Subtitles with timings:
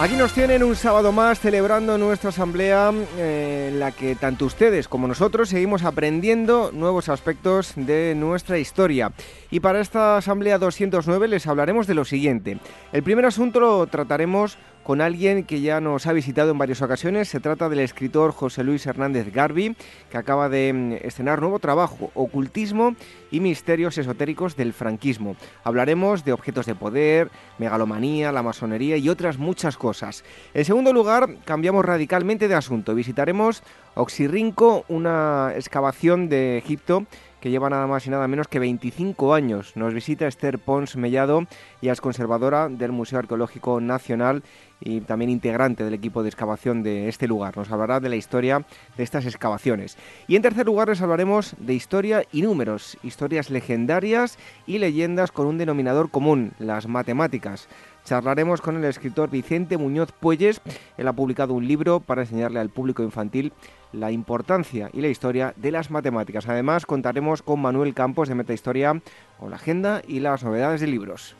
[0.00, 4.86] Aquí nos tienen un sábado más celebrando nuestra asamblea eh, en la que tanto ustedes
[4.86, 9.10] como nosotros seguimos aprendiendo nuevos aspectos de nuestra historia.
[9.50, 12.60] Y para esta asamblea 209 les hablaremos de lo siguiente.
[12.92, 14.56] El primer asunto lo trataremos
[14.88, 17.28] con alguien que ya nos ha visitado en varias ocasiones.
[17.28, 19.76] Se trata del escritor José Luis Hernández Garbi,
[20.10, 22.96] que acaba de mm, estrenar nuevo trabajo, Ocultismo
[23.30, 25.36] y Misterios Esotéricos del Franquismo.
[25.62, 30.24] Hablaremos de objetos de poder, megalomanía, la masonería y otras muchas cosas.
[30.54, 32.94] En segundo lugar, cambiamos radicalmente de asunto.
[32.94, 33.62] Visitaremos
[33.94, 37.04] Oxirrinco, una excavación de Egipto
[37.48, 39.76] lleva nada más y nada menos que 25 años.
[39.76, 41.46] Nos visita Esther Pons Mellado
[41.80, 44.42] y es conservadora del Museo Arqueológico Nacional
[44.80, 47.56] y también integrante del equipo de excavación de este lugar.
[47.56, 48.64] Nos hablará de la historia
[48.96, 49.96] de estas excavaciones.
[50.26, 55.46] Y en tercer lugar les hablaremos de historia y números, historias legendarias y leyendas con
[55.46, 57.68] un denominador común, las matemáticas.
[58.08, 60.62] Charlaremos con el escritor Vicente Muñoz Puelles.
[60.96, 63.52] Él ha publicado un libro para enseñarle al público infantil
[63.92, 66.48] la importancia y la historia de las matemáticas.
[66.48, 69.02] Además, contaremos con Manuel Campos de Metahistoria
[69.38, 71.36] con la agenda y las novedades de libros.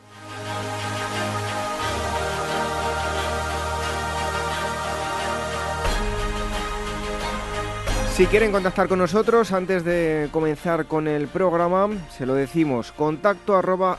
[8.19, 13.55] Si quieren contactar con nosotros antes de comenzar con el programa, se lo decimos, contacto
[13.55, 13.93] arroba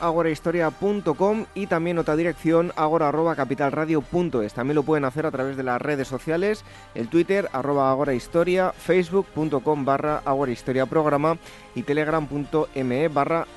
[1.55, 4.53] y también otra dirección agora arroba capitalradio.es.
[4.53, 9.85] También lo pueden hacer a través de las redes sociales, el Twitter arroba agorahistoria, facebook.com
[9.85, 10.21] barra
[10.87, 11.39] programa
[11.75, 13.47] y telegram.me barra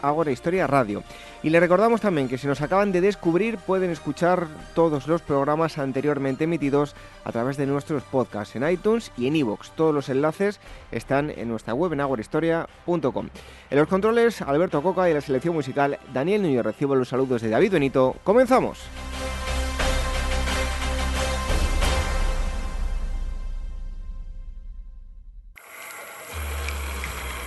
[0.66, 1.02] radio.
[1.42, 5.78] Y le recordamos también que si nos acaban de descubrir pueden escuchar todos los programas
[5.78, 9.70] anteriormente emitidos a través de nuestros podcasts en iTunes y en iVoox.
[9.72, 10.60] Todos los enlaces
[10.90, 13.28] están en nuestra web en agorahistoria.com.
[13.70, 16.64] En los controles, Alberto Coca y la selección musical, Daniel Núñez.
[16.64, 18.16] Recibo los saludos de David Benito.
[18.24, 18.78] ¡Comenzamos!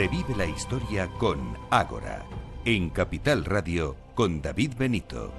[0.00, 2.24] Revive la historia con Ágora,
[2.64, 5.30] en Capital Radio con David Benito.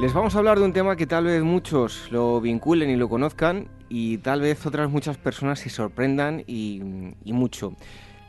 [0.00, 3.08] Les vamos a hablar de un tema que tal vez muchos lo vinculen y lo
[3.08, 6.80] conozcan y tal vez otras muchas personas se sorprendan y,
[7.24, 7.76] mucho.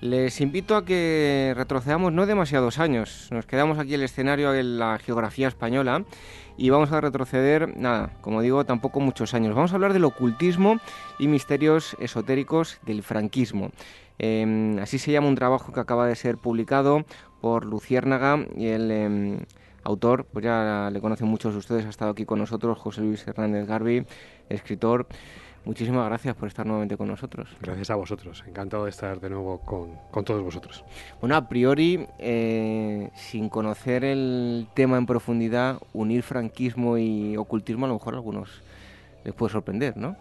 [0.03, 4.77] Les invito a que retrocedamos no demasiados años, nos quedamos aquí en el escenario en
[4.77, 6.03] la geografía española
[6.57, 9.55] y vamos a retroceder, nada, como digo, tampoco muchos años.
[9.55, 10.81] Vamos a hablar del ocultismo
[11.19, 13.71] y misterios esotéricos del franquismo.
[14.19, 17.05] Em, así se llama un trabajo que acaba de ser publicado
[17.39, 19.39] por Luciérnaga y el em,
[19.85, 23.25] autor, pues ya le conocen muchos de ustedes, ha estado aquí con nosotros, José Luis
[23.25, 24.05] Hernández Garbi,
[24.49, 25.07] escritor.
[25.65, 27.47] Muchísimas gracias por estar nuevamente con nosotros.
[27.61, 30.83] Gracias a vosotros, encantado de estar de nuevo con, con todos vosotros.
[31.21, 37.89] Bueno, a priori, eh, sin conocer el tema en profundidad, unir franquismo y ocultismo a
[37.89, 38.61] lo mejor a algunos
[39.23, 40.17] les puede sorprender, ¿no?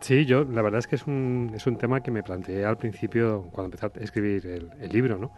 [0.00, 2.76] Sí, yo la verdad es que es un, es un tema que me planteé al
[2.76, 5.30] principio cuando empecé a escribir el, el libro, ¿no?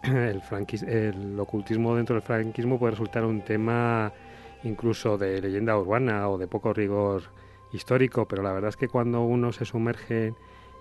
[0.04, 0.40] El,
[0.86, 4.12] el ocultismo dentro del franquismo puede resultar un tema
[4.62, 7.24] incluso de leyenda urbana o de poco rigor
[7.72, 10.34] histórico, pero la verdad es que cuando uno se sumerge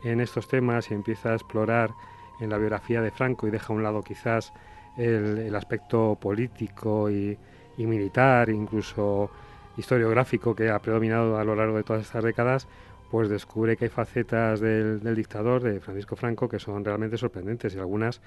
[0.04, 1.92] en estos temas y empieza a explorar
[2.40, 4.54] en la biografía de Franco y deja a un lado quizás
[4.98, 7.38] el, aspecto político y,
[7.78, 9.30] militar, incluso
[9.78, 12.68] historiográfico que ha predominado a lo largo de todas estas décadas,
[13.12, 17.78] pues descubre que hay facetas del, dictador, de Francisco Franco, que son realmente sorprendentes y
[17.78, 18.22] algunas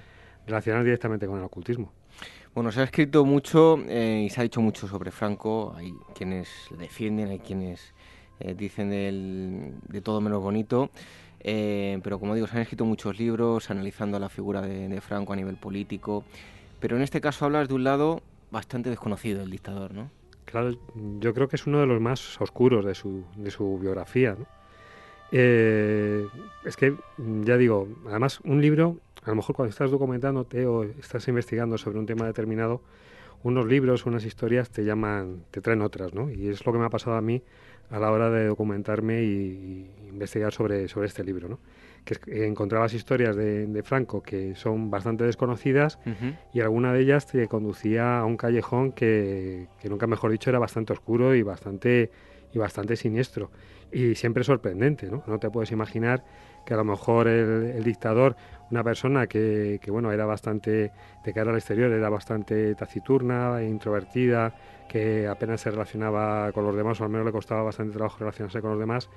[0.47, 1.91] relacionadas directamente con el ocultismo.
[2.55, 5.73] Bueno, se ha escrito mucho eh, y se ha dicho mucho sobre Franco.
[5.77, 7.93] Hay quienes le defienden, hay quienes
[8.41, 10.89] eh, dicen de todo menos bonito.
[11.43, 15.35] Eh, pero como digo, se han escrito muchos libros analizando la figura de, Franco a
[15.35, 16.23] nivel político.
[16.79, 18.21] Pero en este caso hablas de un lado
[18.51, 20.09] bastante desconocido del dictador, ¿no?
[20.45, 20.75] Claro,
[21.19, 24.35] yo creo que es uno de los más oscuros de su, de su biografía.
[24.37, 24.45] ¿no?
[25.31, 26.27] Eh,
[26.65, 31.27] es que, ya digo, además un libro, a lo mejor cuando estás documentándote o estás
[31.29, 32.81] investigando sobre un tema determinado,
[33.43, 36.29] unos libros, unas historias te llaman, te traen otras, ¿no?
[36.29, 37.41] Y es lo que me ha pasado a mí
[37.91, 41.59] a la hora de documentarme y, investigar sobre, sobre este libro, ¿no?
[42.03, 45.99] que encontrabas historias de, Franco que son bastante desconocidas
[46.51, 50.59] y alguna de ellas te conducía a un callejón que, que, nunca mejor dicho era
[50.59, 52.11] bastante oscuro y bastante
[52.53, 53.51] y bastante siniestro
[53.91, 55.23] y siempre sorprendente, ¿no?
[55.27, 56.23] No te puedes imaginar
[56.65, 58.35] que a lo mejor el, dictador,
[58.71, 60.91] una persona que, que, bueno, era bastante,
[61.23, 64.55] de cara al exterior, era bastante taciturna, introvertida,
[64.89, 68.61] que apenas se relacionaba con los demás, o al menos le costaba bastante trabajo relacionarse
[68.61, 69.09] con los demás,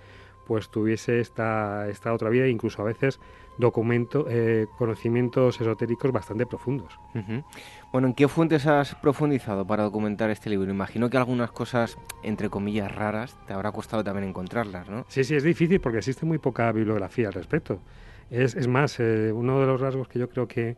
[0.46, 3.18] pues tuviese esta, esta otra vida, incluso a veces
[3.56, 6.98] documento, eh, conocimientos esotéricos bastante profundos.
[7.92, 10.70] Bueno, ¿en qué fuentes has profundizado para documentar este libro?
[10.70, 15.04] Imagino que algunas cosas, entre comillas, raras, te habrá costado también encontrarlas, ¿no?
[15.08, 17.80] Sí, sí, es difícil porque existe muy poca bibliografía al respecto.
[18.30, 20.76] Es, es más, eh, uno de los rasgos que yo creo que,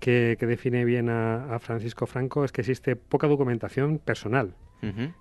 [0.00, 4.54] que, define bien a, Francisco Franco es que existe poca documentación personal,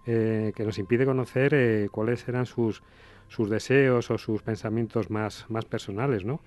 [0.06, 2.84] eh, que nos impide conocer cuáles eran sus
[3.28, 6.42] sus deseos o sus pensamientos más, más personales, ¿no?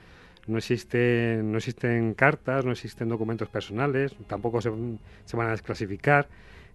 [0.47, 4.73] No existen, no existen cartas, no existen documentos personales, tampoco se,
[5.25, 6.29] se van a desclasificar.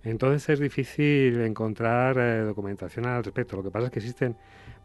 [0.03, 3.55] Entonces es difícil encontrar eh, documentación al respecto.
[3.57, 4.35] Lo que pasa es que existen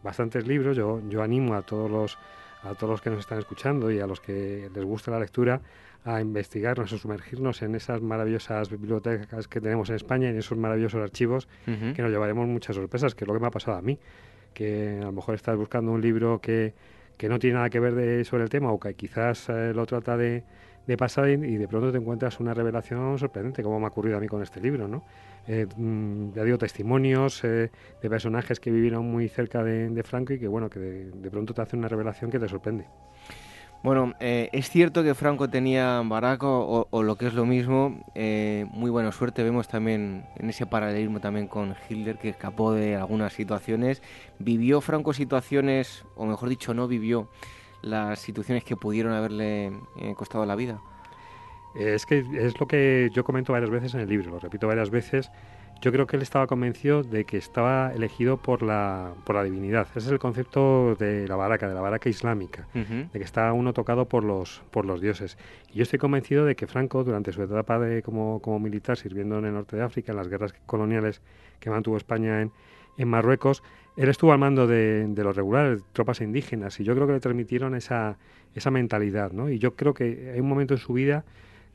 [0.01, 0.75] bastantes libros.
[0.75, 2.17] Yo, yo animo a todos los
[2.63, 5.61] a todos los que nos están escuchando y a los que les gusta la lectura
[6.05, 10.57] a investigarnos, a sumergirnos en esas maravillosas bibliotecas que tenemos en España y en esos
[10.57, 13.81] maravillosos archivos que nos llevaremos muchas sorpresas, que es lo que me ha pasado a
[13.81, 13.99] mí
[14.53, 16.73] que a lo mejor estás buscando un libro que,
[17.17, 19.85] que no tiene nada que ver de, sobre el tema o que quizás eh, lo
[19.85, 20.43] trata de,
[20.87, 24.19] de pasar y, de pronto te encuentras una revelación sorprendente, como me ha ocurrido a
[24.19, 25.03] mí con este libro, ¿no?
[25.47, 27.71] Eh, mm, ya digo, testimonios eh,
[28.01, 31.31] de personajes que vivieron muy cerca de, de Franco y que, bueno, que de, de,
[31.31, 32.85] pronto te hace una revelación que te sorprende.
[33.81, 38.65] Bueno, eh, es cierto que Franco tenía baraco o, lo que es lo mismo, eh,
[38.71, 39.41] muy buena suerte.
[39.41, 44.01] Vemos también en ese paralelismo también con Hitler que escapó de algunas situaciones.
[44.37, 47.29] ¿Vivió Franco situaciones, o mejor dicho, no vivió
[47.81, 50.81] las situaciones que pudieron haberle eh, costado la vida?
[51.75, 54.89] Es que es lo que yo comento varias veces en el libro, lo repito varias
[54.89, 55.29] veces
[55.81, 59.87] yo creo que él estaba convencido de que estaba elegido por la, por la divinidad.
[59.91, 63.73] Ese es el concepto de la baraca, de la baraca islámica, de que está uno
[63.73, 65.37] tocado por los, por los dioses.
[65.71, 69.39] Y yo estoy convencido de que Franco, durante su etapa de, como, como militar, sirviendo
[69.39, 71.21] en el norte de África, en las guerras coloniales
[71.61, 72.51] que mantuvo España en,
[72.97, 73.63] en Marruecos,
[73.99, 77.75] él estuvo al mando de, los regulares, tropas indígenas, y yo creo que le transmitieron
[77.75, 78.17] esa,
[78.55, 79.33] esa mentalidad.
[79.33, 79.49] ¿no?
[79.49, 81.25] Y yo creo que hay un momento en su vida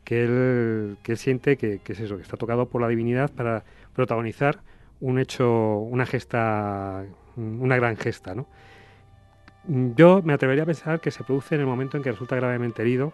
[0.05, 4.61] que él, que siente que, es eso, que está tocado por la divinidad para protagonizar
[5.01, 7.05] un hecho, una gesta,
[7.37, 8.47] una gran gesta, ¿no?
[9.95, 12.81] Yo me atrevería a pensar que se produce en el momento en que resulta gravemente
[12.81, 13.13] herido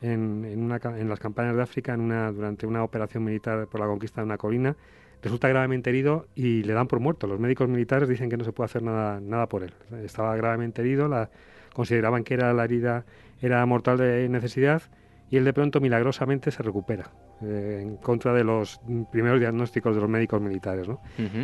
[0.00, 4.20] en, en las campañas de África en una, durante una operación militar por la conquista
[4.20, 4.74] de una colina.
[5.22, 7.26] Resulta gravemente herido y le dan por muerto.
[7.26, 9.72] Los médicos militares dicen que no se puede hacer nada, nada por él.
[10.04, 11.30] Estaba gravemente herido, la,
[11.72, 13.04] consideraban que era la herida
[13.40, 14.82] era mortal de necesidad
[15.30, 17.10] y él de pronto milagrosamente se recupera
[17.42, 20.86] eh, en contra de los primeros diagnósticos de los médicos militares.
[20.86, 21.00] ¿no?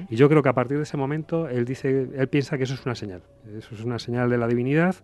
[0.08, 2.74] Y yo creo que a partir de ese momento él, dice, él piensa que eso
[2.74, 3.22] es una señal,
[3.56, 4.94] eso es una señal de la divinidad,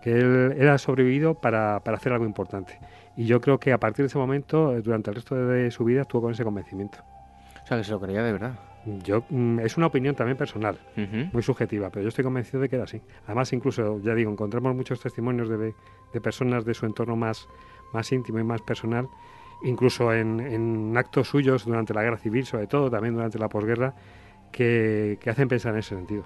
[0.00, 2.78] que él, era sobrevivido para, para, hacer algo importante.
[3.16, 6.02] Y yo creo que a partir de ese momento, durante el resto de, su vida,
[6.02, 6.98] estuvo con ese convencimiento.
[7.72, 8.58] Sea, que se lo creía de verdad.
[9.04, 10.78] Yo, mm, es una opinión también personal,
[11.32, 13.00] muy subjetiva, pero yo estoy convencido de que era así.
[13.24, 15.74] Además, incluso, ya digo, encontramos muchos testimonios de,
[16.12, 17.48] de personas de su entorno más,
[17.92, 19.08] más íntimo y más personal,
[19.62, 23.94] incluso en, actos suyos durante la guerra civil, sobre todo también durante la posguerra,
[24.50, 26.24] que, hacen pensar en ese sentido.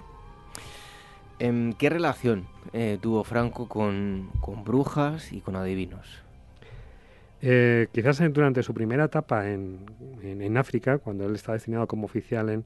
[1.38, 4.30] ¿En ¿Qué relación eh, tuvo Franco con,
[4.64, 6.25] brujas y con adivinos?
[7.48, 9.78] Eh, quizás durante su primera etapa en,
[10.20, 12.64] en, África, cuando él está destinado como oficial en,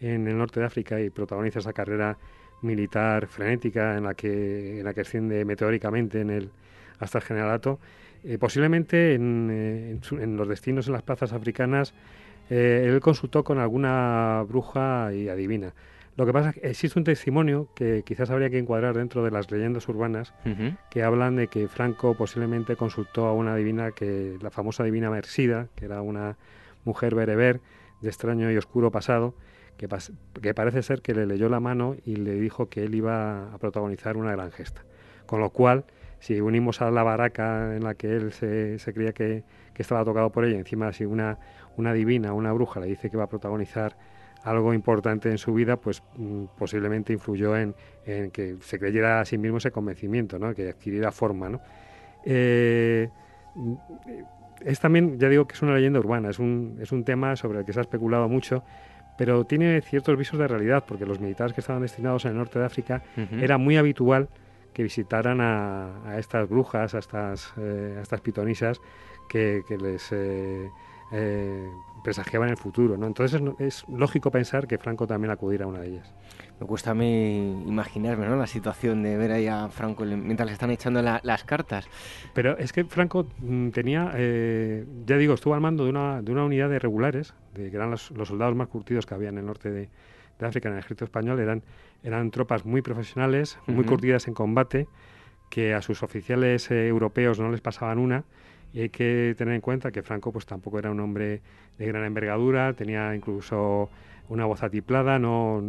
[0.00, 2.18] en, el norte de África y protagoniza esa carrera
[2.60, 6.50] militar frenética en la que, en la que asciende meteóricamente en el,
[6.98, 7.80] hasta el generalato.
[8.22, 11.94] Eh, posiblemente en, en, los destinos en las plazas africanas
[12.50, 15.72] él consultó con alguna bruja y adivina.
[16.18, 19.30] Lo que pasa es que existe un testimonio que quizás habría que encuadrar dentro de
[19.30, 20.34] las leyendas urbanas
[20.90, 25.68] que hablan de que Franco posiblemente consultó a una divina, que la famosa divina Mersida,
[25.76, 26.36] que era una
[26.84, 27.60] mujer bereber
[28.00, 29.36] de extraño y oscuro pasado,
[29.76, 29.86] que,
[30.42, 33.58] que parece ser que le leyó la mano y le dijo que él iba a
[33.58, 34.82] protagonizar una gran gesta.
[35.24, 35.84] Con lo cual,
[36.18, 40.30] si unimos a la baraca en la que él se, creía que, que, estaba tocado
[40.30, 41.38] por ella, encima si una,
[41.76, 43.96] una divina, una bruja le dice que va a protagonizar
[44.44, 49.36] algo importante en su vida, pues mm, posiblemente influyó en, que se creyera a sí
[49.36, 50.54] mismo ese convencimiento, ¿no?
[50.54, 51.48] que adquiriera forma.
[51.48, 51.60] ¿no?
[52.24, 53.08] Eh,
[54.64, 57.60] es también, ya digo que es una leyenda urbana, es un, es un tema sobre
[57.60, 58.64] el que se ha especulado mucho,
[59.18, 62.58] pero tiene ciertos visos de realidad, porque los militares que estaban destinados en el norte
[62.58, 63.02] de África
[63.40, 64.28] era muy habitual
[64.72, 68.80] que visitaran a, estas brujas, a estas, eh, a estas pitonisas
[69.28, 70.12] que, les...
[70.12, 70.68] Eh,
[71.12, 71.68] eh,
[72.02, 72.96] presagiaban el futuro.
[72.96, 73.06] ¿no?
[73.06, 76.14] Entonces es, lógico pensar que Franco también acudiera a una de ellas.
[76.60, 78.36] Me cuesta a mí imaginarme ¿no?
[78.36, 81.88] la situación de ver ahí a Franco mientras le están echando las cartas.
[82.34, 86.32] Pero es que Franco mm, tenía, eh, ya digo, estuvo al mando de una, de
[86.32, 89.46] una unidad de regulares, de, que eran los, soldados más curtidos que había en el
[89.46, 89.88] norte de,
[90.40, 91.62] África, en el ejército español, eran,
[92.04, 94.86] eran tropas muy profesionales, muy curtidas en combate,
[95.50, 98.24] que a sus oficiales eh, europeos no les pasaban una
[98.72, 101.40] y hay que tener en cuenta que Franco pues tampoco era un hombre
[101.78, 103.90] de gran envergadura, tenía incluso
[104.28, 105.62] una voz atiplada, no,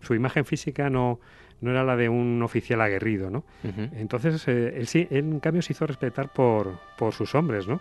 [0.00, 1.20] su imagen física no,
[1.60, 3.44] no era la de un oficial aguerrido, ¿no?
[3.92, 7.80] Entonces, eh, él sí, él en cambio se hizo respetar por, por sus hombres, ¿no?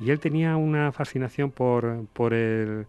[0.00, 2.86] Y él tenía una fascinación por, por el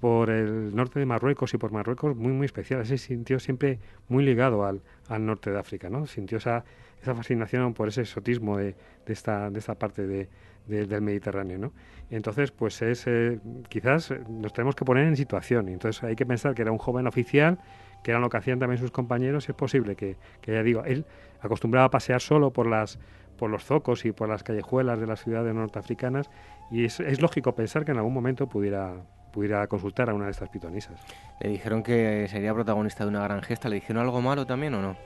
[0.00, 2.86] por el norte de Marruecos y por Marruecos muy muy especial.
[2.86, 6.06] Se sintió siempre muy ligado al, al norte de África, ¿no?
[6.06, 6.64] Sintió esa,
[7.02, 10.28] esa fascinación por ese exotismo de, de, esta, de esta parte de,
[10.68, 11.58] del Mediterráneo.
[11.58, 11.72] ¿no?
[12.10, 15.68] entonces, pues es, eh, quizás nos tenemos que poner en situación.
[15.68, 17.58] Y entonces hay que pensar que era un joven oficial,
[18.02, 20.84] que era lo que hacían también sus compañeros, y es posible que, que ya digo,
[20.84, 21.04] él
[21.40, 22.98] acostumbraba a pasear solo por las
[23.36, 26.28] por los zocos y por las callejuelas de las ciudades norteafricanas
[26.72, 28.96] y es, es lógico pensar que en algún momento pudiera
[29.32, 31.00] pudiera consultar a una de estas pitonisas.
[31.40, 33.68] Le dijeron que sería protagonista de una gran gesta.
[33.68, 34.96] ¿Le dijeron algo malo también o no?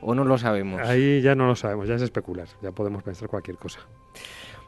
[0.00, 0.80] ¿O no lo sabemos?
[0.82, 3.80] Ahí ya no lo sabemos, ya es especular, ya podemos pensar cualquier cosa.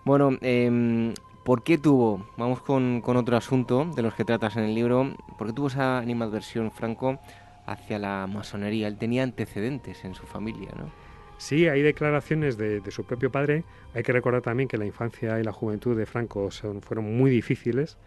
[0.09, 1.12] Bueno, eh,
[1.45, 5.15] ¿por qué tuvo, vamos con, con, otro asunto de los que tratas en el libro,
[5.37, 7.21] ¿por qué tuvo esa animadversión Franco
[7.67, 8.88] hacia la masonería?
[8.88, 10.91] Él tenía antecedentes en su familia, ¿no?
[11.37, 13.65] Sí, hay declaraciones de, su propio padre.
[13.93, 17.31] Hay que recordar también que la infancia y la juventud de Franco son, fueron muy
[17.31, 17.99] difíciles.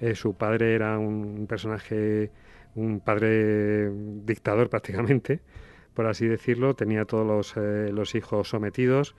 [0.00, 2.30] Eh, su padre era un personaje,
[2.76, 3.90] un padre
[4.24, 5.40] dictador prácticamente,
[5.92, 6.72] por así decirlo.
[6.72, 9.14] Tenía todos los, eh, los hijos sometidos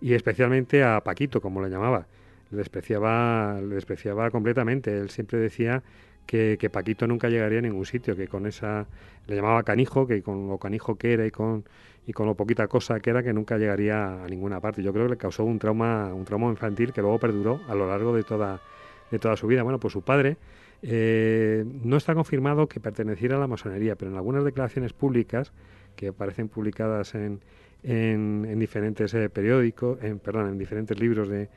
[0.00, 2.06] y especialmente a Paquito, como le llamaba.
[2.50, 4.96] Le despreciaba, le despreciaba completamente.
[4.96, 5.82] Él siempre decía
[6.26, 8.86] que, que, Paquito nunca llegaría a ningún sitio, que con esa
[9.26, 11.64] le llamaba canijo, que con lo canijo que era y con
[12.06, 14.82] y con lo poquita cosa que era que nunca llegaría a ninguna parte.
[14.82, 17.86] Yo creo que le causó un trauma, un trauma infantil que luego perduró a lo
[17.86, 18.62] largo de toda
[19.10, 19.62] de toda su vida.
[19.62, 20.38] Bueno, pues su padre
[20.82, 25.52] eh, no está confirmado que perteneciera a la masonería, pero en algunas declaraciones públicas
[25.96, 27.40] que aparecen publicadas en,
[27.82, 31.48] en, diferentes eh, periódicos, en, perdón, en diferentes libros de,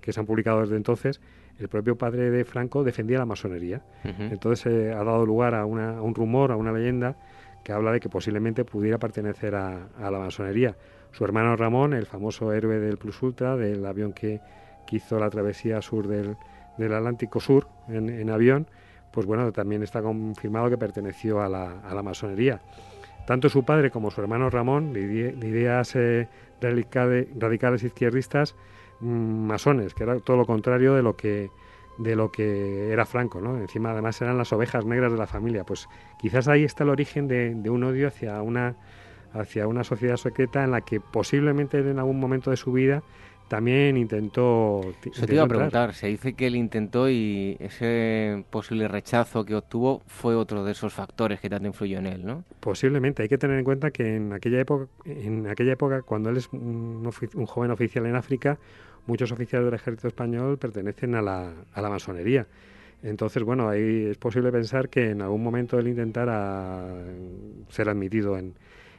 [0.00, 1.20] que se han publicado desde entonces,
[1.58, 3.82] el propio padre de Franco defendía la masonería.
[4.04, 7.16] Entonces eh, ha dado lugar a, una, un rumor, a una leyenda
[7.62, 10.76] que habla de que posiblemente pudiera pertenecer a, la masonería.
[11.12, 14.40] Su hermano Ramón, el famoso héroe del Plus Ultra, del avión que,
[14.92, 16.36] hizo la travesía sur del,
[16.92, 18.66] Atlántico Sur en, avión,
[19.12, 22.60] pues bueno, también está confirmado que perteneció a la, a la masonería.
[23.30, 26.26] Tanto su padre como su hermano Ramón, de, ideas eh,
[26.60, 28.56] radicales, izquierdistas,
[28.98, 31.48] mm, masones, que era todo lo contrario de lo que
[31.96, 33.56] de lo que era Franco, ¿no?
[33.56, 35.62] Encima además eran las ovejas negras de la familia.
[35.62, 38.74] Pues quizás ahí está el origen de, de un odio hacia una
[39.32, 43.04] hacia una sociedad secreta en la que posiblemente en algún momento de su vida
[43.50, 44.94] también intentó...
[45.12, 49.56] Se te iba a preguntar, se dice que él intentó y ese posible rechazo que
[49.56, 52.44] obtuvo fue otro de esos factores que tanto influyó en él, ¿no?
[52.60, 56.36] Posiblemente, hay que tener en cuenta que en aquella época, en aquella época cuando él
[56.36, 57.02] es un,
[57.44, 58.56] joven oficial en África,
[59.06, 62.46] muchos oficiales del ejército español pertenecen a la, a la masonería.
[63.02, 66.86] Entonces, bueno, ahí es posible pensar que en algún momento él intentara
[67.68, 68.54] ser admitido en,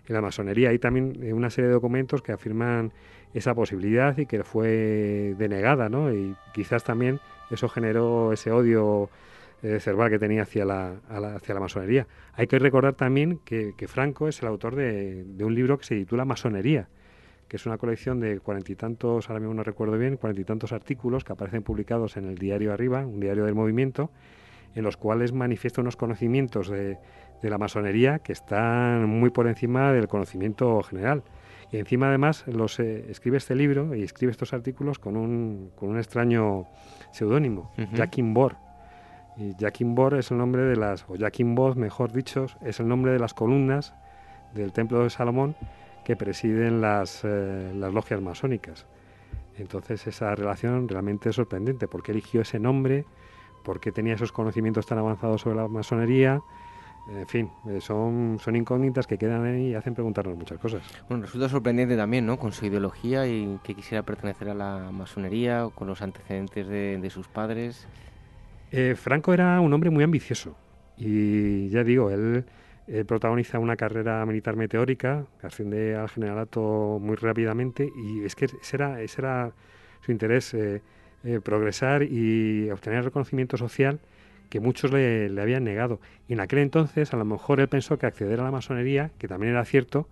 [0.08, 0.72] en la masonería.
[0.72, 2.92] Hay también una serie de documentos que afirman
[3.34, 6.14] esa posibilidad y que fue denegada, ¿no?
[6.14, 7.20] Y quizás también
[7.50, 9.10] eso generó ese odio
[9.64, 12.08] eh, cerval que tenía hacia la, hacia la masonería.
[12.34, 16.26] Hay que recordar también que, Franco es el autor de, un libro que se titula
[16.26, 16.88] Masonería,
[17.48, 21.24] que es una colección de cuarenta y tantos, ahora mismo no recuerdo bien, cuarenta artículos
[21.24, 24.10] que aparecen publicados en el diario Arriba, un diario del movimiento,
[24.74, 26.98] en los cuales manifiesta unos conocimientos de,
[27.42, 31.24] de la masonería que están muy por encima del conocimiento general.
[31.72, 35.90] Y encima además los, eh, escribe este libro y escribe estos artículos con un, con
[35.90, 36.66] un extraño
[37.12, 38.58] seudónimo, uh Bor.
[39.38, 41.16] Y Jackin Bor es el nombre de las, o
[41.56, 43.94] Bor, mejor dicho, es el nombre de las columnas
[44.54, 45.56] del Templo de Salomón
[46.04, 48.86] que presiden las, eh, las logias masónicas.
[49.58, 51.88] Entonces esa relación realmente es sorprendente.
[51.88, 53.06] ¿Por qué eligió ese nombre?
[53.64, 56.42] ¿Por qué tenía esos conocimientos tan avanzados sobre la masonería?
[57.10, 60.84] En fin, eh, son, son incógnitas que quedan ahí y hacen preguntarnos muchas cosas.
[61.10, 62.38] Bueno, resulta sorprendente también, ¿no?
[62.38, 67.10] Con su ideología y que quisiera pertenecer a la masonería o con los antecedentes de,
[67.10, 67.88] sus padres.
[68.72, 70.56] Eh, Franco era un hombre muy ambicioso
[70.96, 72.46] y ya digo, él,
[73.08, 79.02] protagoniza una carrera militar meteórica, asciende al generalato muy rápidamente y es que ese era,
[79.02, 79.52] ese era
[80.02, 80.82] su interés, eh,
[81.44, 84.00] progresar y obtener reconocimiento social
[84.52, 86.02] que muchos le, habían negado.
[86.28, 89.30] Y en aquel entonces, a lo mejor él pensó que acceder a la masonería, que
[89.30, 90.10] también era cierto,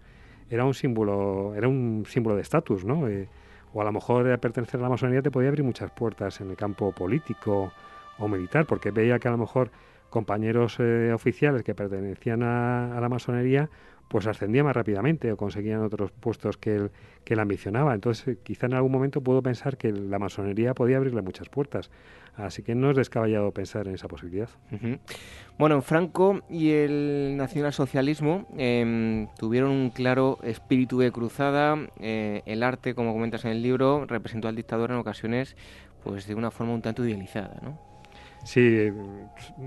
[0.50, 3.10] era un símbolo, era un símbolo de estatus, ¿no?
[3.10, 3.27] Eh,
[3.74, 6.55] o a lo mejor pertenecer a la masonería te podía abrir muchas puertas en el
[6.55, 7.74] campo político
[8.17, 9.72] o militar, porque veía que a lo mejor
[10.10, 13.69] compañeros eh, oficiales que pertenecían a, la masonería
[14.09, 16.91] pues ascendían más rápidamente o conseguían otros puestos que él,
[17.23, 17.93] que él ambicionaba.
[17.93, 21.89] Entonces, quizá en algún momento puedo pensar que la masonería podía abrirle muchas puertas.
[22.35, 24.49] Así que no es descabellado pensar en esa posibilidad.
[25.57, 31.77] Bueno, Franco y el nacionalsocialismo eh, tuvieron un claro espíritu de cruzada.
[31.99, 35.55] Eh, el arte, como comentas en el libro, representó al dictador en ocasiones
[36.03, 37.77] pues de una forma un tanto idealizada, ¿no?
[38.43, 38.89] Sí,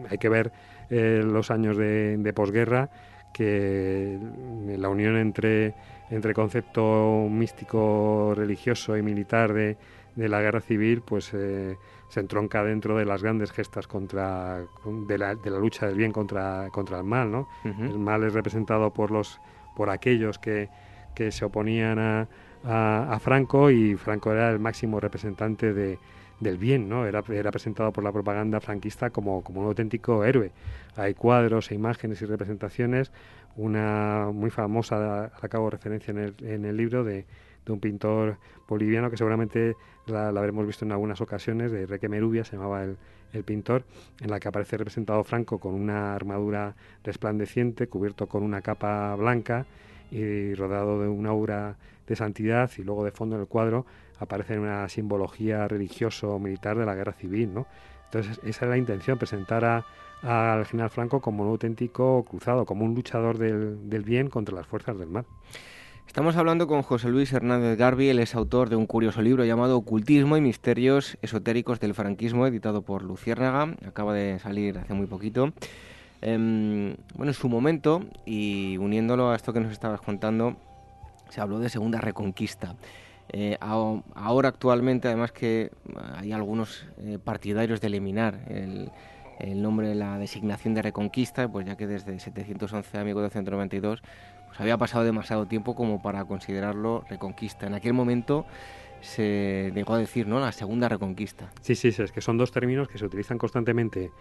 [0.08, 0.50] hay que ver
[0.90, 2.90] eh, los años de, posguerra,
[3.32, 4.18] que
[4.66, 5.74] la unión entre,
[6.10, 9.76] entre concepto místico, religioso y militar de,
[10.14, 11.76] de la guerra civil, pues eh,
[12.08, 16.12] se entronca dentro de las grandes gestas contra de la, de la lucha del bien
[16.12, 17.49] contra, contra el mal, ¿no?
[17.64, 19.40] El mal es representado por los
[19.75, 20.68] por aquellos que,
[21.14, 22.28] que se oponían a,
[22.64, 25.99] a, Franco y Franco era el máximo representante de,
[26.40, 27.06] del bien, ¿no?
[27.06, 30.50] Era, presentado por la propaganda franquista como, un auténtico héroe.
[30.97, 33.12] Hay cuadros e imágenes y representaciones,
[33.56, 37.25] una muy famosa, acabo de referencia en el, en el libro, de,
[37.64, 42.45] de un pintor boliviano que seguramente la, habremos visto en algunas ocasiones, de Reque Merubia
[42.45, 42.97] se llamaba el,
[43.32, 43.84] el, pintor,
[44.21, 49.66] en la que aparece representado Franco con una armadura resplandeciente, cubierto con una capa blanca
[50.10, 53.86] y rodado de una aura de santidad y luego de fondo en el cuadro
[54.23, 57.67] aparece una simbología religioso-militar de la guerra civil, ¿no?
[58.06, 59.85] Entonces esa es la intención, presentar
[60.23, 64.67] al general Franco como un auténtico cruzado, como un luchador del, del bien contra las
[64.67, 65.25] fuerzas del mal.
[66.06, 69.78] Estamos hablando con José Luis Hernández Garbi, él es autor de un curioso libro llamado
[69.78, 75.52] Ocultismo y Misterios Esotéricos del Franquismo, editado por Luciérnaga, acaba de salir hace muy poquito.
[76.21, 80.56] Em, bueno, en su momento, y uniéndolo a esto que nos estabas contando,
[81.30, 82.76] se habló de Segunda Reconquista.
[83.28, 85.71] Eh, ahora actualmente, además que
[86.17, 88.91] hay algunos eh, partidarios de eliminar el,
[89.56, 94.02] nombre de la designación de Reconquista, pues ya que desde 711 a 1292
[94.47, 97.67] pues había pasado demasiado tiempo como para considerarlo reconquista.
[97.67, 98.47] En aquel momento
[99.00, 100.39] se llegó a decir, ¿no?
[100.39, 101.50] La segunda reconquista.
[101.61, 104.13] Sí, sí, es que son dos términos que se utilizan constantemente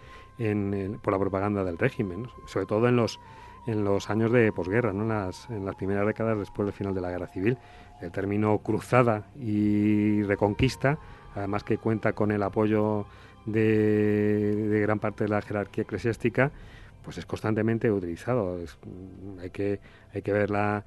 [1.03, 3.19] por la propaganda del régimen, sobre todo en los
[3.67, 5.03] en los años de posguerra, ¿no?
[5.03, 7.57] en las primeras décadas después del final de la guerra civil.
[8.01, 10.97] El término cruzada y reconquista,
[11.35, 13.05] además que cuenta con el apoyo
[13.45, 16.51] de, gran parte de la jerarquía eclesiástica,
[17.03, 18.59] pues es constantemente utilizado.
[19.39, 19.79] hay, que,
[20.13, 20.83] hay que ver la,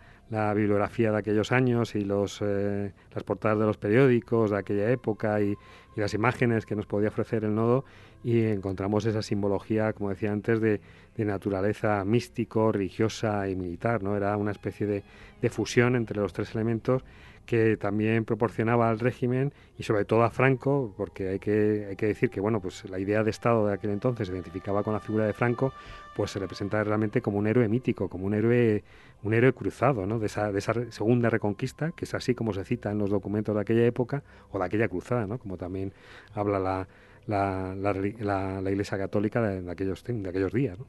[0.55, 5.41] bibliografía de aquellos años y los, eh, las portadas de los periódicos de aquella época
[5.41, 5.55] y,
[5.97, 7.85] las imágenes que nos podía ofrecer el nodo
[8.25, 10.81] y encontramos esa simbología, como decía antes, de,
[11.15, 14.03] de naturaleza místico, religiosa y militar.
[14.03, 14.17] ¿no?
[14.17, 15.03] Era una especie de,
[15.43, 17.05] de fusión entre los tres elementos
[17.45, 22.07] que también proporcionaba al régimen y sobre todo a Franco, porque hay que, hay que
[22.07, 25.01] decir que bueno, pues la idea de Estado de aquel entonces se identificaba con la
[25.01, 25.75] figura de Franco,
[26.17, 28.83] pues se le presenta realmente como un héroe mítico, como un héroe,
[29.23, 30.19] un héroe cruzado, ¿no?
[30.19, 33.55] de, esa, de esa segunda reconquista, que es así como se cita en los documentos
[33.55, 35.39] de aquella época, o de aquella cruzada, ¿no?
[35.39, 35.93] como también
[36.35, 36.89] habla la,
[37.27, 40.79] la, la, la, Iglesia Católica de, aquellos, de aquellos días.
[40.79, 40.87] ¿no?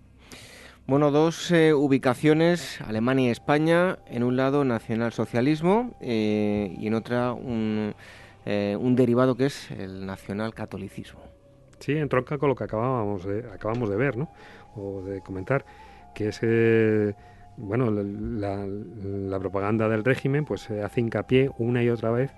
[0.87, 7.33] Bueno, dos eh, ubicaciones, Alemania y España, en un lado nacionalsocialismo eh, y en otra
[7.33, 7.95] un,
[8.45, 11.21] eh, un, derivado que es el nacionalcatolicismo.
[11.79, 14.29] Sí, entronca con lo que acabamos de, acabamos de ver, ¿no?
[14.75, 15.65] O de comentar,
[16.13, 17.15] que es que
[17.57, 22.31] bueno, la, propaganda del régimen pues hace hincapié una y otra vez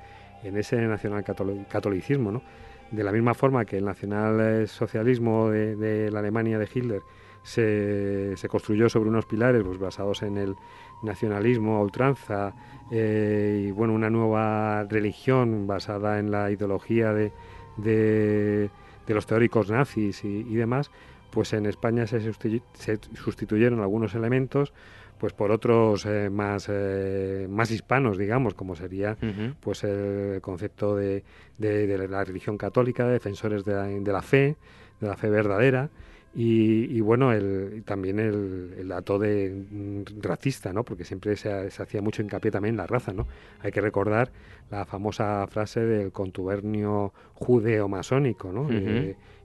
[0.43, 1.25] en ese nacional
[1.67, 2.41] catolicismo, ¿no?
[2.91, 7.01] De la misma forma que el nacionalsocialismo de, de la Alemania de Hitler
[7.43, 10.55] se, se, construyó sobre unos pilares pues, basados en el
[11.01, 12.53] nacionalismo a ultranza
[12.91, 17.31] eh, y bueno, una nueva religión basada en la ideología de,
[17.77, 18.69] de,
[19.07, 20.91] los teóricos nazis y, demás,
[21.31, 22.19] pues en España se,
[23.13, 24.73] sustituyeron algunos elementos
[25.17, 29.17] pues por otros eh, más eh, más hispanos digamos como sería
[29.59, 31.23] pues el concepto de,
[31.57, 34.55] de, la religión católica de defensores de la, de la fe
[34.99, 35.89] de la fe verdadera
[36.39, 40.83] y, bueno, el, también el, el, dato de mm, racista, ¿no?
[40.83, 43.25] Porque siempre se, hacía mucho hincapié también en la raza, ¿no?
[43.61, 44.31] Hay que recordar
[44.69, 48.67] la famosa frase del contubernio judeo-masónico, ¿no?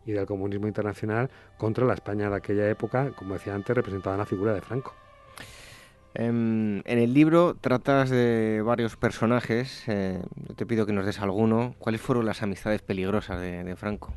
[0.04, 4.20] y del comunismo internacional contra la España de aquella época, como decía antes, representada en
[4.20, 4.92] la figura de Franco.
[6.14, 9.84] Em, en, el libro tratas de varios personajes.
[9.88, 10.22] Eh,
[10.56, 11.74] te pido que nos des alguno.
[11.78, 14.12] ¿Cuáles fueron las amistades peligrosas de Franco?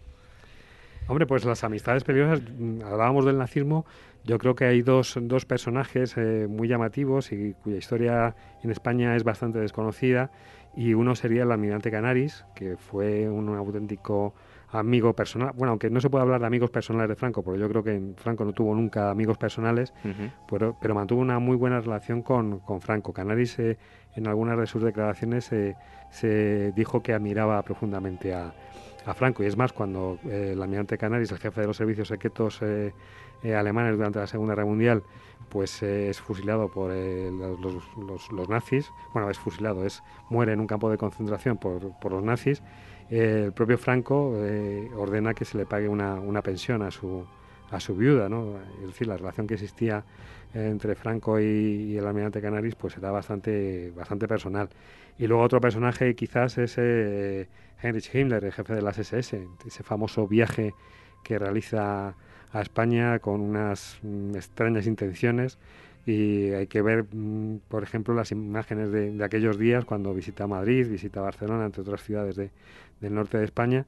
[1.07, 3.85] Hombre, pues las amistades peligrosas, mm, hablábamos del nazismo,
[4.23, 9.15] yo creo que hay dos, dos personajes eh, muy llamativos y cuya historia en España
[9.15, 10.31] es bastante desconocida,
[10.75, 14.33] y uno sería el almirante Canaris, que fue un, auténtico
[14.79, 17.69] amigo personal, bueno, aunque no se puede hablar de amigos personales de Franco, porque yo
[17.69, 19.93] creo que Franco no tuvo nunca amigos personales,
[20.49, 23.13] pero, pero, mantuvo una muy buena relación con, con Franco.
[23.13, 23.77] Canaris eh,
[24.15, 25.75] en algunas de sus declaraciones eh,
[26.09, 28.53] se dijo que admiraba profundamente a,
[29.05, 29.43] a Franco.
[29.43, 32.93] Y es más, cuando eh, el almirante Canaris, el jefe de los servicios secretos eh,
[33.43, 35.03] eh, alemanes durante la Segunda Guerra Mundial,
[35.49, 38.89] pues es fusilado por los, los, nazis.
[39.13, 42.63] Bueno, es fusilado, es muere en un campo de concentración por, por los nazis.
[43.09, 44.33] El propio Franco
[44.95, 47.25] ordena que se le pague una, una pensión a su,
[47.71, 48.57] a su viuda, ¿no?
[48.81, 50.03] Es decir, la relación que existía
[50.55, 54.69] entre Franco y, el almirante Canaris pues era bastante, bastante personal.
[55.17, 57.47] Y luego otro personaje quizás es eh,
[57.81, 60.73] Heinrich Himmler, el jefe de las SS, ese famoso viaje
[61.23, 62.15] que realiza
[62.51, 65.57] a España con unas mm, extrañas intenciones
[66.05, 70.87] y hay que ver, mm, por ejemplo, las imágenes de, aquellos días cuando visita Madrid,
[70.87, 72.35] visita Barcelona, entre otras ciudades
[73.01, 73.85] del norte de España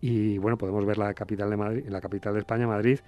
[0.00, 2.98] y bueno, podemos ver la capital de Madrid, la capital de España, Madrid,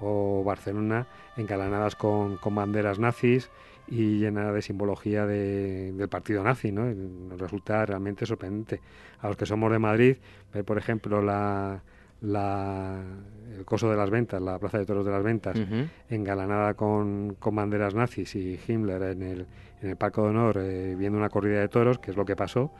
[0.00, 3.50] o Barcelona engalanadas con, con banderas nazis
[3.88, 6.84] y llena de simbología del partido nazi, ¿no?
[6.84, 8.80] Nos resulta realmente sorprendente.
[9.20, 10.16] A los que somos de Madrid,
[10.52, 11.82] ver por ejemplo la,
[12.20, 13.00] la,
[13.56, 15.56] el coso de las ventas, la plaza de toros de las ventas,
[16.08, 19.46] engalanada con, con, banderas nazis y Himmler en el,
[19.82, 22.36] en el Parque de Honor eh, viendo una corrida de toros, que es lo que
[22.36, 22.72] pasó,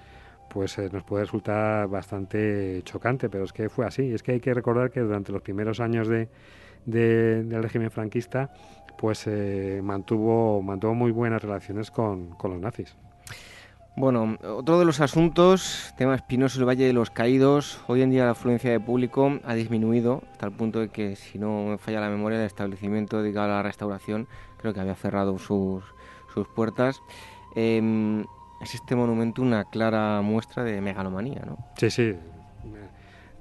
[0.53, 4.13] pues eh, nos puede resultar bastante chocante, pero es que fue así.
[4.13, 6.29] Es que hay que recordar que durante los primeros años de,
[6.85, 8.53] del régimen franquista,
[8.99, 12.95] pues eh, mantuvo, mantuvo muy buenas relaciones con, con, los nazis.
[13.97, 17.81] Bueno, otro de los asuntos, tema espinoso, el Valle de los Caídos.
[17.87, 21.39] Hoy en día la afluencia de público ha disminuido hasta el punto de que, si
[21.39, 25.39] no me falla la memoria, el establecimiento dedicado a la restauración creo que había cerrado
[25.39, 25.83] sus,
[26.33, 27.01] sus puertas.
[27.55, 28.25] Em,
[28.63, 31.59] es este monumento una clara muestra de megalomanía, ¿no?
[31.77, 32.15] Sí, sí.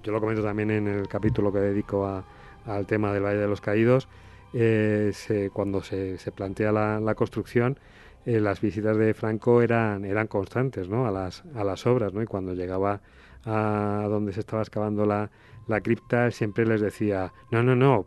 [0.03, 2.25] Yo lo comento también en el capítulo que dedico a,
[2.65, 4.07] al tema del Valle de los Caídos,
[4.53, 5.13] eh,
[5.53, 7.77] cuando se, plantea la, construcción,
[8.25, 11.05] eh, las visitas de Franco eran, eran constantes ¿no?
[11.05, 12.23] a, las, a las obras, ¿no?
[12.23, 13.01] y cuando llegaba
[13.45, 15.29] a donde se estaba excavando la,
[15.67, 18.05] la cripta, siempre les decía, no, no, no,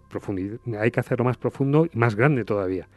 [0.78, 2.88] hay que hacerlo más profundo y más grande todavía.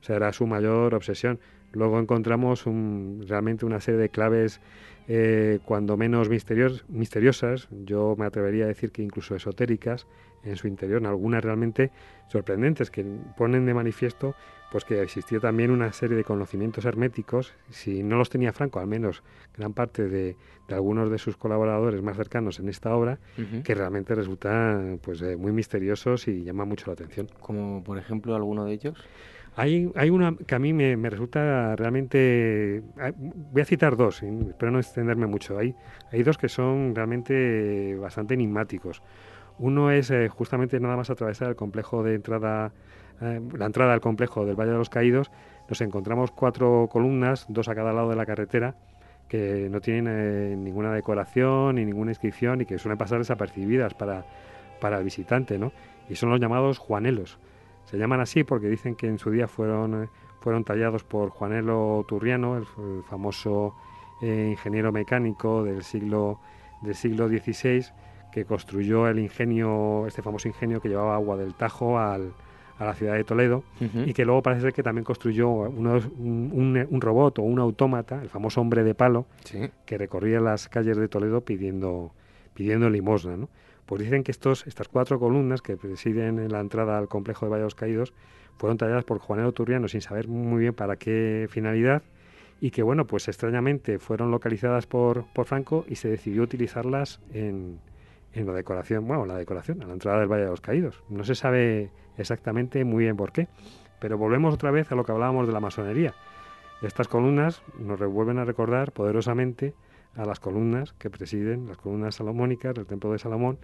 [0.00, 1.38] O sea, era su mayor obsesión.
[1.72, 4.60] Luego encontramos un, realmente una serie de claves
[5.08, 10.06] eh, cuando menos misterios, misteriosas, yo me atrevería a decir que incluso esotéricas
[10.44, 11.90] en su interior, algunas realmente
[12.28, 13.04] sorprendentes, que
[13.36, 14.34] ponen de manifiesto
[14.72, 18.86] pues que existía también una serie de conocimientos herméticos, si no los tenía Franco, al
[18.86, 19.22] menos
[19.54, 20.34] gran parte de,
[20.70, 23.18] algunos de sus colaboradores más cercanos en esta obra,
[23.64, 27.28] que realmente resultan pues eh, muy misteriosos y llaman mucho la atención.
[27.38, 29.04] Como por ejemplo alguno de ellos.
[29.54, 32.82] Hay, hay una que a mí me, resulta realmente...
[33.52, 35.58] Voy a citar dos, espero no extenderme mucho.
[35.58, 35.74] Hay,
[36.22, 39.02] dos que son realmente bastante enigmáticos.
[39.58, 42.72] Uno es eh, justamente nada más atravesar el complejo de entrada,
[43.20, 45.30] eh, la entrada al complejo del Valle de los Caídos,
[45.68, 48.74] nos encontramos cuatro columnas, dos a cada lado de la carretera,
[49.28, 54.24] que no tienen eh, ninguna decoración ni ninguna inscripción y que suelen pasar desapercibidas para,
[54.80, 55.72] para el visitante, ¿no?
[56.08, 57.38] Y son los llamados juanelos.
[57.92, 60.08] Se llaman así porque dicen que en su día fueron,
[60.40, 62.64] fueron tallados por Juanelo Turriano, el,
[63.04, 63.74] famoso
[64.22, 66.40] eh, ingeniero mecánico del siglo,
[66.80, 67.84] del siglo XVI,
[68.32, 72.32] que construyó el ingenio, este famoso ingenio que llevaba agua del Tajo al,
[72.78, 77.00] a la ciudad de Toledo y que luego parece ser que también construyó un, un,
[77.02, 79.26] robot o un autómata, el famoso hombre de palo,
[79.84, 82.14] que recorría las calles de Toledo pidiendo,
[82.54, 83.36] pidiendo limosna.
[83.36, 83.50] ¿no?
[83.92, 87.74] Pues dicen que estos, estas cuatro columnas que presiden la entrada al complejo de los
[87.74, 88.14] Caídos
[88.56, 92.02] fueron talladas por Juanero Turriano sin saber muy bien para qué finalidad
[92.58, 97.80] y que, bueno, pues extrañamente fueron localizadas por, por Franco y se decidió utilizarlas en,
[98.32, 101.02] en la decoración, bueno, la decoración, a la entrada del Valle de los Caídos.
[101.10, 103.48] No se sabe exactamente muy bien por qué,
[104.00, 106.14] pero volvemos otra vez a lo que hablábamos de la masonería.
[106.80, 109.74] Estas columnas nos vuelven a recordar poderosamente
[110.14, 113.58] a las columnas que presiden, las columnas salomónicas del Templo de Salomón,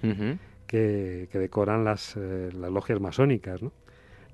[0.67, 3.63] que, decoran las, eh, las logias masónicas.
[3.63, 3.73] ¿no?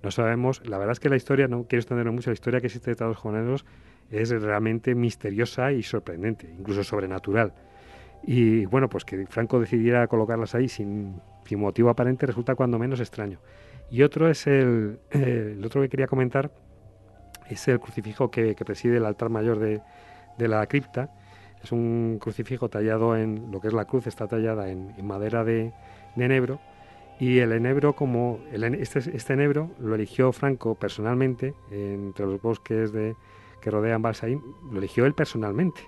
[0.02, 2.66] no sabemos, la verdad es que la historia, no quiero extenderme mucho, la historia que
[2.66, 3.64] existe de los Joneros
[4.10, 7.52] es realmente misteriosa y sorprendente, incluso sobrenatural.
[8.22, 11.20] Y bueno, pues que Franco decidiera colocarlas ahí sin,
[11.56, 13.38] motivo aparente resulta cuando menos extraño.
[13.90, 16.50] Y otro es el, el otro que quería comentar,
[17.48, 19.80] es el crucifijo que, preside el altar mayor de,
[20.38, 21.10] la cripta.
[21.64, 25.72] Es un crucifijo tallado en, lo que es la cruz, está tallada en, madera de,
[26.14, 26.60] de, enebro.
[27.18, 33.16] Y el enebro, como este, este enebro lo eligió Franco personalmente entre los bosques de,
[33.64, 35.80] que rodean Balsaín, lo eligió él personalmente.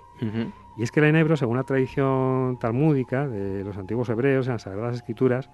[0.77, 4.63] Y es que el enebro, según la tradición talmúdica de los antiguos hebreos en las
[4.63, 5.47] Sagradas Escrituras,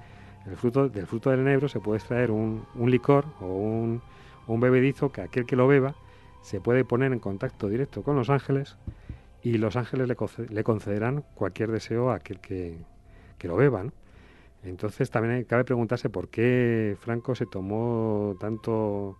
[0.46, 4.02] el fruto, del fruto del enebro se puede extraer un, licor o un,
[4.62, 5.96] bebedizo que aquel que lo beba
[6.42, 8.78] se puede poner en contacto directo con los ángeles
[9.44, 12.78] y los ángeles le, concederán cualquier deseo a aquel que,
[13.44, 13.84] lo beba.
[14.64, 19.18] Entonces también cabe preguntarse por qué Franco se tomó tanto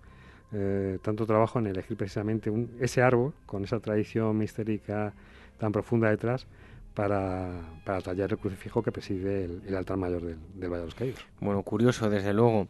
[0.54, 5.14] eh, tanto trabajo en elegir precisamente ese árbol con esa tradición mistérica
[5.58, 6.48] tan profunda detrás
[6.94, 11.26] para, tallar el crucifijo que preside el, altar mayor del, Valle de los Caídos.
[11.42, 12.70] Bueno, curioso, desde luego.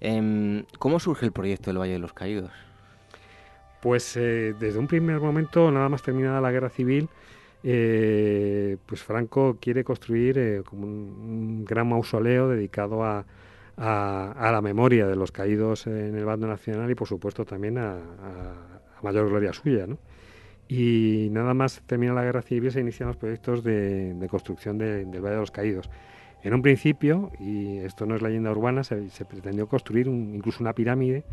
[0.00, 2.52] Em, ¿Cómo surge el proyecto del Valle de los Caídos?
[3.80, 7.08] Pues eh, desde un primer momento, nada más terminada la guerra civil,
[7.62, 13.24] eh, pues Franco quiere construir como un, gran mausoleo dedicado a,
[13.76, 17.98] a, la memoria de los caídos en el bando nacional y por supuesto también a,
[19.02, 19.86] mayor gloria suya.
[19.86, 19.98] ¿no?
[20.68, 25.34] Y nada más termina la guerra civil se inician los proyectos de, construcción del Valle
[25.34, 25.90] de los Caídos.
[26.42, 31.24] En un principio, y esto no es leyenda urbana, se, pretendió construir incluso una pirámide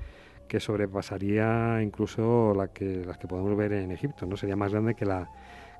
[0.47, 4.37] que sobrepasaría incluso la que, las que podemos ver en Egipto, ¿no?
[4.37, 5.29] Sería más grande que la,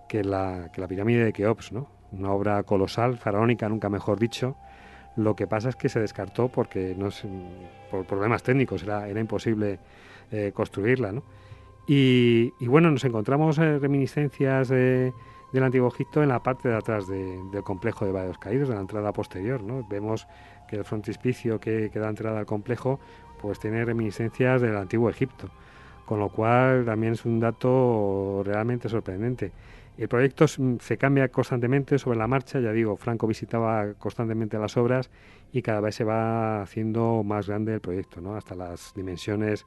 [0.07, 1.89] que la, pirámide de Keops, ¿no?
[2.11, 4.55] Una obra colosal, faraónica, nunca mejor dicho,
[5.15, 7.09] lo que pasa es que se descartó porque no
[7.91, 9.79] por problemas técnicos era, imposible
[10.31, 11.11] eh, construirla.
[11.11, 11.23] ¿no?
[11.87, 15.13] Y, bueno, nos encontramos eh, reminiscencias del
[15.53, 19.13] Antiguo Egipto en la parte de atrás del complejo de Valle Caídos, de la entrada
[19.13, 19.61] posterior.
[19.61, 19.85] ¿no?
[19.87, 20.27] Vemos
[20.67, 22.99] que el frontispicio que, que da entrada al complejo
[23.43, 25.49] pues tiene reminiscencias del Antiguo Egipto,
[26.05, 29.51] con lo cual también es un dato realmente sorprendente.
[29.97, 35.09] El proyecto se cambia constantemente sobre la marcha, ya digo, Franco visitaba constantemente las obras
[35.51, 38.37] y cada vez se va haciendo más grande el proyecto, ¿no?
[38.37, 39.65] hasta las dimensiones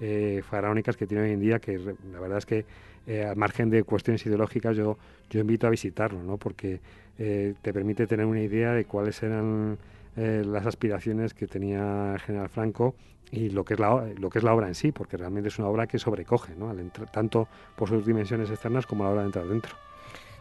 [0.00, 1.78] eh, faraónicas que tiene hoy en día, que
[2.10, 2.64] la verdad es que
[3.06, 4.96] eh, al margen de cuestiones ideológicas yo,
[5.28, 6.38] yo invito a visitarlo, ¿no?
[6.38, 6.80] porque
[7.18, 9.76] eh, te permite tener una idea de cuáles eran
[10.18, 12.94] las aspiraciones que tenía general Franco
[13.30, 15.58] y lo que es la lo que es la obra en sí, porque realmente es
[15.58, 16.70] una obra que sobrecoge, ¿no?
[16.70, 19.76] Al entrar, tanto por sus dimensiones externas como a la hora de entrar dentro.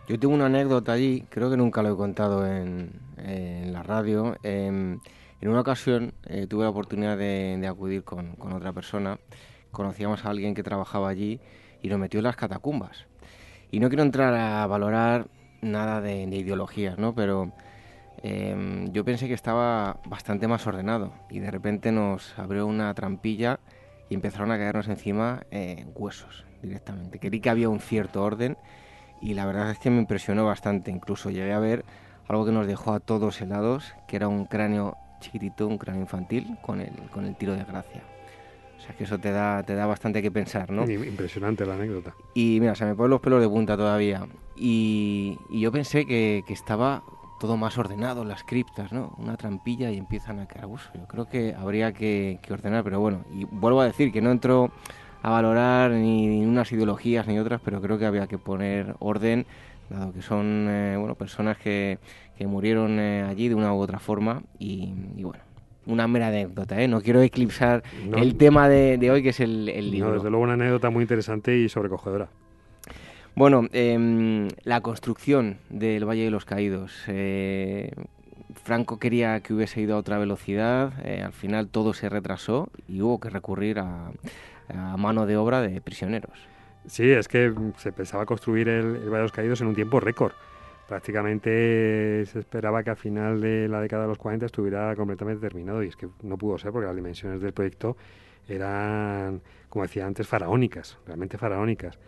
[0.08, 2.92] Yo tengo una anécdota allí, creo que nunca lo he contado en,
[3.72, 4.38] la radio.
[4.44, 5.02] en
[5.42, 9.20] una ocasión eh, tuve la oportunidad de, acudir con, otra persona.
[9.72, 11.42] Conocíamos a alguien que trabajaba allí
[11.82, 13.06] y nos metió en las catacumbas.
[13.70, 15.28] Y no quiero entrar a valorar
[15.62, 17.14] nada de, de ideologías, ¿no?
[17.14, 17.52] Pero
[18.24, 23.60] Em, yo pensé que estaba bastante más ordenado y de repente nos abrió una trampilla
[24.10, 27.20] y empezaron a caernos encima eh, huesos directamente.
[27.20, 28.58] Creí que había un cierto orden
[29.22, 30.92] y la verdad es que me impresionó bastante.
[30.92, 31.86] Incluso llegué a ver
[32.28, 36.58] algo que nos dejó a todos helados, que era un cráneo chiquitito, un cráneo infantil
[36.62, 38.04] con el, con el tiro de gracia.
[38.78, 40.90] O sea que eso te da, te da bastante que pensar, ¿no?
[40.90, 42.14] Impresionante la anécdota.
[42.36, 44.28] Y mira, se me ponen los pelos de punta todavía.
[44.56, 47.04] Y, yo pensé que, que estaba
[47.40, 49.14] todo más ordenado, las criptas, ¿no?
[49.18, 53.46] Una trampilla y empiezan a caer Yo creo que habría que, ordenar, pero bueno, y
[53.46, 54.72] vuelvo a decir que no entro
[55.22, 59.46] a valorar ni, unas ideologías ni otras, pero creo que había que poner orden,
[59.90, 62.00] dado que son eh, bueno personas que,
[62.38, 65.40] que murieron eh, allí de una u otra forma y, bueno.
[65.86, 66.90] Una mera anécdota, ¿eh?
[66.90, 67.82] No quiero eclipsar
[68.14, 70.10] el tema de, hoy, que es el, el libro.
[70.10, 72.28] No, desde luego una anécdota muy interesante y sobrecogedora.
[73.38, 77.04] Bueno, em, la construcción del Valle de los Caídos.
[77.06, 77.92] Eh,
[78.64, 83.00] Franco quería que hubiese ido a otra velocidad, eh, al final todo se retrasó y
[83.04, 84.12] hubo que recurrir a,
[84.98, 86.34] mano de obra de prisioneros.
[86.88, 90.32] Sí, es que se pensaba construir el, Valle de los Caídos en un tiempo récord.
[90.88, 95.84] Prácticamente se esperaba que a final de la década de los 40 estuviera completamente terminado
[95.84, 97.98] y es que no pudo ser porque las dimensiones del proyecto
[98.48, 102.00] eran, como decía antes, faraónicas, realmente faraónicas.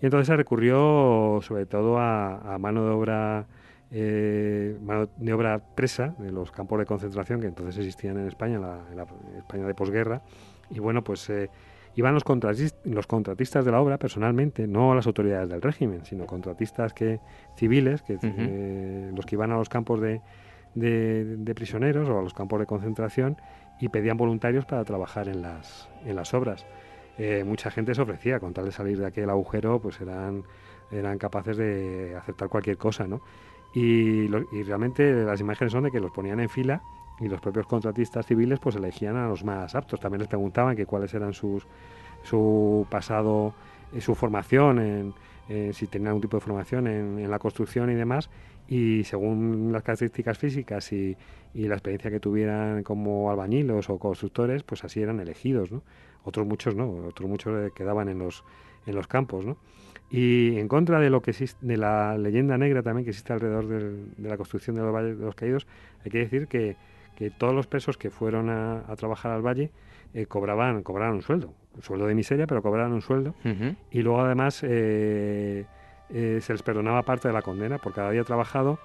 [0.00, 3.46] Y entonces se recurrió sobre todo a, mano de obra
[3.90, 8.56] eh, mano de obra presa de los campos de concentración que entonces existían en España,
[8.56, 9.06] en la,
[9.38, 10.22] España de posguerra.
[10.70, 11.48] Y bueno, pues eh,
[11.94, 16.26] iban los contratistas, los contratistas de la obra personalmente, no las autoridades del régimen, sino
[16.26, 17.20] contratistas que
[17.56, 20.20] civiles, que, eh, los que iban a los campos de,
[20.76, 23.36] de, prisioneros o a los campos de concentración
[23.80, 26.66] y pedían voluntarios para trabajar en las, en las obras.
[27.18, 30.44] Eh, mucha gente se ofrecía, con tal de salir de aquel agujero, pues eran,
[30.90, 33.20] eran capaces de aceptar cualquier cosa, ¿no?
[33.74, 36.82] Y, realmente las imágenes son de que los ponían en fila
[37.20, 40.00] y los propios contratistas civiles pues elegían a los más aptos.
[40.00, 41.66] También les preguntaban que cuáles eran sus,
[42.22, 43.54] su pasado,
[43.92, 44.78] eh, su formación,
[45.48, 48.30] en, si tenían algún tipo de formación en, la construcción y demás,
[48.66, 51.16] y según las características físicas y,
[51.54, 55.82] y, la experiencia que tuvieran como albañiles o constructores, pues así eran elegidos, ¿no?
[56.26, 58.44] Otros muchos no, otros muchos quedaban en los,
[58.84, 59.56] en los campos, ¿no?
[60.10, 63.66] Y en contra de lo que existe, de la leyenda negra también que existe alrededor
[63.66, 65.66] de la construcción de los valles de los caídos,
[66.04, 66.76] hay que decir que,
[67.16, 69.70] que todos los presos que fueron a, a trabajar al valle
[70.16, 73.34] eh, cobraban, cobraban un sueldo, un sueldo de miseria, pero cobraban un sueldo.
[73.90, 75.66] Y luego además eh,
[76.08, 78.78] eh, se les perdonaba parte de la condena por cada día trabajado.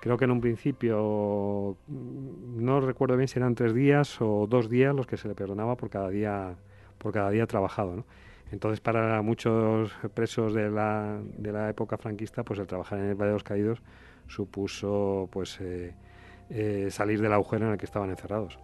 [0.00, 4.70] Creo que en un principio, mm, no recuerdo bien si eran tres días o dos
[4.70, 6.54] días los que se le perdonaba por cada día,
[6.98, 7.96] por cada día trabajado.
[7.96, 8.06] ¿no?
[8.50, 13.14] Entonces, para muchos presos de la, de la época franquista, pues el trabajar en el
[13.14, 13.82] Valle de los Caídos
[14.26, 15.60] supuso pues
[16.90, 18.58] salir del agujero en el que estaban encerrados.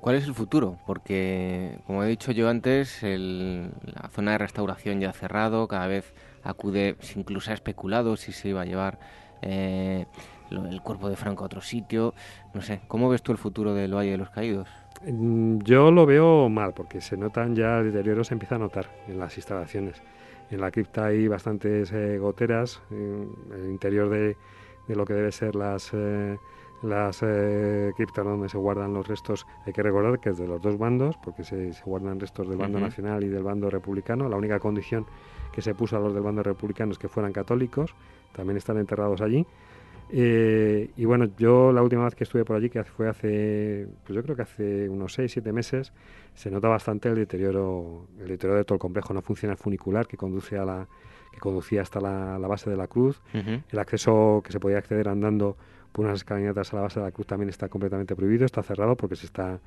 [0.00, 0.78] ¿Cuál es el futuro?
[0.86, 6.14] Porque, como he dicho yo antes, la zona de restauración ya ha cerrado, cada vez
[6.44, 9.00] acude, incluso ha especulado si se iba a llevar
[9.42, 10.06] eh,
[10.50, 12.14] el cuerpo de Franco a otro sitio.
[12.54, 14.68] No sé, ¿cómo ves tú el futuro del Valle de los Caídos?
[15.06, 18.90] Mm, yo lo veo mal, porque se notan ya, el deterioro se empieza a notar
[19.06, 20.02] en las instalaciones.
[20.50, 24.36] En la cripta hay bastantes eh, goteras, en el interior de,
[24.88, 25.90] lo que debe ser las...
[25.92, 26.38] Eh,
[26.82, 30.62] las eh, criptas donde se guardan los restos, hay que recordar que es de los
[30.62, 34.28] dos bandos, porque se, guardan restos del bando nacional y del bando republicano.
[34.28, 35.04] La única condición
[35.52, 37.94] que se puso a los del bando republicano es que fueran católicos,
[38.32, 39.44] también están enterrados allí.
[40.10, 44.16] Eh, y bueno, yo la última vez que estuve por allí, que fue hace, pues
[44.16, 45.92] yo creo que hace unos 6, 7 meses,
[46.34, 49.12] se nota bastante el deterioro, el deterioro de todo el complejo.
[49.12, 50.88] No funciona el funicular que conduce a la
[51.32, 53.20] que conducía hasta la, base de la cruz.
[53.34, 55.56] El acceso que se podía acceder andando
[55.92, 58.96] por unas escalinatas a la base de la cruz también está completamente prohibido, está cerrado
[58.96, 59.60] porque se está,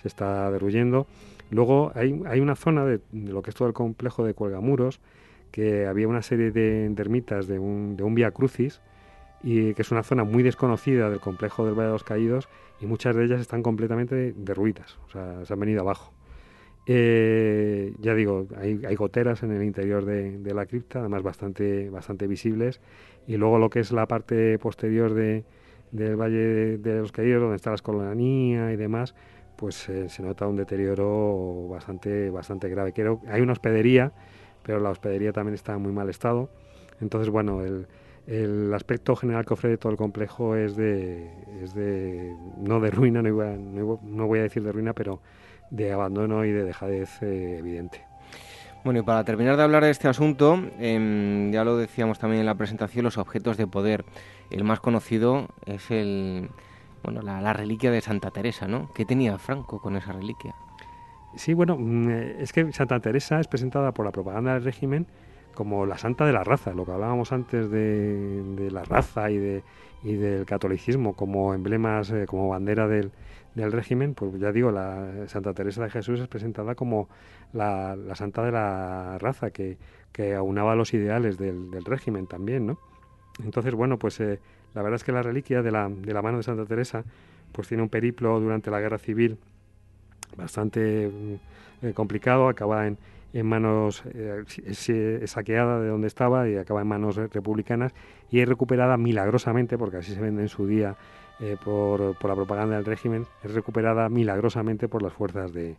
[0.00, 1.06] se está derruyendo.
[1.50, 5.00] Luego hay, hay una zona de, lo que es todo el complejo de Cuelgamuros,
[5.50, 8.80] que había una serie de, ermitas de un, de un Via Crucis,
[9.42, 12.48] y que es una zona muy desconocida del complejo del Valle de los Caídos,
[12.80, 16.12] y muchas de ellas están completamente derruidas, o sea, se han venido abajo.
[16.86, 21.90] Eh, ya digo, hay, hay, goteras en el interior de, de, la cripta, además bastante,
[21.90, 22.80] bastante visibles,
[23.26, 25.44] y luego lo que es la parte posterior de,
[25.92, 29.14] del Valle de los Caídos, donde está la escolanía y demás,
[29.56, 32.92] pues eh, se nota un deterioro bastante, bastante grave.
[32.92, 34.12] Creo, hay una hospedería,
[34.62, 36.48] pero la hospedería también está en muy mal estado.
[37.00, 37.86] Entonces, bueno, el,
[38.28, 43.22] el aspecto general que ofrece todo el complejo es de, es de no de ruina,
[43.22, 45.22] no, no, voy a decir de ruina, pero
[45.70, 48.04] de abandono y de dejadez eh, evidente.
[48.84, 52.46] Bueno, y para terminar de hablar de este asunto, em, ya lo decíamos también en
[52.46, 54.04] la presentación, los objetos de poder.
[54.50, 56.50] El más conocido es el,
[57.02, 58.92] bueno, la, reliquia de Santa Teresa, ¿no?
[58.94, 60.54] ¿Qué tenía Franco con esa reliquia?
[61.34, 62.10] Sí, bueno, mm,
[62.40, 65.06] es que Santa Teresa es presentada por la propaganda del régimen
[65.58, 69.64] como la santa de la raza, lo que hablábamos antes de, la raza y, de,
[70.04, 73.10] y del catolicismo como emblemas, eh, como bandera del,
[73.56, 77.08] régimen, pues ya digo, la Santa Teresa de Jesús es presentada como
[77.52, 79.78] la, santa de la raza, que,
[80.12, 82.78] que aunaba los ideales del, régimen también, ¿no?
[83.42, 84.38] Entonces, bueno, pues eh,
[84.74, 87.02] la verdad es que la reliquia de la, de la mano de Santa Teresa,
[87.50, 89.38] pues tiene un periplo durante la guerra civil
[90.36, 92.96] bastante mm, eh, complicado, acaba en,
[93.32, 97.92] en manos, eh, es, saqueada de donde estaba y acaba en manos republicanas
[98.30, 100.96] y es recuperada milagrosamente, porque así se vende en su día
[101.40, 105.76] eh, por, por, la propaganda del régimen, es recuperada milagrosamente por las fuerzas de,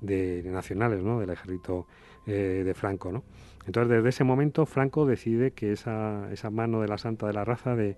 [0.00, 1.20] de nacionales, ¿no?
[1.20, 1.86] Del ejército
[2.26, 3.22] eh, de Franco, ¿no?
[3.66, 7.44] Entonces, desde ese momento, Franco decide que esa, esa mano de la santa de la
[7.44, 7.96] raza, de,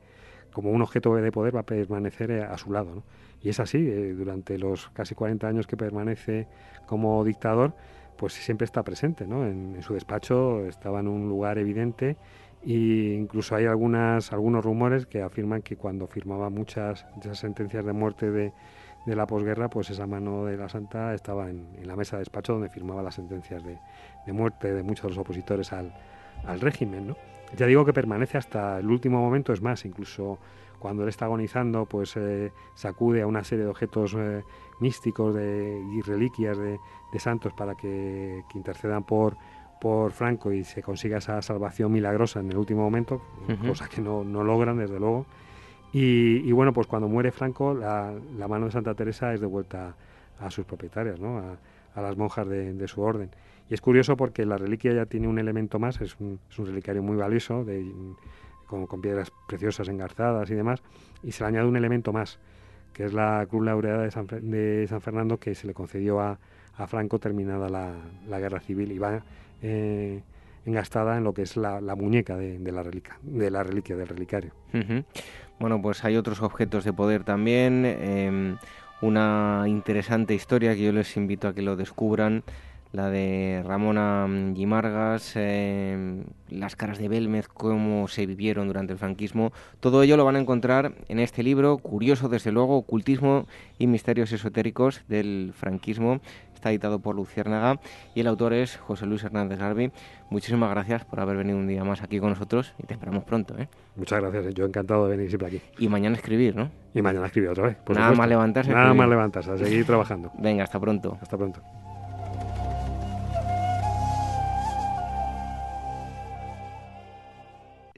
[0.52, 3.02] como un objeto de poder, va a permanecer a su lado.
[3.42, 6.48] Y es así, durante los casi 40 años que permanece
[6.86, 7.74] como dictador,
[8.18, 9.46] pues siempre está presente, ¿no?
[9.46, 12.16] En, su despacho estaba en un lugar evidente
[12.62, 18.30] e incluso hay algunas, algunos rumores que afirman que cuando firmaba muchas sentencias de muerte
[18.30, 18.52] de,
[19.06, 22.54] de la posguerra, pues esa mano de la santa estaba en, la mesa de despacho
[22.54, 23.78] donde firmaba las sentencias de,
[24.26, 25.94] de muerte de muchos de los opositores al,
[26.44, 27.16] al régimen, ¿no?
[27.56, 30.38] Ya digo que permanece hasta el último momento, es más, incluso
[30.78, 34.44] cuando él está agonizando, pues eh, sacude a una serie de objetos eh,
[34.80, 36.78] místicos de, y reliquias de,
[37.18, 39.36] santos para que, intercedan por,
[39.80, 43.20] por Franco y se consiga esa salvación milagrosa en el último momento,
[43.66, 45.26] cosa que no, no, logran, desde luego.
[45.92, 48.14] Y, bueno, pues cuando muere Franco, la,
[48.48, 49.96] mano de Santa Teresa es devuelta
[50.38, 51.38] a sus propietarias, ¿no?
[51.38, 53.30] a, las monjas de, su orden.
[53.68, 56.66] Y es curioso porque la reliquia ya tiene un elemento más, es un, es un
[56.66, 57.84] relicario muy valioso, de,
[58.68, 60.82] con, piedras preciosas engarzadas y demás,
[61.24, 62.38] y se le añade un elemento más,
[62.92, 66.38] que es la Cruz Laureada de San, Fernando que se le concedió a,
[66.86, 67.92] Franco terminada la,
[68.28, 69.20] la, guerra civil y va
[69.62, 70.22] eh,
[70.64, 74.52] engastada en lo que es la, muñeca de, la reliquia, de la reliquia del relicario.
[75.58, 78.58] Bueno, pues hay otros objetos de poder también, em,
[79.00, 82.44] una interesante historia que yo les invito a que lo descubran
[82.92, 89.52] la de Ramona Gimargas, eh, las caras de Belmez, cómo se vivieron durante el franquismo.
[89.80, 93.46] Todo ello lo van a encontrar en este libro, curioso desde luego, Ocultismo
[93.78, 96.20] y Misterios Esotéricos del Franquismo.
[96.54, 97.78] Está editado por Luciérnaga
[98.16, 99.92] y el autor es José Luis Hernández Garbi.
[100.28, 103.56] Muchísimas gracias por haber venido un día más aquí con nosotros y te esperamos pronto.
[103.56, 103.68] ¿eh?
[103.94, 105.60] Muchas gracias, yo encantado de venir siempre aquí.
[105.78, 106.68] Y mañana escribir, ¿no?
[106.94, 107.76] Y mañana escribir otra vez.
[107.90, 108.72] Nada más levantarse.
[108.72, 110.32] Nada más levantarse, a seguir trabajando.
[110.36, 111.16] Venga, hasta pronto.
[111.22, 111.62] Hasta pronto.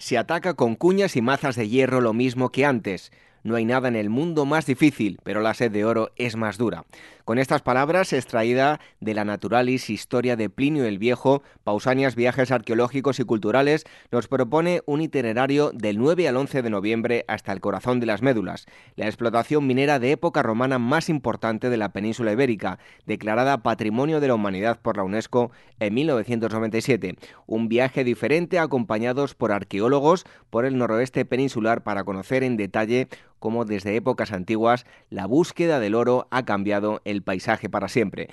[0.01, 3.12] Se ataca con cuñas y mazas de hierro lo mismo que antes.
[3.42, 6.57] No hay nada en el mundo más difícil, pero la sed de oro es más
[6.57, 6.86] dura.
[7.24, 13.20] Con estas palabras, extraída de la Naturalis Historia de Plinio el Viejo, Pausanias Viajes Arqueológicos
[13.20, 18.00] y Culturales nos propone un itinerario del 9 al 11 de noviembre hasta el corazón
[18.00, 18.66] de las médulas,
[18.96, 24.28] la explotación minera de época romana más importante de la península ibérica, declarada Patrimonio de
[24.28, 27.16] la Humanidad por la UNESCO en 1997.
[27.46, 33.08] Un viaje diferente acompañados por arqueólogos por el noroeste peninsular para conocer en detalle
[33.40, 38.28] cómo desde épocas antiguas la búsqueda del oro ha cambiado el paisaje para siempre.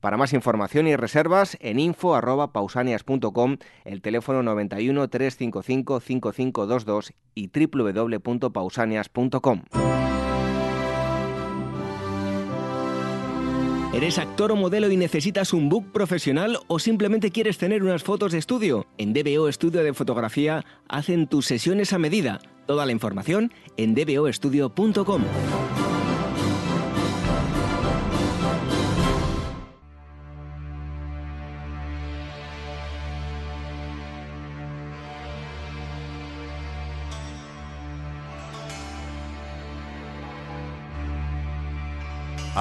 [0.00, 9.62] Para más información y reservas en info@pausanias.com, el teléfono 91 355 5522 y www.pausanias.com.
[13.94, 18.32] ¿Eres actor o modelo y necesitas un book profesional o simplemente quieres tener unas fotos
[18.32, 18.86] de estudio?
[18.96, 22.40] En DBO Estudio de Fotografía hacen tus sesiones a medida.
[22.66, 25.22] Toda la información en dboestudio.com.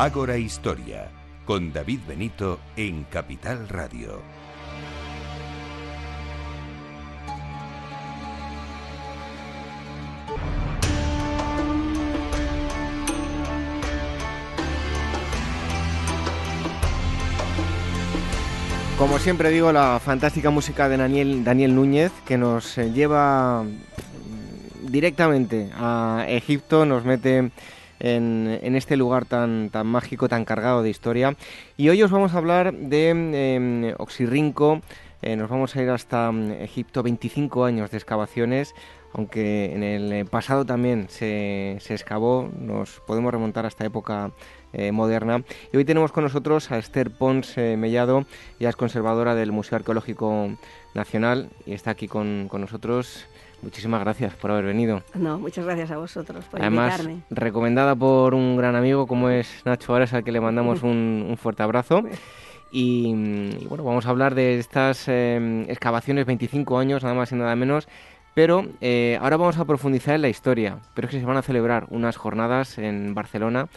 [0.01, 1.11] Ágora Historia,
[1.45, 4.23] con David Benito en Capital Radio.
[18.97, 23.63] Como siempre digo, la fantástica música de Daniel, Daniel Núñez, que nos eh, lleva
[24.81, 27.51] directamente a Egipto, nos mete
[28.01, 31.35] en, este lugar tan, tan mágico, tan cargado de historia.
[31.77, 34.81] Y hoy os vamos a hablar de em, Oxirrinco,
[35.21, 38.73] eh, nos vamos a ir hasta mm, Egipto, 25 años de excavaciones,
[39.13, 44.31] aunque en el eh, pasado también se, se excavó, nos podemos remontar a esta época
[44.73, 45.43] eh, moderna.
[45.71, 48.25] Y hoy tenemos con nosotros a Esther Pons Mellado,
[48.59, 50.57] ella es conservadora del Museo Arqueológico
[50.95, 53.27] Nacional y está aquí con, con nosotros.
[53.61, 55.03] Muchísimas gracias por haber venido.
[55.13, 57.23] No, muchas gracias a vosotros por Además, invitarme.
[57.29, 61.63] recomendada por un gran amigo como es Nacho Ares, al que le mandamos un, fuerte
[61.63, 62.03] abrazo.
[62.71, 63.13] Y,
[63.67, 67.87] bueno, vamos a hablar de estas em, excavaciones, 25 años, nada más y nada menos.
[68.33, 70.79] Pero eh, ahora vamos a profundizar en la historia.
[70.93, 73.67] Pero es que se van a celebrar unas jornadas en Barcelona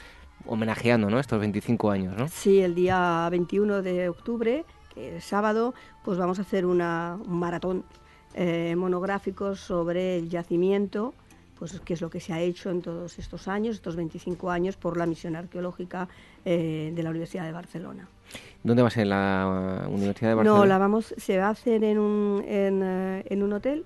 [0.46, 1.18] homenajeando ¿no?
[1.18, 2.28] estos 25 años, ¿no?
[2.28, 4.64] Sí, el día 21 de octubre,
[4.94, 5.74] que es sábado,
[6.04, 7.84] pues vamos a hacer una, un maratón
[8.34, 11.14] eh, monográficos sobre el yacimiento
[11.58, 14.76] pues qué es lo que se ha hecho en todos estos años, estos 25 años,
[14.76, 16.08] por la misión arqueológica
[16.44, 18.08] eh, de la Universidad de Barcelona.
[18.64, 20.60] ¿Dónde va a ser la Universidad de Barcelona?
[20.60, 22.82] No, la vamos, se va a hacer en un, en,
[23.24, 23.84] en un hotel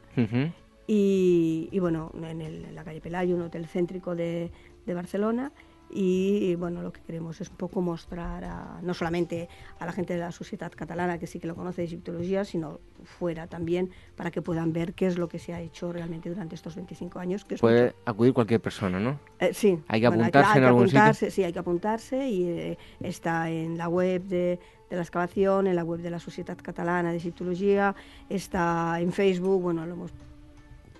[0.86, 4.50] y, y, bueno, en, el, en, la calle Pelayo, un hotel céntrico de,
[4.86, 5.52] de Barcelona
[5.90, 10.14] y bueno, lo que queremos es un poco mostrar a, no solamente a la gente
[10.14, 14.30] de la sociedad catalana que sí que lo conoce de egiptología, sino fuera también para
[14.30, 17.44] que puedan ver qué es lo que se ha hecho realmente durante estos 25 años.
[17.44, 17.96] Que Puede mucho.
[18.04, 19.18] acudir cualquier persona, ¿no?
[19.38, 19.78] Eh, sí.
[19.88, 21.34] Hay que apuntarse bueno, hay, hay en algún apuntarse, sitio.
[21.34, 24.58] Sí, hay que apuntarse y eh, está en la web de,
[24.90, 27.94] de la excavación, en la web de la Sociedad Catalana de Egiptología,
[28.28, 30.12] está en Facebook, bueno, lo hemos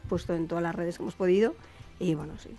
[0.09, 1.55] puesto en todas las redes que hemos podido
[1.99, 2.51] y bueno, sí.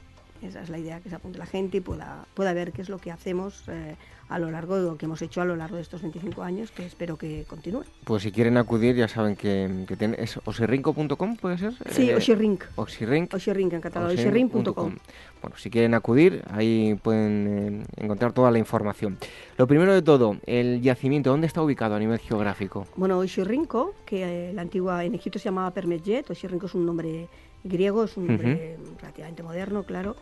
[0.42, 2.90] Esa es la idea, que se apunte la gente y pueda, pueda ver qué es
[2.90, 3.96] lo que hacemos eh,
[4.30, 6.72] a lo largo de lo que hemos hecho a lo largo de estos 25 años,
[6.72, 7.84] que espero que continúe.
[8.06, 11.74] Pues si quieren acudir, ya saben que, que tienen, ¿es osirrinco.com, puede ser?
[11.92, 12.64] Sí, eh, Osirrink.
[12.76, 13.34] Osirrink.
[13.34, 14.96] Osirrink, en catalán, osirrink.com.
[15.42, 19.18] Bueno, si quieren acudir, ahí pueden eh, encontrar toda la información.
[19.58, 22.88] Lo primero de todo, el yacimiento, ¿dónde está ubicado a nivel geográfico?
[22.96, 27.28] Bueno, Osirrinco, que la antigua en Egipto se llamaba Permetjet, Osirrinco es un nombre
[27.64, 29.00] griego, es un nombre uh -huh.
[29.02, 30.16] relativamente moderno, claro.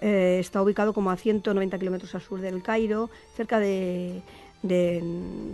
[0.00, 4.20] Eh, está ubicado como a 190 kilómetros al sur del Cairo, cerca de,
[4.62, 5.00] de,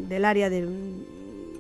[0.09, 1.05] del área del,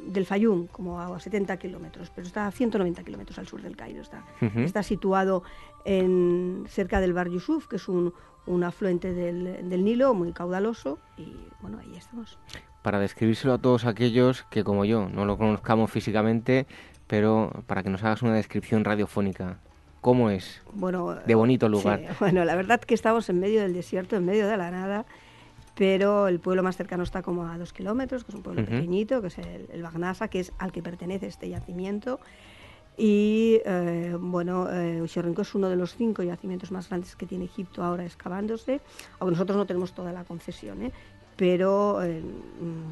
[0.06, 4.00] del Fayum, como a 70 kilómetros, pero está a 190 kilómetros al sur del Cairo.
[4.00, 4.64] Está, uh -huh.
[4.64, 5.42] está situado
[5.84, 8.14] en, cerca del Bar Yusuf, que es un,
[8.46, 12.38] un afluente del, del, Nilo muy caudaloso, y bueno, ahí estamos.
[12.82, 16.66] Para describírselo a todos aquellos que, como yo, no lo conozcamos físicamente,
[17.08, 19.58] pero para que nos hagas una descripción radiofónica.
[20.00, 20.62] ¿Cómo es?
[20.72, 22.00] Bueno, de bonito lugar.
[22.00, 25.06] Sí, bueno, la verdad que estamos en medio del desierto, en medio de la nada,
[25.74, 28.64] pero el pueblo más cercano está como a dos kilómetros, que es un pueblo uh
[28.64, 28.68] -huh.
[28.68, 32.20] pequeñito, que es el, el Bagnasa, que es al que pertenece este yacimiento.
[32.96, 37.44] Y eh, bueno, eh, Uxerrinco es uno de los cinco yacimientos más grandes que tiene
[37.44, 38.80] Egipto ahora excavándose,
[39.20, 40.92] aunque nosotros no tenemos toda la concesión, ¿eh?
[41.36, 42.20] pero eh,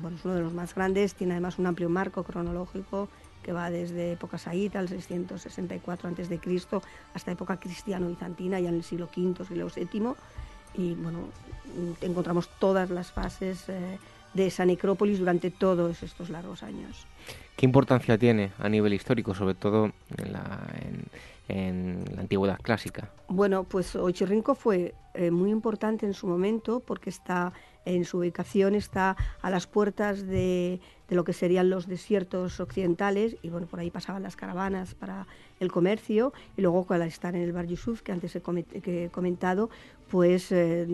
[0.00, 3.08] bueno, es uno de los más grandes, tiene además un amplio marco cronológico
[3.46, 6.40] que va desde época saíta, al 664 a.C.,
[7.14, 10.14] hasta época cristiano-bizantina, ya en el siglo V, siglo VII.
[10.74, 11.28] Y bueno,
[12.00, 13.98] encontramos todas las fases eh,
[14.34, 17.06] de esa necrópolis durante todos estos largos años.
[17.56, 21.04] ¿Qué importancia tiene a nivel histórico, sobre todo en la, en,
[21.46, 23.10] en la antigüedad clásica?
[23.28, 27.52] Bueno, pues Ochirrinco fue eh, muy importante en su momento porque está
[27.86, 33.36] en su ubicación está a las puertas de, de, lo que serían los desiertos occidentales
[33.42, 35.26] y bueno, por ahí pasaban las caravanas para
[35.60, 39.70] el comercio y luego al estar en el Bar Yusuf, que antes he, comentado,
[40.10, 40.86] pues eh,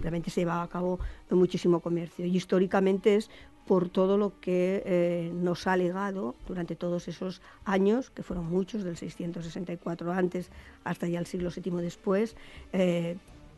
[0.00, 0.98] realmente se llevaba a cabo
[1.30, 2.24] muchísimo comercio.
[2.24, 3.30] Y históricamente es
[3.66, 8.84] por todo lo que eh, nos ha legado durante todos esos años, que fueron muchos,
[8.84, 10.50] del 664 antes
[10.84, 12.36] hasta ya el siglo VII después,
[12.72, 13.16] eh,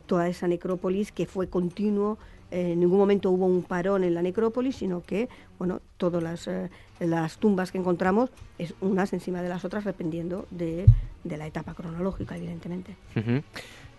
[0.09, 2.17] toda esa necrópolis que fue continuo
[2.51, 5.29] eh, en ningún momento hubo un parón en la necrópolis, sino que,
[5.59, 10.47] bueno, todas las, eh, las tumbas que encontramos es unas encima de las otras, dependiendo
[10.49, 10.85] de,
[11.23, 12.95] de la etapa cronológica, evidentemente.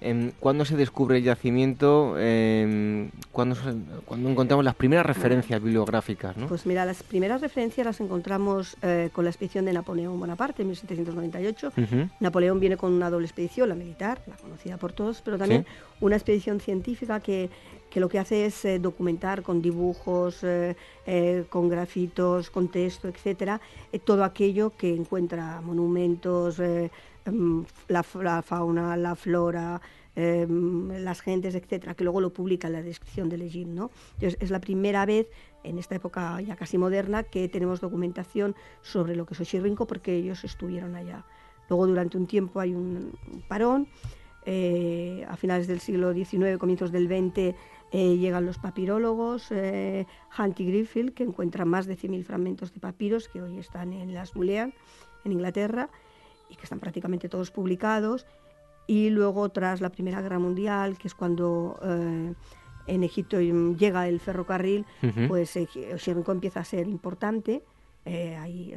[0.00, 2.14] Eh, ¿Cuándo se descubre el yacimiento?
[2.18, 3.56] Eh, ¿cuándo,
[4.06, 6.36] ¿cuándo, encontramos las primeras referencias bibliográficas?
[6.36, 6.46] ¿no?
[6.46, 10.68] Pues mira, las primeras referencias las encontramos eh, con la expedición de Napoleón Bonaparte en
[10.68, 11.72] 1798.
[11.76, 12.10] Uh -huh.
[12.20, 15.68] Napoleón viene con una doble expedición, la militar, la conocida por todos, pero también ¿Sí?
[16.00, 17.50] una expedición científica que
[17.90, 20.76] que lo que hace es eh, documentar con dibujos, eh,
[21.48, 23.60] con grafitos, con texto, etcétera,
[24.04, 26.62] todo aquello que encuentra monumentos,
[27.88, 29.80] la, la, fauna, la flora,
[30.16, 33.90] las gentes, etcétera, que luego lo publica en la descripción del Egipto.
[34.20, 35.28] es la primera vez
[35.64, 40.14] en esta época ya casi moderna que tenemos documentación sobre lo que es Oxirrinco porque
[40.14, 41.24] ellos estuvieron allá.
[41.68, 43.12] Luego durante un tiempo hay un,
[43.48, 43.88] parón.
[44.46, 47.54] Eh, a finales del siglo XIX, comienzos del XX,
[47.92, 50.06] eh, llegan los papirólogos, eh,
[50.38, 54.14] Hunt y Griffith, que encuentran más de 100.000 fragmentos de papiros que hoy están en
[54.14, 54.72] las Mulean,
[55.24, 55.90] en Inglaterra,
[56.50, 58.26] y que están prácticamente todos publicados.
[58.86, 62.34] Y luego, tras la Primera Guerra Mundial, que es cuando eh,
[62.86, 65.28] en Egipto llega el ferrocarril, uh -huh.
[65.28, 65.56] pues
[65.94, 67.62] Oxirrinco empieza a ser importante.
[68.04, 68.74] hay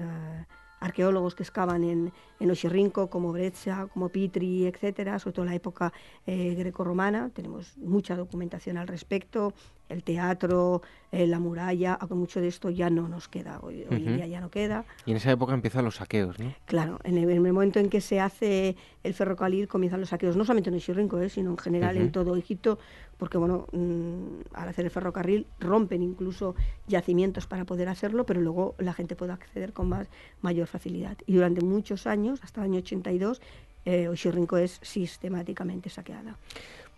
[0.83, 5.93] arqueólogos que excavan en, en como Breccia, como Pitri, etcétera, sobre todo en la época
[6.27, 7.29] eh, grecorromana.
[7.29, 9.53] Tenemos mucha documentación al respecto,
[9.89, 10.81] el teatro,
[11.11, 14.15] eh, la muralla, aunque mucho de esto ya no nos queda, hoy, hoy uh -huh.
[14.15, 14.85] día ya no queda.
[15.05, 16.53] Y en esa época empiezan los saqueos, ¿no?
[16.65, 20.35] Claro, en el, en el momento en que se hace el ferrocarril comienzan los saqueos,
[20.35, 22.03] no solamente en Oxirrinco, eh, sino en general uh -huh.
[22.03, 22.79] en todo Egipto,
[23.17, 26.55] porque bueno, mmm, al hacer el ferrocarril rompen incluso
[26.87, 30.07] yacimientos para poder hacerlo, pero luego la gente puede acceder con más
[30.41, 31.17] mayor facilidad.
[31.27, 33.41] Y durante muchos años, hasta el año 82,
[33.85, 36.37] eh, Oxirrinco es sistemáticamente saqueada.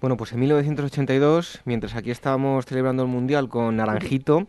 [0.02, 4.48] Bueno, pues en 1982, mientras aquí estábamos celebrando el Mundial con Naranjito,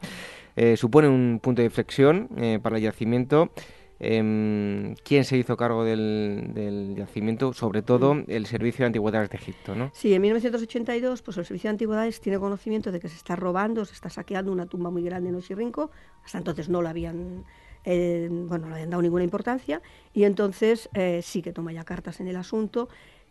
[0.57, 3.51] eh, supone un punto de inflexión eh, para el yacimiento.
[3.99, 7.53] Em, ¿Quién se hizo cargo del, yacimiento?
[7.55, 8.24] Sobre todo mm.
[8.28, 9.90] el Servicio de Antigüedades de Egipto, ¿no?
[9.94, 13.84] Sí, en 1982 pues el Servicio de Antigüedades tiene conocimiento de que se está robando,
[13.84, 15.90] se está saqueando una tumba muy grande en Oxirrinco.
[16.24, 17.44] Hasta entonces no la habían,
[17.84, 19.80] eh, bueno, no habían dado ninguna importancia
[20.12, 22.88] y entonces eh, sí que toma ya cartas en el asunto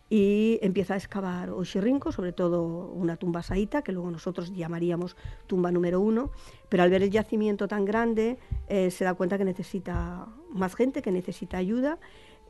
[0.08, 5.72] y empieza a excavar Oxirrinco, sobre todo una tumba saíta, que luego nosotros llamaríamos tumba
[5.72, 6.30] número uno,
[6.68, 8.38] pero al ver el yacimiento tan grande
[8.68, 11.98] eh, se da cuenta que necesita más gente, que necesita ayuda.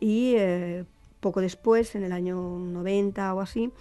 [0.01, 0.85] Y eh,
[1.21, 3.73] poco después, en el año 90 o así,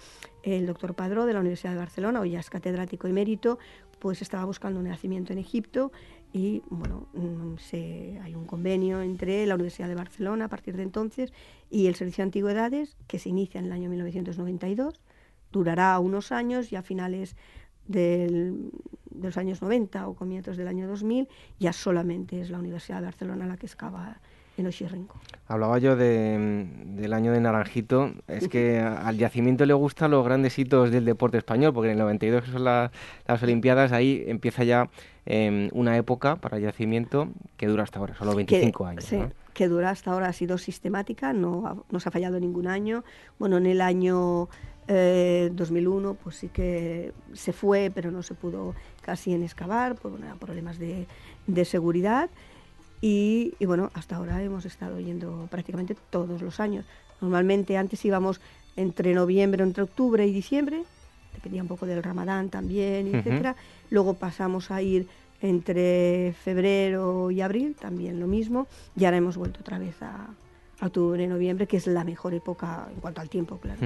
[0.42, 3.58] el doctor Padró de la Universidad de Barcelona, hoy ya es catedrático emérito,
[3.98, 5.92] pues estaba buscando un nacimiento en Egipto
[6.32, 10.82] y bueno, mm, se, hay un convenio entre la Universidad de Barcelona a partir de
[10.82, 11.32] entonces
[11.70, 15.00] y el Servicio de Antigüedades, que se inicia en el año 1992,
[15.52, 17.36] durará unos años y a finales
[17.86, 18.70] del,
[19.10, 23.06] de los años 90 o comienzos del año 2000 ya solamente es la Universidad de
[23.06, 24.20] Barcelona la que excava
[24.56, 25.20] en Oxirrinco.
[25.48, 30.58] Hablaba yo de, del año de Naranjito, es que al yacimiento le gustan los grandes
[30.58, 32.90] hitos del deporte español, porque en el 92, que son las
[33.42, 34.90] Olimpiadas, ahí empieza ya
[35.24, 39.04] em, una época para el yacimiento que dura hasta ahora, solo 25 años.
[39.04, 39.20] Sí,
[39.54, 43.04] que dura hasta ahora, ha sido sistemática, no, no se ha fallado ningún año.
[43.38, 44.48] Bueno, en el año
[44.88, 50.12] 2001 eh, pues sí que se fue, pero no se pudo casi en excavar por
[50.38, 51.06] problemas de,
[51.46, 52.30] de seguridad.
[53.00, 56.84] Y, bueno, hasta ahora hemos estado yendo prácticamente todos los años.
[57.20, 58.40] Normalmente antes íbamos
[58.76, 60.82] entre noviembre, entre octubre y diciembre,
[61.34, 63.56] dependía un poco del ramadán también, etcétera.
[63.90, 65.06] Luego pasamos a ir
[65.40, 68.66] entre febrero y abril, también lo mismo,
[68.96, 70.28] y ahora hemos vuelto otra vez a,
[70.80, 73.80] octubre, noviembre, que es la mejor época en cuanto al tiempo, claro.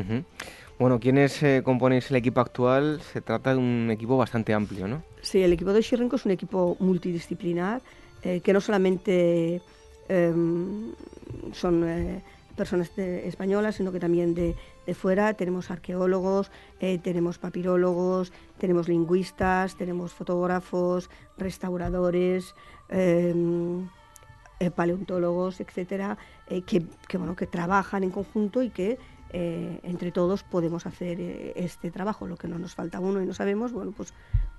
[0.77, 3.01] Bueno, ¿quiénes eh, componéis el equipo actual?
[3.13, 5.03] Se trata de un equipo bastante amplio, ¿no?
[5.21, 7.81] Sí, el equipo de Shirenko es un equipo multidisciplinar
[8.23, 9.63] eh, que no solamente
[10.09, 10.93] em,
[11.53, 12.23] son eh,
[12.57, 14.55] personas españolas, sino que también de,
[14.95, 15.35] fuera.
[15.35, 16.51] Tenemos arqueólogos,
[16.81, 21.09] eh, tenemos papirólogos, tenemos lingüistas, tenemos fotógrafos,
[21.39, 22.55] restauradores,
[22.89, 23.89] em,
[24.75, 26.19] paleontólogos, etcétera,
[26.67, 28.99] que, que, bueno, que trabajan en conjunto y que
[29.33, 31.19] entre todos podemos hacer
[31.55, 32.27] este trabajo.
[32.27, 34.13] Lo que no nos falta uno y no sabemos, bueno, pues,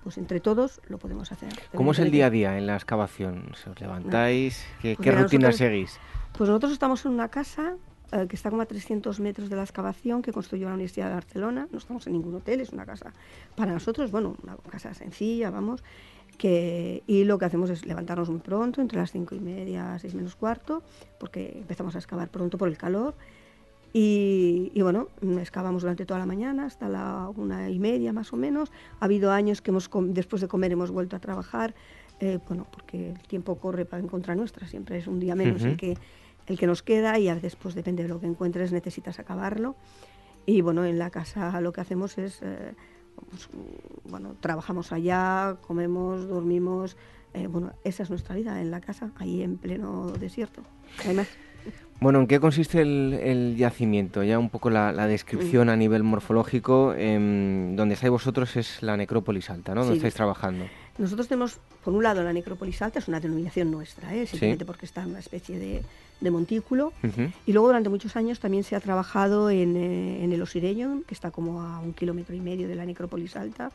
[0.03, 1.49] pues entre todos lo podemos hacer.
[1.75, 3.51] ¿Cómo es el día a día en la excavación?
[3.51, 4.65] ¿Os levantáis?
[4.81, 5.99] ¿Qué, pues rutina seguís?
[6.37, 7.75] Pues nosotros estamos en una casa
[8.11, 11.13] eh, que está como a 300 metros de la excavación que construyó la Universidad de
[11.13, 11.67] Barcelona.
[11.71, 13.13] No estamos en ningún hotel, es una casa
[13.55, 15.83] para nosotros, bueno, una casa sencilla, vamos.
[16.37, 20.15] Que, y lo que hacemos es levantarnos muy pronto, entre las cinco y media, seis
[20.15, 20.81] menos cuarto,
[21.19, 23.13] porque empezamos a excavar pronto por el calor
[23.93, 28.71] y, bueno, excavamos durante toda la mañana hasta la una y media más o menos.
[28.99, 31.75] Ha habido años que hemos, después de comer hemos vuelto a trabajar,
[32.19, 35.75] eh, bueno, porque el tiempo corre para encontrar nuestra, siempre es un día menos el,
[35.75, 35.97] que,
[36.47, 37.29] el que nos queda y
[37.61, 39.75] pues depende de lo que encuentres necesitas acabarlo.
[40.45, 42.73] Y bueno, en la casa lo que hacemos es, eh,
[43.29, 43.49] pues,
[44.05, 46.95] bueno, trabajamos allá, comemos, dormimos,
[47.33, 50.61] eh, bueno, esa es nuestra vida en la casa, ahí en pleno desierto.
[51.03, 51.27] Además,
[52.01, 54.23] bueno, ¿en qué consiste el, yacimiento?
[54.23, 56.95] Ya un poco la, descripción a nivel morfológico.
[56.97, 59.81] Em, donde estáis vosotros es la necrópolis alta, ¿no?
[59.81, 60.65] Donde estáis trabajando.
[60.97, 64.25] Nosotros tenemos, por un lado, la necrópolis alta, es una denominación nuestra, ¿eh?
[64.25, 66.91] simplemente porque está en una especie de, montículo.
[67.45, 71.13] Y luego, durante muchos años, también se ha trabajado en, eh, en el Osireño, que
[71.13, 73.71] está como a un kilómetro y medio de la necrópolis alta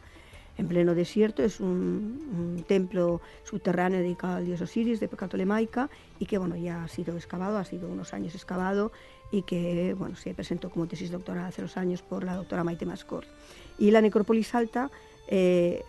[0.59, 5.89] en pleno desierto, es un, templo subterráneo dedicado al dios Osiris de época tolemaica
[6.19, 8.93] y que bueno, ya ha sido excavado, ha sido unos años excavado
[9.31, 12.87] y que bueno, se presentó como tesis doctoral hace unos años por la doctora Maite
[12.87, 13.25] Mascor.
[13.79, 14.91] Y la necrópolis alta
[15.29, 15.83] eh,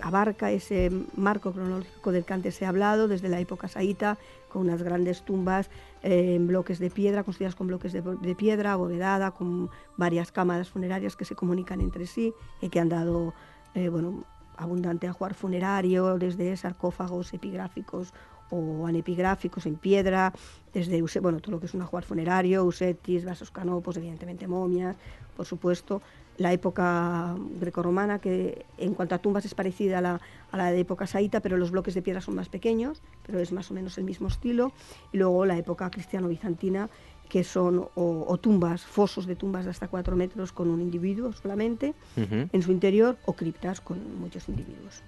[0.00, 4.18] abarca ese marco cronológico del que antes ha hablado, desde la época saíta,
[4.48, 5.70] con unas grandes tumbas
[6.02, 11.16] eh, bloques de piedra, construidas con bloques de, de, piedra, abovedada, con varias cámaras funerarias
[11.16, 13.32] que se comunican entre sí y que han dado
[13.74, 14.24] eh, bueno,
[14.56, 18.12] abundante ajuar funerario, desde sarcófagos epigráficos
[18.50, 20.32] o anepigráficos en piedra,
[20.72, 24.96] desde bueno, todo lo que es un ajuar funerario, usetis, vasos canopos, evidentemente momias,
[25.36, 26.02] por supuesto.
[26.38, 30.20] La época grecorromana, que en cuanto a tumbas es parecida a la,
[30.52, 33.50] a la de época saíta, pero los bloques de piedra son más pequeños, pero es
[33.50, 34.72] más o menos el mismo estilo.
[35.12, 36.90] Y luego la época cristiano-bizantina,
[37.28, 41.94] que son o, tumbas, fosos de tumbas de hasta cuatro metros con un individuo solamente
[42.16, 45.02] en su interior o criptas con muchos individuos.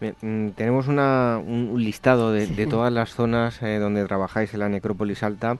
[0.00, 5.58] Mm, tenemos un, listado de, todas las zonas eh, donde trabajáis en la necrópolis alta.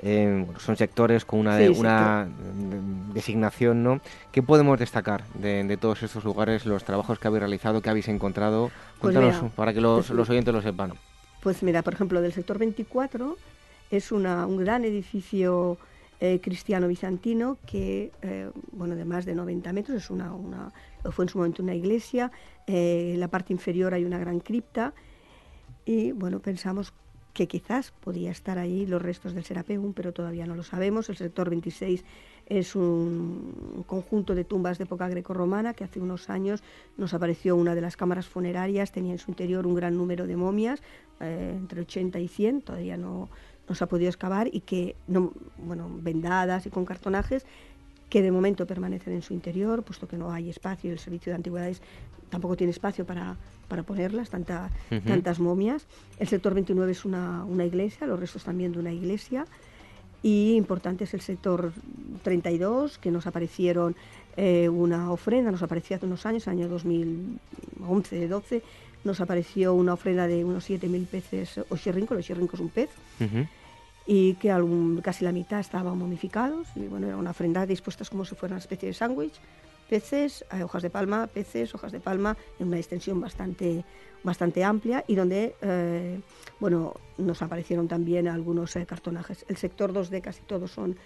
[0.00, 2.28] son sectores con una, una
[3.14, 4.00] designación, ¿no?
[4.32, 8.70] ¿Qué podemos destacar de, todos estos lugares, los trabajos que habéis realizado, que habéis encontrado?
[9.00, 10.94] Pues Cuéntanos para que los, pues los oyentes lo sepan.
[11.42, 13.36] Pues mira, por ejemplo, del sector 24
[13.90, 15.78] es una, un gran edificio
[16.18, 20.32] eh, cristiano bizantino que, eh, bueno, de más de 90 metros, es una,
[21.10, 22.32] fue en su momento una iglesia,
[22.66, 24.94] eh, en la parte inferior hay una gran cripta
[25.84, 26.94] y, bueno, pensamos
[27.34, 31.10] que quizás podía estar ahí los restos del Serapeum, pero todavía no lo sabemos.
[31.10, 32.02] El sector 26
[32.46, 36.62] es un conjunto de tumbas de época grecorromana que hace unos años
[36.96, 40.34] nos apareció una de las cámaras funerarias, tenía en su interior un gran número de
[40.34, 40.80] momias,
[41.20, 43.28] entre 80 y 100, todavía no,
[43.68, 47.44] no se ha podido excavar y que, no, bueno, vendadas y con cartonajes,
[48.08, 51.36] que de momento permanecen en su interior, puesto que no hay espacio, el servicio de
[51.36, 51.82] antigüedades
[52.30, 53.36] tampoco tiene espacio para,
[53.68, 54.70] para ponerlas, tanta,
[55.06, 55.86] tantas momias.
[56.18, 59.46] El sector 29 es una, una, iglesia, los restos también de una iglesia.
[60.22, 61.72] Y importante es el sector
[62.22, 63.94] 32, que nos aparecieron
[64.36, 68.62] eh, una ofrenda, nos apareció hace unos años, año 2011-12,
[69.04, 72.90] nos apareció una ofrenda de unos 7.000 peces oxirrinco, el oxirrinco es un pez,
[74.06, 78.24] y que algún, casi la mitad estaban momificados, y bueno, era una ofrenda dispuestas como
[78.24, 79.34] si fuera una especie de sándwich,
[79.88, 83.84] peces, eh, hojas de palma, peces, hojas de palma, en una extensión bastante,
[84.22, 86.20] bastante amplia, y donde, eh,
[86.60, 89.44] bueno, nos aparecieron también algunos eh, cartonajes.
[89.48, 90.96] El sector 2D casi todos son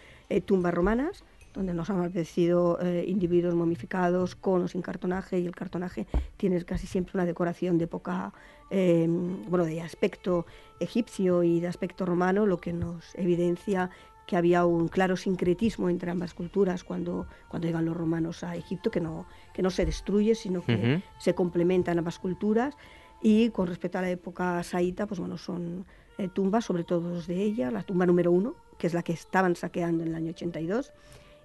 [0.47, 1.25] tumbas romanas,
[1.55, 6.63] donde nos han aparecido eh, individuos momificados con o sin cartonaje y el cartonaje tiene
[6.65, 8.33] casi siempre una decoración de época,
[8.71, 10.47] em, bueno, de aspecto
[10.79, 13.91] egipcio y de aspecto romano, lo que nos evidencia
[14.31, 18.89] que había un claro sincretismo entre ambas culturas cuando, cuando llegan los romanos a Egipto,
[18.89, 22.77] que no, que no se destruye, sino que se complementan ambas culturas.
[23.21, 25.85] Y con respecto a la época saíta, pues bueno, son
[26.17, 29.13] eh, tumbas, sobre todo dos de ellas, la tumba número uno, que es la que
[29.13, 30.93] estaban saqueando en el año 82,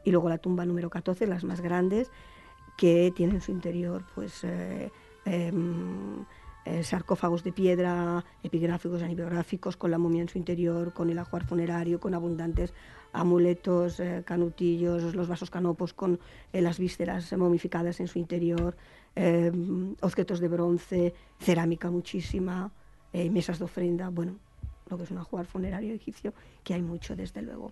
[0.05, 2.11] y luego la tumba número 14, las más grandes,
[2.77, 4.91] que tienen en su interior pues eh,
[5.25, 6.23] em,
[6.65, 11.45] eh, sarcófagos de piedra, epigráficos, anibiográficos, con la momia en su interior, con el ajuar
[11.45, 12.73] funerario, con abundantes
[13.13, 16.19] amuletos, eh, canutillos, los vasos canopos con
[16.51, 18.75] las vísceras momificadas en su interior,
[19.15, 22.71] em, objetos de bronce, cerámica muchísima,
[23.13, 24.35] mesas de ofrenda, bueno,
[24.89, 26.33] lo que es un ajuar funerario egipcio,
[26.63, 27.71] que hay mucho, desde luego.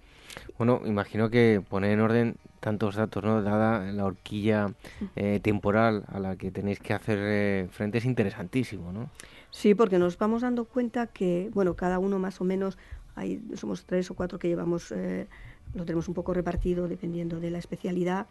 [0.58, 3.42] Bueno, imagino que poner en orden tantos datos, ¿no?
[3.42, 4.74] Dada la horquilla
[5.16, 9.10] eh, temporal a la que tenéis que hacer eh, frente es interesantísimo, ¿no?
[9.52, 12.78] Sí, porque nos vamos dando cuenta que, bueno, cada uno más o menos,
[13.16, 15.28] hay, somos tres o cuatro que llevamos, eh,
[15.76, 18.26] lo tenemos un poco repartido dependiendo de la especialidad,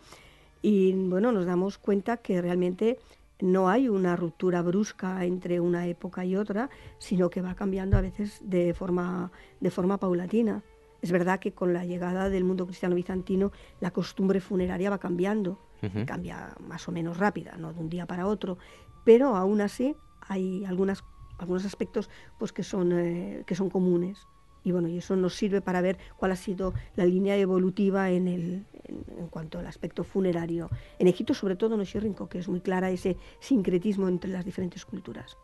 [0.62, 2.98] y bueno, nos damos cuenta que realmente
[3.42, 8.00] no hay una ruptura brusca entre una época y otra, sino que va cambiando a
[8.00, 10.62] veces de forma, de forma paulatina.
[11.00, 15.58] Es verdad que con la llegada del mundo cristiano bizantino la costumbre funeraria va cambiando,
[16.06, 18.58] cambia más o menos rápida, no de un día para otro,
[19.02, 19.96] pero aún así
[20.28, 21.02] hay algunas,
[21.38, 24.28] algunos aspectos pues, que, son, eh, que son comunes
[24.64, 28.28] y bueno, y eso nos sirve para ver cuál ha sido la línea evolutiva en,
[28.28, 30.70] el, en, cuanto al aspecto funerario.
[30.98, 34.84] En Egipto, sobre todo en Oxirrinco, que es muy clara ese sincretismo entre las diferentes
[34.84, 35.36] culturas.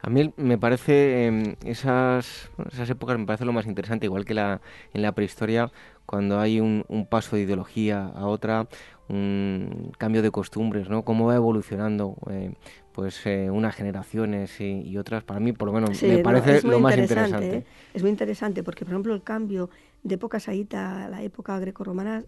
[0.00, 4.34] A mí me parece em, esas, esas épocas me parece lo más interesante, igual que
[4.34, 4.60] la,
[4.92, 5.70] en la prehistoria,
[6.06, 8.66] cuando hay un, un paso de ideología a otra,
[9.08, 11.04] un cambio de costumbres, ¿no?
[11.04, 12.52] Cómo va evolucionando eh,
[12.92, 16.96] pues eh, unas generaciones y, otras, para mí por lo menos me parece lo más
[16.96, 17.56] interesante.
[17.58, 17.64] ¿eh?
[17.94, 19.70] Es muy interesante porque, por ejemplo, el cambio
[20.02, 22.24] de época saíta a la época grecorromana,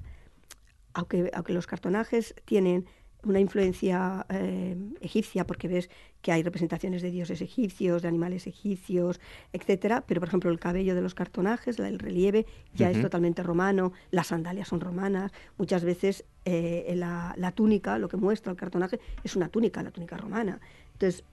[0.94, 2.86] aunque, aunque los cartonajes tienen
[3.24, 5.90] una influencia eh, egipcia, porque ves
[6.22, 9.20] que hay representaciones de dioses egipcios, de animales egipcios,
[9.52, 13.92] etcétera, pero por ejemplo el cabello de los cartonajes, el relieve, ya es totalmente romano,
[14.10, 19.36] las sandalias son romanas, muchas veces eh, la, túnica, lo que muestra el cartonaje, es
[19.36, 20.60] una túnica, la túnica romana.
[20.92, 21.24] Entonces,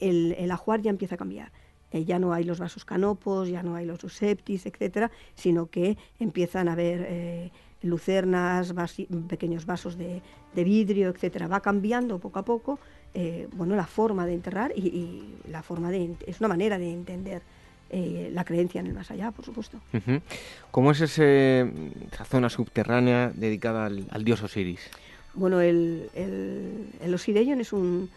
[0.00, 1.52] el, el ajuar ya empieza a cambiar.
[1.94, 5.96] Eh, ya no hay los vasos canopos, ya no hay los useptis, etcétera, sino que
[6.18, 7.52] empiezan a haber
[7.84, 8.74] lucernas,
[9.28, 10.22] pequeños vasos de,
[10.54, 11.48] vidrio, etcétera.
[11.48, 12.78] Va cambiando poco a poco
[13.14, 16.16] eh, bueno, la forma de enterrar y, la forma de...
[16.26, 17.42] es una manera de entender
[17.90, 19.78] eh, la creencia en el más allá, por supuesto.
[20.72, 24.80] ¿Cómo es esa zona subterránea dedicada al, dios Osiris?
[25.34, 28.10] Bueno, el, el, Osirion es un,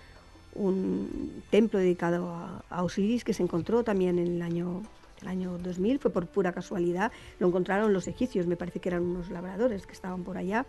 [1.51, 2.33] templo dedicado
[2.69, 4.81] a, Osiris que se encontró también en el año
[5.21, 9.03] el año 2000, fue por pura casualidad, lo encontraron los egipcios, me parece que eran
[9.03, 10.65] unos labradores que estaban por allá.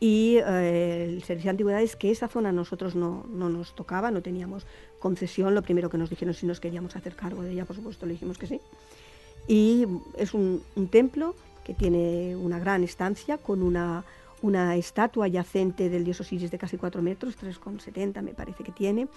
[0.00, 4.22] Y eh, el Servicio de Antigüedades, que esa zona nosotros no, no, nos tocaba, no
[4.22, 4.66] teníamos
[4.98, 8.06] concesión, lo primero que nos dijeron si nos queríamos hacer cargo de ella, por supuesto,
[8.06, 8.60] le dijimos que sí.
[9.46, 14.04] Y es un, un templo que tiene una gran estancia con una
[14.42, 19.08] una estatua yacente del dios Osiris de casi 4 metros, 3,70 me parece que tiene,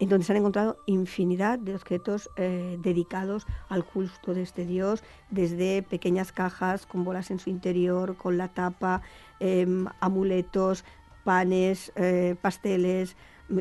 [0.00, 5.02] en donde se han encontrado infinidad de objetos eh, dedicados al culto de este dios,
[5.30, 9.02] desde pequeñas cajas con bolas en su interior, con la tapa,
[9.40, 10.84] em, amuletos,
[11.24, 13.16] panes, eh, pasteles,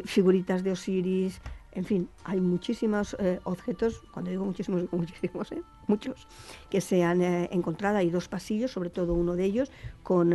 [0.06, 1.42] figuritas de Osiris,
[1.74, 5.62] en fin, hay muchísimos eh, objetos, cuando digo muchísimos, muchísimos, ¿eh?
[5.88, 6.28] muchos,
[6.70, 7.98] que se han eh, encontrado.
[7.98, 9.72] Hay dos pasillos, sobre todo uno de ellos,
[10.04, 10.32] con,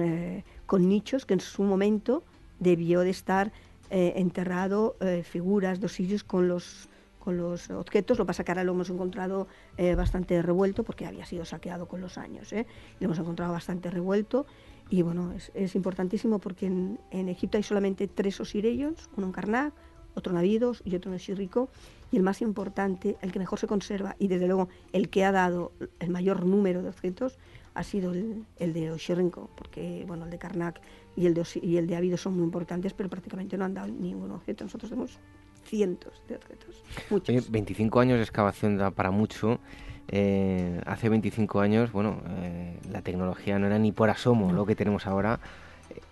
[0.79, 2.23] nichos que en su momento
[2.59, 3.53] debió de estar
[3.89, 6.89] enterrado figuras, dos sillos con los
[7.21, 9.49] con los objetos, lo pasa que ahora lo hemos encontrado
[9.97, 12.65] bastante revuelto porque había sido saqueado con los años, lo
[13.05, 14.47] hemos encontrado bastante revuelto
[14.91, 19.73] y bueno, es, importantísimo porque en, en, Egipto hay solamente tres osireyos, uno en Karnak,
[20.17, 21.69] otro Navidos y otro Neshirrico,
[22.11, 25.33] y el más importante, el que mejor se conserva y desde luego el que ha
[25.33, 27.39] dado el mayor número de objetos
[27.75, 30.81] ha sido el, de Oshirrinco, porque bueno, el de Karnak
[31.15, 33.89] y el de, y el de Abido son muy importantes, pero prácticamente no han dado
[33.89, 34.65] ningún objeto.
[34.65, 35.19] Nosotros tenemos
[35.65, 36.83] cientos de objetos.
[37.11, 37.51] Muchos.
[37.51, 39.61] 25 años de excavación da para mucho.
[40.09, 44.75] Eh, hace 25 años, bueno, eh, la tecnología no era ni por asomo lo que
[44.75, 45.41] tenemos ahora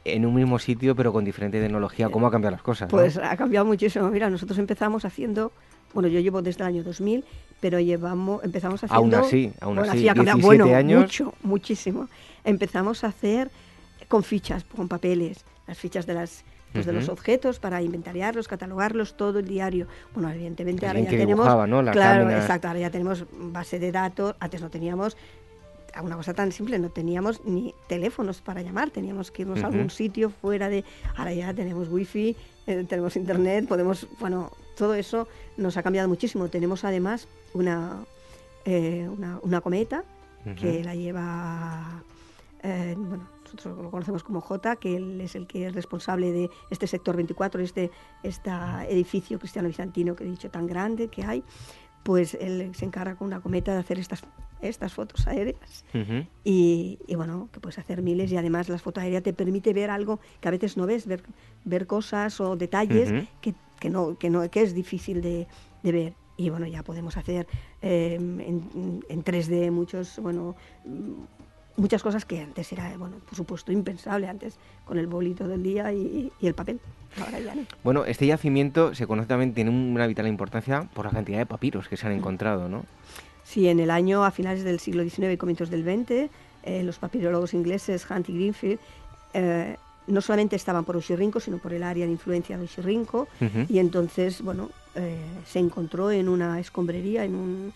[0.04, 2.08] en un mismo sitio pero con diferente tecnología.
[2.08, 2.88] ¿Cómo ha cambiado las cosas?
[2.90, 4.08] Pues ha cambiado muchísimo.
[4.10, 5.52] Mira, nosotros empezamos haciendo,
[5.92, 7.24] bueno, yo llevo desde el año 2000,
[7.60, 9.16] pero llevamos, empezamos haciendo...
[9.16, 10.66] Aún así, aún bueno, así, ha cambiado, bueno,
[10.98, 12.08] mucho, muchísimo.
[12.44, 13.50] Empezamos a hacer
[14.08, 16.44] con fichas, con papeles, las fichas de las
[16.74, 19.86] pues de los objetos para inventariarlos, catalogarlos, todo el diario.
[20.12, 21.46] Bueno, evidentemente ahora ya tenemos,
[21.92, 24.34] claro, exacto, ahora ya tenemos base de datos.
[24.40, 25.16] Antes no teníamos
[26.02, 29.90] una cosa tan simple, no teníamos ni teléfonos para llamar, teníamos que irnos a algún
[29.90, 30.84] sitio fuera de...
[31.16, 32.36] Ahora ya tenemos wifi,
[32.66, 34.06] eh, tenemos internet, podemos...
[34.18, 36.48] Bueno, todo eso nos ha cambiado muchísimo.
[36.48, 38.04] Tenemos además una,
[38.64, 39.08] eh,
[39.42, 40.04] una, cometa
[40.60, 42.02] que la lleva...
[42.62, 46.50] Eh, bueno, nosotros lo conocemos como J, que él es el que es responsable de
[46.70, 47.90] este sector 24, este,
[48.22, 48.50] este
[48.88, 51.44] edificio cristiano bizantino que he dicho tan grande que hay.
[52.02, 54.22] Pues él se encarga con una cometa de hacer estas,
[54.68, 55.84] estas fotos aéreas.
[56.44, 60.20] y, bueno, que puedes hacer miles y además la foto aérea te permite ver algo
[60.40, 61.22] que a veces no ves, ver,
[61.64, 65.46] ver cosas o detalles que, que, no, que, no, que es difícil de,
[65.82, 66.12] de ver.
[66.36, 67.46] Y bueno, ya podemos hacer
[67.80, 70.56] eh, en, en 3D muchos, bueno,
[71.76, 75.92] muchas cosas que antes era, bueno, por supuesto, impensable antes con el bolito del día
[75.92, 76.80] y, el papel.
[77.20, 77.62] Ahora ya no.
[77.82, 81.88] Bueno, este yacimiento se conoce también, tiene una vital importancia por la cantidad de papiros
[81.88, 82.84] que se han encontrado, ¿no?
[83.44, 86.30] Sí, en el año, a finales del siglo XIX y comienzos del XX,
[86.64, 88.78] eh, los papirólogos ingleses Hunt y Greenfield
[89.34, 89.76] eh,
[90.06, 93.26] no solamente estaban por Oxirrinco, sino por el área de influencia de Oxirrinco,
[93.68, 95.16] y entonces, bueno, eh,
[95.46, 97.72] se encontró en una escombrería, en un,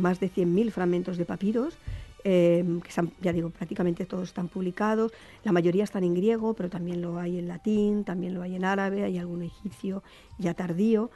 [0.00, 1.78] más de 100.000 fragmentos de papiros,
[2.22, 2.90] que
[3.22, 5.12] ya digo, prácticamente todos están publicados.
[5.44, 8.64] La mayoría están en griego, pero también lo hay en latín, también lo hay en
[8.64, 10.02] árabe, hay algún egipcio
[10.38, 11.10] ya tardío.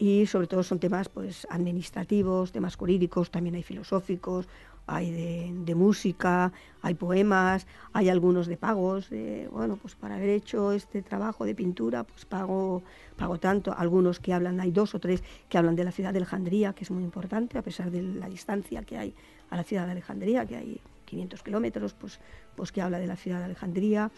[0.00, 4.48] Y sobre todo son temas pues, administrativos, temas jurídicos, también hay filosóficos,
[4.86, 5.10] hay
[5.52, 9.10] de, música, hay poemas, hay algunos de pagos,
[9.50, 12.82] bueno, pues para haber hecho este trabajo de pintura, pues pago,
[13.18, 16.18] pago tanto, algunos que hablan, hay dos o tres que hablan de la ciudad de
[16.20, 19.14] Alejandría, que es muy importante, a pesar de la distancia que hay
[19.50, 22.20] a la ciudad de Alejandría, que hay 500 kilómetros, pues,
[22.56, 24.10] pues que habla de la ciudad de Alejandría.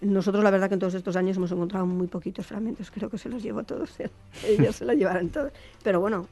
[0.00, 3.18] Nosotros la verdad que en todos estos años hemos encontrado muy poquitos fragmentos, creo que
[3.18, 3.90] se los llevó todos,
[4.46, 5.52] ellos se los llevaron todos.
[5.82, 6.28] Pero bueno,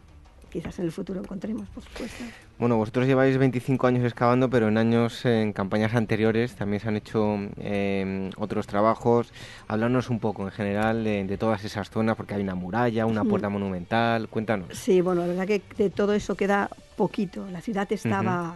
[0.50, 2.24] quizás en el futuro encontremos, por supuesto.
[2.58, 6.96] Bueno, vosotros lleváis 25 años excavando, pero en años, en campañas anteriores, también se han
[6.96, 9.32] hecho em, otros trabajos.
[9.68, 13.50] Háblanos un poco en general de, todas esas zonas, porque hay una muralla, una puerta
[13.50, 14.28] monumental.
[14.28, 14.68] Cuéntanos.
[14.72, 17.46] Sí, bueno, la verdad que de todo eso queda poquito.
[17.50, 18.54] La ciudad estaba,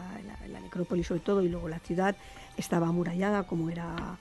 [0.48, 2.16] la, necrópolis sobre todo, y luego la ciudad
[2.56, 4.16] estaba amurallada, como era,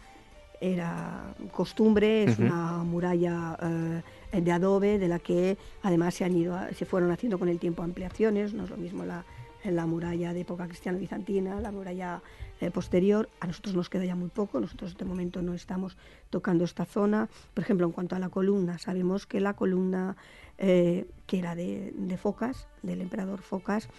[0.62, 2.24] era costumbre.
[2.24, 3.58] Es una muralla.
[3.62, 4.02] Eh,
[4.32, 7.82] de adobe, de la que además se han ido, se fueron haciendo con el tiempo
[7.82, 9.26] ampliaciones, no es lo mismo la,
[9.64, 12.22] la muralla de época cristiana bizantina, la muralla
[12.62, 13.30] eh, posterior.
[13.40, 15.98] A nosotros nos queda ya muy poco, nosotros de momento no estamos
[16.30, 17.30] tocando esta zona.
[17.54, 20.16] Por ejemplo, en cuanto a la columna, sabemos que la columna
[20.58, 23.90] eh, que era de, Focas, del emperador Focas,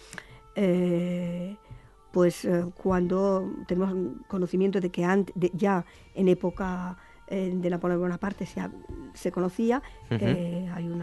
[0.55, 1.55] eh,
[2.11, 3.93] pues cuando tenemos
[4.27, 5.07] conocimiento de que
[5.53, 6.97] ya en época
[7.29, 8.61] de Napoleón Bonaparte se,
[9.13, 9.81] se conocía.
[10.09, 11.01] hay un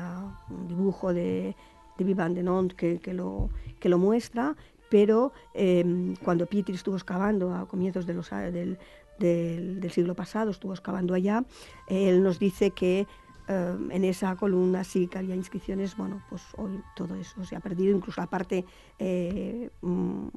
[0.69, 1.57] dibujo de,
[1.99, 3.51] de Vivant de Nantes que, que, lo,
[3.81, 4.57] que lo muestra,
[4.89, 8.79] pero em, cuando Pietri estuvo excavando a comienzos de los, del,
[9.19, 11.45] del, siglo pasado, estuvo excavando allá,
[11.89, 13.07] él nos dice que
[13.49, 17.61] em, en esa columna sí que había inscripciones, bueno, pues hoy todo eso se ha
[17.61, 18.65] perdido, incluso la parte
[18.99, 20.29] eh, mm,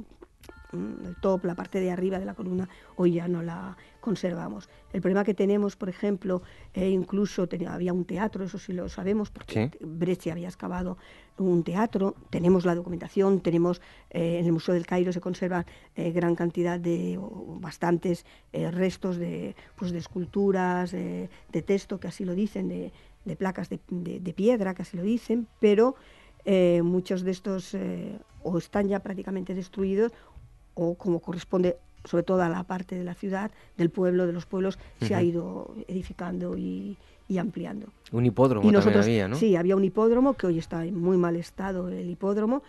[0.74, 4.70] el top, la parte de arriba de la columna, hoy ya no la conservamos.
[4.94, 6.42] El problema que tenemos, por ejemplo,
[6.74, 10.98] eh, incluso tenía, había un teatro, eso sí lo sabemos, porque Brescia había excavado
[11.38, 15.66] un teatro, tenemos la documentación, tenemos eh, en el Museo del Cairo se conserva
[15.96, 17.20] eh, gran cantidad de,
[17.60, 21.30] bastantes restos de, pues, de esculturas, de
[21.66, 25.96] texto que así lo dicen, de, placas de, de, piedra que así lo dicen, pero
[26.84, 27.76] muchos de estos
[28.44, 30.12] o están ya prácticamente destruidos
[30.82, 34.48] o como corresponde sobre todo a la parte de la ciudad, del pueblo, de los
[34.48, 36.98] pueblos, se ha ido edificando y,
[37.40, 37.88] ampliando.
[38.12, 39.36] Un hipódromo también había, ¿no?
[39.36, 42.64] Sí, había un hipódromo que hoy está en muy mal estado, el hipódromo.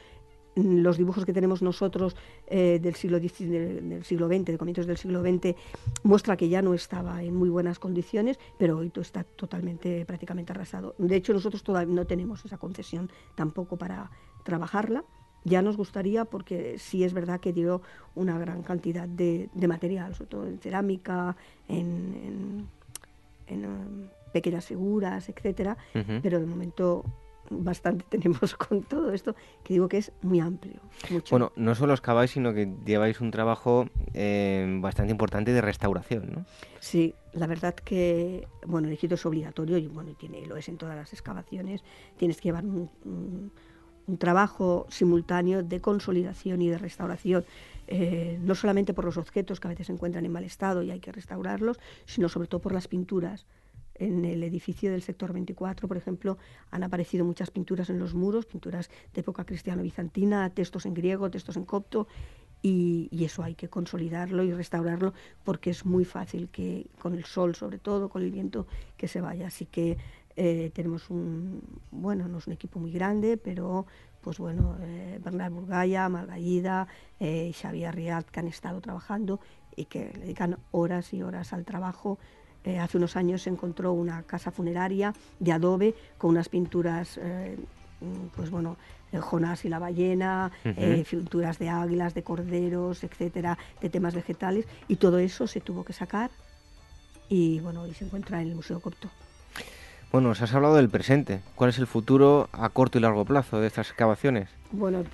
[0.54, 2.14] Los dibujos que tenemos nosotros
[2.46, 5.56] eh, del, siglo del siglo XX, de comienzos del siglo XX,
[6.02, 10.94] muestra que ya no estaba en muy buenas condiciones, pero hoy está totalmente, prácticamente arrasado.
[10.98, 14.10] De hecho, nosotros todavía no tenemos esa concesión tampoco para
[14.44, 15.04] trabajarla
[15.44, 17.82] ya nos gustaría porque sí es verdad que dio
[18.14, 21.36] una gran cantidad de, material, sobre todo en cerámica,
[21.68, 22.68] en,
[23.50, 25.76] um, pequeñas figuras, etcétera,
[26.22, 27.04] pero de momento
[27.50, 30.80] bastante tenemos con todo esto, que digo que es muy amplio.
[31.30, 36.46] Bueno, no solo excaváis, sino que lleváis un trabajo eh, bastante importante de restauración, ¿no?
[36.80, 40.96] Sí, la verdad que, bueno, el es obligatorio y bueno, tiene, lo es en todas
[40.96, 41.82] las excavaciones,
[42.16, 43.52] tienes que llevar un un
[44.18, 47.44] trabajo simultáneo de consolidación y de restauración,
[47.88, 50.90] eh, no solamente por los objetos que a veces se encuentran en mal estado y
[50.90, 53.46] hay que restaurarlos, sino sobre todo por las pinturas.
[53.94, 56.38] En el edificio del sector 24, por ejemplo,
[56.70, 61.56] han aparecido muchas pinturas en los muros, pinturas de época cristiano-bizantina, textos en griego, textos
[61.56, 62.08] en copto,
[62.62, 65.12] y, eso hay que consolidarlo y restaurarlo
[65.44, 69.20] porque es muy fácil que con el sol, sobre todo, con el viento, que se
[69.20, 69.48] vaya.
[69.48, 69.98] Así que
[70.36, 73.86] eh, tenemos un, bueno, no es un equipo muy grande, pero
[74.22, 76.86] pues bueno, eh, Bernard Burgaya, Margallida,
[77.18, 79.40] eh, Xavier Riad, que han estado trabajando
[79.76, 82.18] y que dedican horas y horas al trabajo.
[82.64, 87.18] Eh, hace unos años se encontró una casa funeraria de adobe con unas pinturas,
[88.36, 88.76] pues bueno,
[89.20, 90.52] Jonás y la ballena,
[91.10, 95.92] pinturas de águilas, de corderos, etcétera, de temas vegetales, y todo eso se tuvo que
[95.92, 96.30] sacar
[97.28, 99.08] y bueno, y se encuentra en el Museo Copto.
[100.12, 101.40] Bueno, nos has hablado del presente.
[101.54, 104.50] ¿Cuál es el futuro a corto y largo plazo de estas excavaciones?
[104.70, 105.04] Bueno,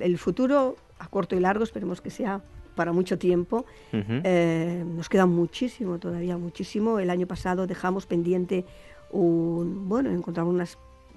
[0.00, 2.40] el futuro a corto y largo esperemos que sea
[2.74, 3.66] para mucho tiempo.
[3.92, 6.98] Eh, nos queda muchísimo, todavía muchísimo.
[6.98, 8.64] El año pasado dejamos pendiente
[9.10, 10.66] un, bueno, encontramos una,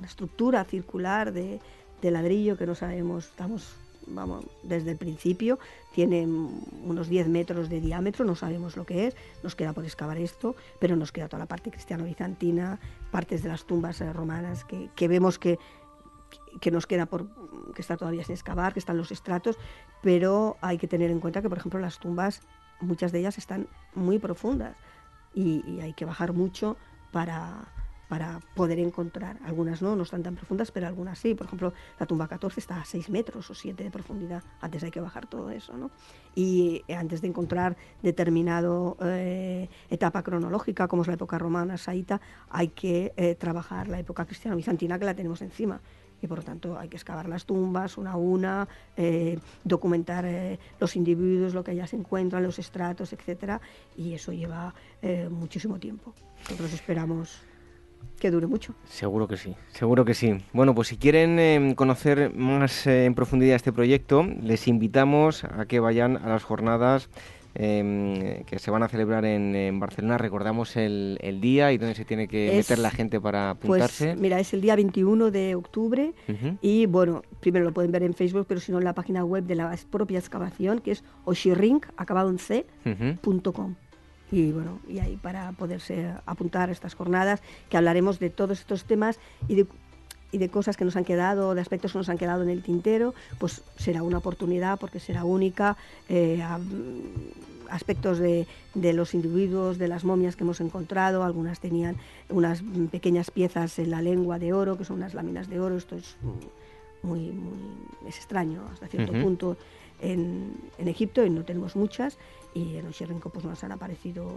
[0.06, 1.60] estructura circular de,
[2.02, 3.76] de, ladrillo que no sabemos, estamos
[4.10, 5.60] vamos, desde el principio,
[5.94, 10.18] tiene unos 10 metros de diámetro, no sabemos lo que es, nos queda por excavar
[10.18, 12.80] esto, pero nos queda toda la parte cristiano-bizantina,
[13.12, 15.60] partes de las tumbas eh, romanas que, vemos que,
[16.62, 17.28] que nos queda por
[17.74, 19.58] que está todavía sin excavar, que están los estratos,
[20.02, 22.42] pero hay que tener en cuenta que, por ejemplo, las tumbas,
[22.82, 24.76] muchas de ellas están muy profundas
[25.34, 26.78] y hay que bajar mucho
[27.12, 27.68] para,
[28.10, 29.38] para poder encontrar.
[29.46, 31.36] Algunas no, no están tan profundas, pero algunas sí.
[31.36, 34.44] Por ejemplo, la tumba 14 está a 6 metros o 7 de profundidad.
[34.60, 35.92] Antes hay que bajar todo eso, ¿no?
[36.36, 42.20] Y eh, antes de encontrar determinado eh, etapa cronológica, como es la época romana, saíta,
[42.50, 45.80] hay que eh, trabajar la época cristiano-bizantina que la tenemos encima
[46.22, 48.68] y por lo tanto hay que excavar las tumbas una a una,
[49.64, 50.28] documentar
[50.78, 53.62] los individuos, lo que allá se encuentran, los estratos, etcétera,
[53.96, 54.74] y eso lleva
[55.30, 56.14] muchísimo tiempo.
[56.42, 57.42] Nosotros esperamos
[58.20, 58.74] que dure mucho.
[58.86, 60.38] Seguro que sí, seguro que sí.
[60.54, 65.66] Bueno, pues si quieren em, conocer más eh, en profundidad este proyecto, les invitamos a
[65.66, 67.10] que vayan a las jornadas
[67.56, 70.18] em, que se van a celebrar en, Barcelona.
[70.18, 74.06] Recordamos el, día y dónde se tiene que meter la gente para pues, apuntarse.
[74.08, 76.14] Pues mira, es el día 21 de octubre
[76.62, 79.46] y bueno, primero lo pueden ver en Facebook, pero si no en la página web
[79.46, 82.66] de la propia excavación, que es oshirink, acabado en c,
[84.32, 88.86] y bueno, y ahí para poderse apuntar a estas jornadas, que hablaremos de todos estos
[88.86, 89.68] temas y de,
[90.32, 92.62] y de cosas que nos han quedado, de aspectos que nos han quedado en el
[92.62, 95.78] tintero, pues será una oportunidad porque será única.
[96.08, 96.44] Eh,
[97.70, 101.98] aspectos de, de, los individuos, de las momias que hemos encontrado, algunas tenían
[102.30, 105.96] unas pequeñas piezas en la lengua de oro, que son unas láminas de oro, esto
[105.96, 106.16] es
[107.04, 107.54] muy, muy
[108.08, 109.56] es extraño hasta cierto punto
[110.02, 112.18] en, en Egipto y no tenemos muchas
[112.54, 114.30] y en Oxirrinco pues nos han aparecido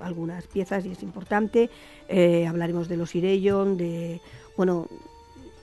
[0.00, 1.70] algunas piezas y es importante.
[2.08, 4.20] Eh, hablaremos de los Irellon, de
[4.56, 4.86] bueno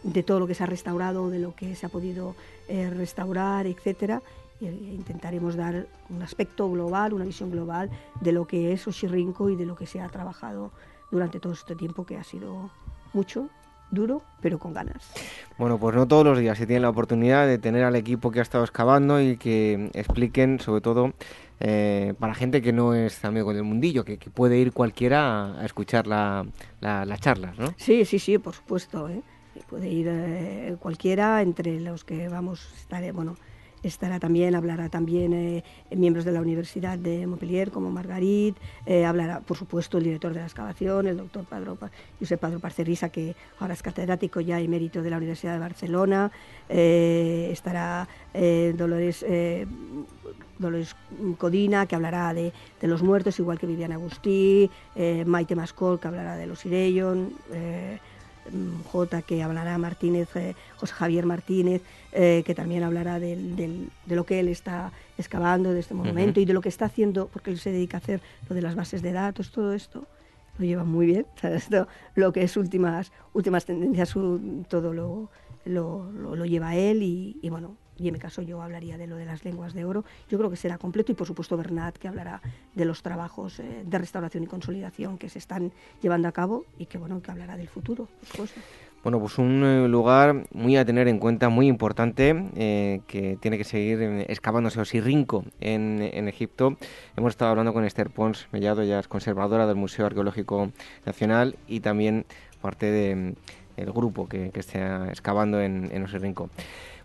[0.04, 2.36] de todo lo que se ha restaurado, de lo que se ha podido
[2.68, 4.22] eh, restaurar, etcétera.
[4.62, 7.90] E intentaremos dar un aspecto global, una visión global
[8.22, 10.72] de lo que es Oxirrinco y de lo que se ha trabajado
[11.12, 12.70] durante todo este tiempo que ha sido
[13.14, 13.50] mucho
[13.92, 15.12] duro, pero con ganas.
[15.58, 18.40] Bueno, pues no todos los días se tiene la oportunidad de tener al equipo que
[18.40, 21.14] ha estado excavando y que expliquen, sobre todo,
[21.60, 26.08] eh, para gente que no es amigo del mundillo, que, puede ir cualquiera a, escuchar
[26.08, 26.46] la,
[26.82, 27.74] las charlas, ¿no?
[27.78, 29.10] Sí, sí, sí, por supuesto.
[29.10, 29.22] ¿eh?
[29.70, 33.38] Puede ir eh, cualquiera entre los que vamos, estar, bueno,
[33.88, 39.42] estará también, hablará también eh, miembros de la Universidad de Montpellier como Margarit, eh, hablará
[39.42, 41.78] por supuesto el director de la excavación, el doctor Padro,
[42.20, 46.32] Josep Padro Parcerisa, que ahora es catedrático ya emérito de la Universidad de Barcelona,
[46.70, 48.08] eh, estará
[48.76, 49.26] Dolores,
[50.60, 50.96] Dolores
[51.38, 54.70] Codina, que hablará de, de, los muertos, igual que Viviana Agustí,
[55.26, 57.34] Maite Mascol, que hablará de los Irellon,
[58.92, 61.82] J, que hablará Martínez, eh, José Javier Martínez,
[62.12, 66.54] eh, que también hablará de lo que él está excavando de este monumento y de
[66.54, 69.12] lo que está haciendo, porque él se dedica a hacer lo de las bases de
[69.12, 70.06] datos, todo esto.
[70.58, 74.14] Lo lleva muy bien, esto, lo que es últimas, últimas tendencias,
[74.70, 75.30] todo lo,
[75.66, 79.26] lo, lleva él y, y bueno, y en mi caso yo hablaría de lo de
[79.26, 80.04] las lenguas de oro.
[80.30, 82.42] Yo creo que será completo y por supuesto Bernat que hablará
[82.74, 85.72] de los trabajos eh, de restauración y consolidación que se están
[86.02, 88.08] llevando a cabo y que bueno que hablará del futuro,
[89.04, 93.58] Bueno, pues un eh, lugar muy a tener en cuenta, muy importante, eh, que tiene
[93.58, 96.78] que seguir excavándose Osirrinco en, en Egipto.
[97.16, 100.72] Hemos estado hablando con Esther Pons Mellado, ya es conservadora del Museo Arqueológico
[101.06, 102.26] Nacional y también
[102.62, 103.36] parte del
[103.92, 106.50] grupo que, está excavando en, en Osirrinco.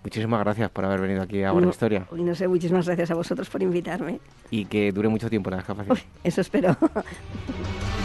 [0.02, 2.06] Muchísimas gracias por haber venido aquí a Buena Historia.
[2.16, 4.20] Y no sé, muchísimas gracias a vosotros por invitarme.
[4.50, 5.98] Y que dure mucho tiempo la excavación.
[6.24, 6.76] Eso espero.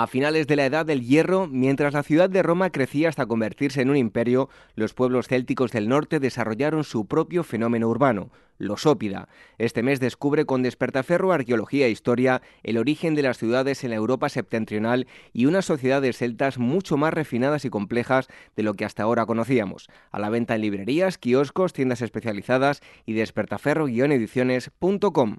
[0.00, 3.82] A finales de la Edad del Hierro, mientras la ciudad de Roma crecía hasta convertirse
[3.82, 9.28] en un imperio, los pueblos célticos del norte desarrollaron su propio fenómeno urbano, los ópida.
[9.58, 13.96] Este mes descubre con Despertaferro Arqueología e Historia el origen de las ciudades en la
[13.96, 19.02] Europa septentrional y unas sociedades celtas mucho más refinadas y complejas de lo que hasta
[19.02, 19.88] ahora conocíamos.
[20.12, 25.38] A la venta en librerías, kioscos, tiendas especializadas y despertaferro-ediciones.com.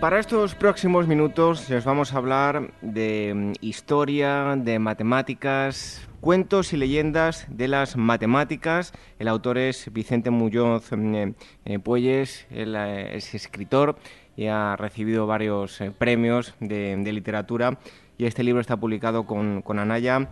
[0.00, 6.78] para estos próximos minutos les vamos a hablar de mm, historia, de matemáticas, cuentos y
[6.78, 8.92] leyendas de las matemáticas.
[9.18, 11.34] El autor es Vicente Muñoz mm, eh,
[11.66, 13.96] eh, Puelles, él eh, es escritor
[14.36, 17.78] y ha recibido varios premios de, literatura
[18.16, 20.28] y este libro está publicado con, Anaya.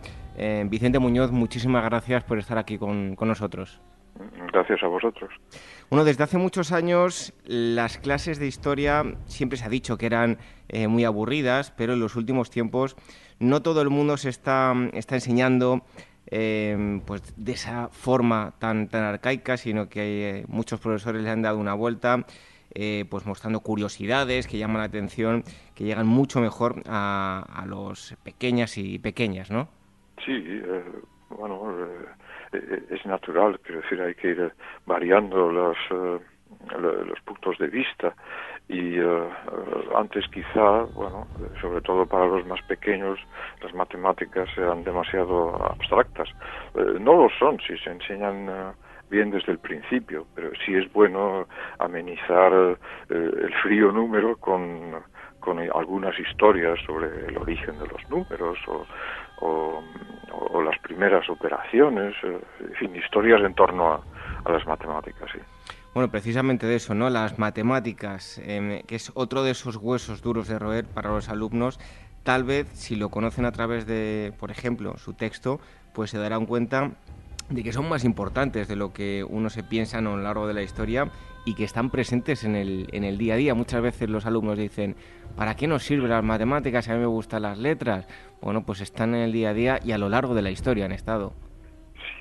[0.65, 3.79] Vicente Muñoz, muchísimas gracias por estar aquí con nosotros.
[4.51, 5.29] Gracias a vosotros.
[5.89, 10.37] Bueno, desde hace muchos años las clases de historia siempre se ha dicho que eran
[10.67, 12.95] eh, muy aburridas, pero en los últimos tiempos
[13.39, 15.81] no todo el mundo se está, está enseñando
[16.27, 21.41] em, pues de esa forma tan, tan arcaica, sino que eh, muchos profesores le han
[21.41, 22.25] dado una vuelta,
[22.75, 25.43] eh, pues mostrando curiosidades que llaman la atención,
[25.75, 29.69] que llegan mucho mejor a, a los pequeñas y pequeñas, ¿no?
[30.25, 30.61] Sí,
[31.29, 32.05] bueno eh,
[32.51, 34.53] es natural, quiero decir, hay que ir
[34.85, 36.19] variando los, eh,
[36.77, 38.13] los puntos de vista
[38.67, 39.29] y eh,
[39.95, 41.27] antes quizá, bueno,
[41.61, 43.19] sobre todo para los más pequeños,
[43.61, 46.29] las matemáticas eran demasiado abstractas.
[46.99, 48.73] no lo son si se enseñan
[49.09, 51.47] bien desde el principio, pero sí es bueno
[51.79, 52.77] amenizar
[53.09, 55.01] el frío número con,
[55.39, 58.85] con algunas historias sobre el origen de los números o,
[59.41, 59.81] o
[60.61, 64.01] las primeras operaciones, en fin, historias en torno a,
[64.51, 65.39] las matemáticas, sí.
[65.93, 67.09] Bueno, precisamente de eso, ¿no?
[67.09, 71.79] Las matemáticas, em, que es otro de esos huesos duros de roer para los alumnos,
[72.23, 75.59] tal vez si lo conocen a través de, por ejemplo, su texto,
[75.93, 76.91] pues se darán cuenta
[77.49, 80.53] de que son más importantes de lo que uno se piensa a lo largo de
[80.53, 81.09] la historia
[81.45, 83.53] y que están presentes en el, en el día a día.
[83.53, 84.95] Muchas veces los alumnos dicen,
[85.35, 86.89] ¿para qué nos sirven las matemáticas?
[86.89, 88.07] A mí me gustan las letras.
[88.41, 90.85] Bueno, pues están en el día a día y a lo largo de la historia
[90.85, 91.33] han estado.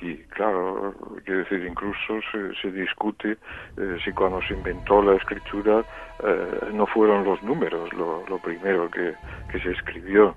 [0.01, 2.21] Sí, claro, quiero decir, incluso
[2.63, 3.37] se, discute
[3.77, 5.85] eh, si cuando se inventó la escritura
[6.23, 9.15] eh, no fueron los números lo, primero que,
[9.59, 10.37] se escribió.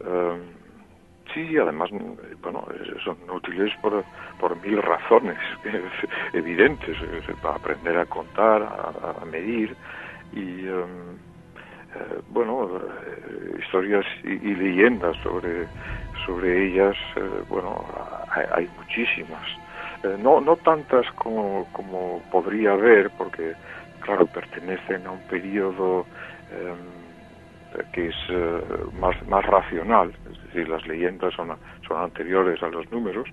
[0.00, 0.59] Em,
[1.34, 1.90] Sí, además,
[2.42, 2.66] bueno,
[3.04, 5.38] son útiles por, por mil razones
[6.32, 6.96] evidentes,
[7.40, 9.76] para aprender a contar, a, medir
[10.32, 11.16] y, em,
[11.94, 15.70] eh, bueno, eh, historias y, leyendas sobre,
[16.24, 17.86] sobre ellas, eh, bueno,
[18.28, 19.46] hay, muchísimas.
[20.02, 23.56] no, no tantas como, como podría haber, porque,
[24.00, 26.08] claro, pertenecen a un periodo
[26.48, 27.20] em,
[27.92, 28.62] que es eh,
[28.92, 30.14] más, más racional,
[30.52, 31.56] decir, las leyendas son,
[31.86, 33.28] son anteriores a los números,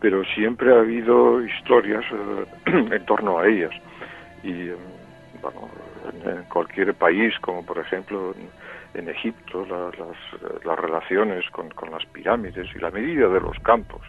[0.00, 3.72] pero siempre ha habido historias eh, en torno a ellas.
[4.42, 4.76] Y, em,
[5.42, 5.68] bueno,
[6.24, 8.34] en, cualquier país, como por ejemplo
[8.94, 9.94] en, Egipto, las,
[10.64, 14.00] las, relaciones con, con, las pirámides y la medida de los campos,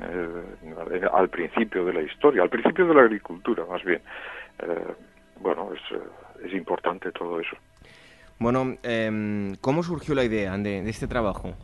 [0.00, 4.00] eh, al principio de la historia, al principio de la agricultura más bien.
[5.40, 7.56] bueno, es, es importante todo eso.
[8.42, 11.54] Bueno, em, ¿cómo surgió la idea de, este trabajo?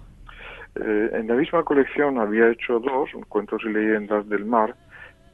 [0.74, 4.76] Eh, en la misma colección había hecho dos, cuentos y leyendas del mar,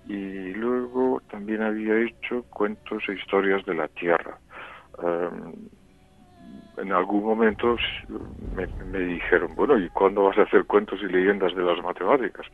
[0.07, 4.39] y luego también había hecho cuentos e historias de la tierra.
[5.03, 5.55] Em,
[6.77, 7.77] en algún momento
[8.85, 12.47] me, dijeron, bueno, ¿y cuándo vas a hacer cuentos y leyendas de las matemáticas?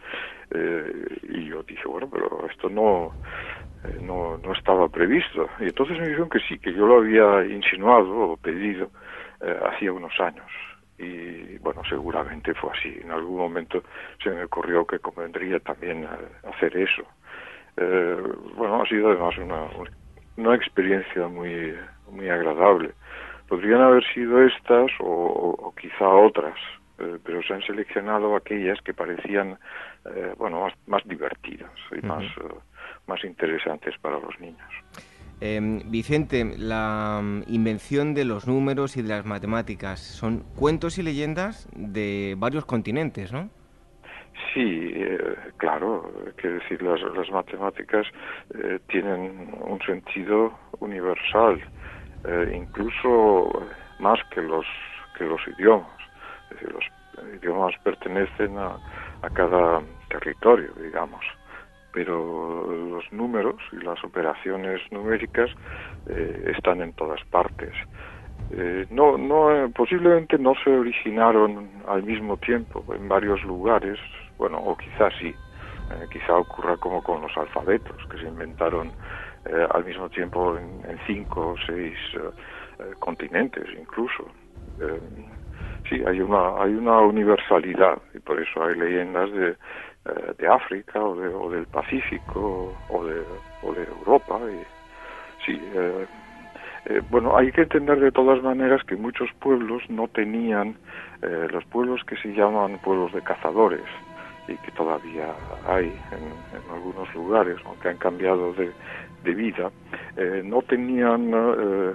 [0.51, 3.15] Eh, y yo dije, bueno, pero esto no,
[3.85, 5.49] eh, no, no estaba previsto.
[5.59, 8.91] Y entonces me dijeron que sí, que yo lo había insinuado o pedido
[9.41, 10.47] eh, hacía unos años.
[11.01, 12.99] Y bueno, seguramente fue así.
[13.03, 13.83] En algún momento
[14.23, 17.03] se me ocurrió que convendría también eh, hacer eso.
[18.57, 19.67] bueno, ha sido además una,
[20.37, 21.75] una experiencia muy,
[22.11, 22.93] muy agradable.
[23.49, 26.59] Podrían haber sido estas o, quizá otras,
[27.25, 29.59] pero se han seleccionado aquellas que parecían,
[30.37, 32.23] bueno, más, más divertidas y más
[33.11, 34.71] más interesantes para los niños.
[35.43, 41.03] Em, Vicente, la mm, invención de los números y de las matemáticas son cuentos y
[41.03, 43.49] leyendas de varios continentes, ¿no?
[44.53, 48.07] Sí, eh, claro, quiero decir, las, matemáticas
[48.55, 51.59] eh, tienen un sentido universal,
[52.25, 53.67] eh, incluso
[53.99, 54.67] más que los,
[55.17, 55.89] que los idiomas.
[56.51, 58.77] Es decir, los idiomas pertenecen a,
[59.23, 59.81] a cada
[60.11, 61.25] territorio, digamos
[61.93, 65.51] pero los números y las operaciones numéricas
[66.09, 67.73] eh, están en todas partes.
[68.53, 73.99] Eh, no, no, posiblemente no se originaron al mismo tiempo en varios lugares,
[74.39, 78.93] bueno, o quizás sí, eh, quizá ocurra como con los alfabetos, que se inventaron
[79.73, 81.97] al mismo tiempo en, en cinco o seis
[82.99, 84.29] continentes incluso.
[85.89, 89.57] sí, hay una, hay una universalidad y por eso hay leyendas de,
[90.07, 93.23] eh, de África o, del Pacífico o de,
[93.85, 94.41] Europa.
[94.51, 96.07] Y, sí, eh,
[96.87, 100.77] eh, bueno, hay que entender de todas maneras que muchos pueblos no tenían
[101.53, 103.85] los pueblos que se llaman pueblos de cazadores
[104.49, 105.35] y que todavía
[105.69, 108.73] hay en, algunos lugares, aunque han cambiado de,
[109.23, 109.71] de vida,
[110.45, 111.35] no tenían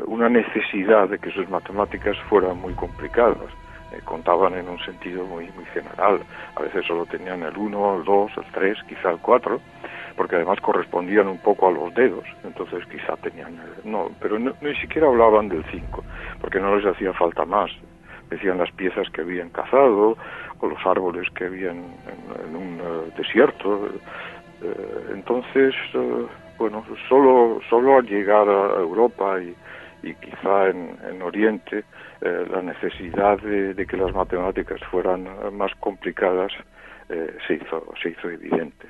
[0.06, 3.50] una necesidad de que sus matemáticas fueran muy complicadas
[3.96, 6.20] eh, contaban en un sentido muy, muy general.
[6.56, 9.60] A veces solo tenían el 1, el 2, el 3, quizá el 4,
[10.16, 13.60] porque además correspondían un poco a los dedos, entonces quizá tenían...
[13.84, 16.04] no, pero ni siquiera hablaban del 5,
[16.40, 17.72] porque no les hacía falta más.
[18.30, 20.18] Decían las piezas que habían cazado
[20.60, 21.78] o los árboles que habían
[22.48, 23.88] en, un eh, desierto.
[24.62, 25.76] Eh, entonces,
[26.58, 29.56] bueno, solo, solo al llegar a Europa y,
[30.02, 31.84] y quizá en, en Oriente,
[32.26, 36.52] eh, la necesidad de, que las matemáticas fueran más complicadas
[37.08, 38.88] eh, se, hizo, se hizo evidente.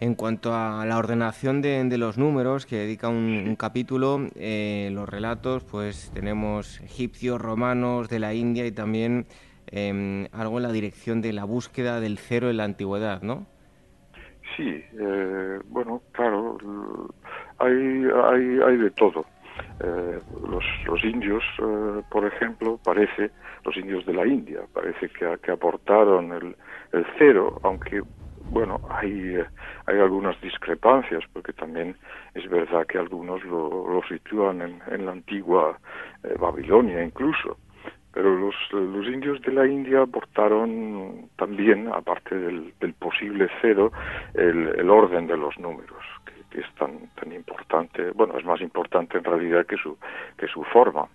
[0.00, 5.64] En cuanto a la ordenación de, los números, que dedica un, capítulo, eh, los relatos,
[5.64, 9.26] pues tenemos egipcios, romanos, de la India y también
[9.66, 13.46] em, algo en la dirección de la búsqueda del cero en la antigüedad, ¿no?
[14.56, 14.82] Sí,
[15.66, 16.56] bueno, claro,
[17.58, 19.26] hay, hay, hay de todo.
[19.80, 21.44] Los, los, indios,
[22.10, 23.30] por ejemplo, parece,
[23.64, 26.56] los indios de la India, parece que, que aportaron el,
[26.92, 28.02] el cero, aunque
[28.50, 29.36] bueno, hay,
[29.86, 31.96] hay algunas discrepancias, porque también
[32.34, 35.78] es verdad que algunos lo, lo sitúan en, en, la antigua
[36.22, 37.58] eh, Babilonia incluso.
[38.12, 43.92] Pero los, los indios de la India aportaron también, aparte del, del posible cero,
[44.34, 48.60] el, el, orden de los números, que, que, es tan, tan importante, bueno, es más
[48.60, 49.96] importante en realidad que su,
[50.38, 51.06] que su forma.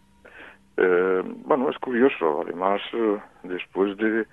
[0.78, 4.26] Eh, bueno, es curioso, además, eh, después de,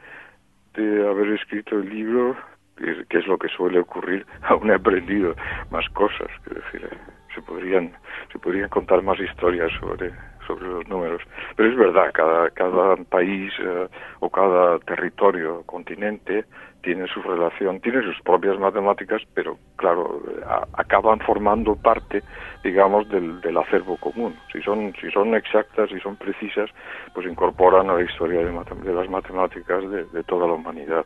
[0.75, 2.37] de haber escrito el libro,
[2.77, 5.35] que, es lo que suele ocurrir, aún he aprendido
[5.71, 6.89] más cosas, es decir,
[7.35, 7.93] se podrían,
[8.31, 10.13] se podrían contar más historias sobre,
[10.49, 11.23] sobre los números.
[11.55, 13.87] Pero es verdad, cada, cada país eh,
[14.19, 16.45] o cada territorio, continente,
[16.83, 20.23] tiene su relación, tiene sus propias matemáticas, pero claro,
[20.73, 22.23] acaban formando parte,
[22.65, 24.35] digamos, del, del, acervo común.
[24.53, 26.71] Si son, si son exactas, si son precisas,
[27.15, 31.05] pues incorporan a la historia de, las matemáticas de toda la humanidad.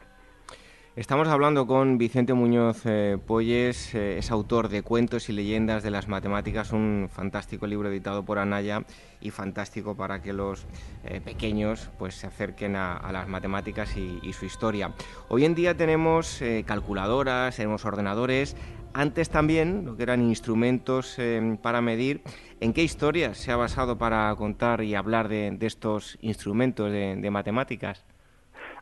[0.95, 5.91] Estamos hablando con Vicente Muñoz eh, Polles, eh, es autor de Cuentos y Leyendas de
[5.91, 8.85] las Matemáticas, un fantástico libro editado por Anaya
[9.19, 10.67] y fantástico para que los
[11.05, 14.93] eh, pequeños pues, se acerquen a, las matemáticas y, su historia.
[15.31, 18.55] Hoy en día tenemos calculadoras, tenemos ordenadores,
[18.93, 21.17] antes también lo que eran instrumentos
[21.63, 22.23] para medir.
[22.61, 28.05] ¿En qué historias se ha basado para contar y hablar de, estos instrumentos de matemáticas?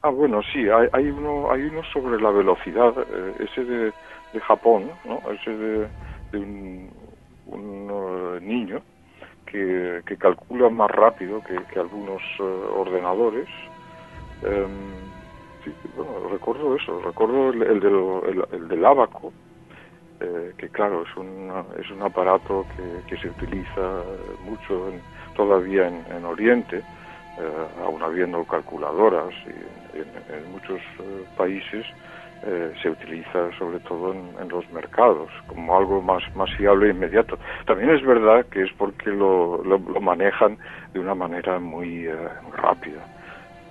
[0.03, 3.95] Ah, bueno, sí, hay, hay, uno, hay uno sobre la velocidad, eh, ese de,
[4.33, 5.23] de, Japón, ¿no?
[5.31, 5.91] Ese de,
[6.33, 6.91] un,
[7.91, 8.83] uh, niño
[9.47, 12.45] que, que, calcula más rápido que, que algunos uh,
[12.81, 13.49] ordenadores.
[15.65, 17.95] Sí, bueno, recuerdo eso, recuerdo el, el, del,
[18.29, 19.35] el, el del abaco,
[20.21, 24.05] eh, que claro, es un, es un aparato que, que se utiliza
[24.41, 25.05] mucho en,
[25.35, 26.85] todavía en, en Oriente,
[27.37, 31.87] eh, aún habiendo calculadoras y en, muchos eh, países
[32.43, 37.39] eh, se utiliza sobre todo en, los mercados como algo más, más fiable e inmediato.
[37.67, 40.57] También es verdad que es porque lo, lo, lo manejan
[40.93, 42.17] de una manera muy eh,
[42.57, 43.05] rápida.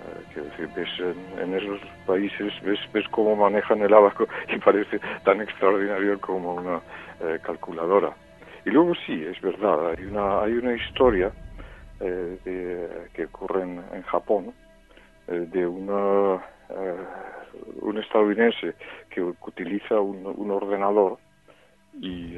[0.10, 5.00] Eh, decir, ves en, en, esos países, ves, ves cómo manejan el abaco y parece
[5.24, 6.82] tan extraordinario como una
[7.20, 8.14] eh, calculadora.
[8.66, 11.32] Y luego sí, es verdad, hay una, hay una historia
[12.00, 14.54] eh, de, que ocurre en, en Japón,
[15.30, 16.35] de una,
[16.69, 17.06] eh,
[17.81, 18.76] un estadounidense
[19.10, 21.18] que, utiliza un, un ordenador
[21.93, 22.38] y,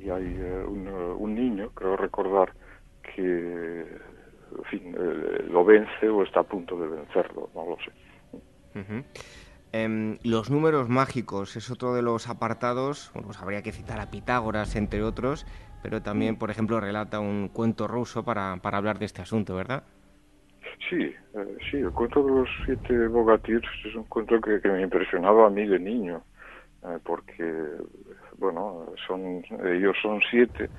[0.00, 0.88] y hay un,
[1.18, 2.52] un, niño, creo recordar,
[3.02, 3.80] que
[4.56, 4.96] en fin,
[5.50, 7.92] lo vence o está a punto de vencerlo, no lo sé.
[8.74, 9.04] Uh -huh.
[9.76, 14.08] Eh, los números mágicos es otro de los apartados, bueno, pues habría que citar a
[14.08, 15.46] Pitágoras, entre otros,
[15.82, 19.82] pero también, por ejemplo, relata un cuento ruso para, para hablar de este asunto, ¿verdad?
[20.88, 25.46] Sí, eh, sí, el cuento de los siete bogatirs es un cuento que, me impresionaba
[25.46, 26.22] a mí de niño,
[26.82, 27.44] eh, porque,
[28.38, 30.70] bueno, son ellos son siete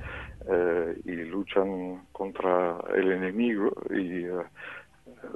[0.47, 4.25] eh, y luchan contra el enemigo y,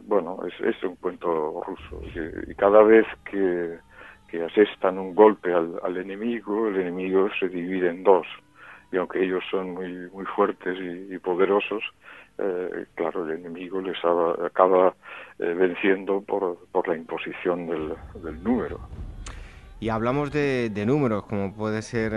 [0.03, 2.01] bueno, es, es, un cuento ruso
[2.47, 3.79] y, cada vez que,
[4.27, 8.27] que asestan un golpe al, al enemigo, el enemigo se divide en dos
[8.91, 11.83] y aunque ellos son muy muy fuertes y, y poderosos
[12.39, 14.95] eh, claro el enemigo les acaba, acaba
[15.39, 17.93] eh, venciendo por, por la imposición del,
[18.23, 18.79] del número
[19.81, 22.11] y hablamos de, de, números, como puede ser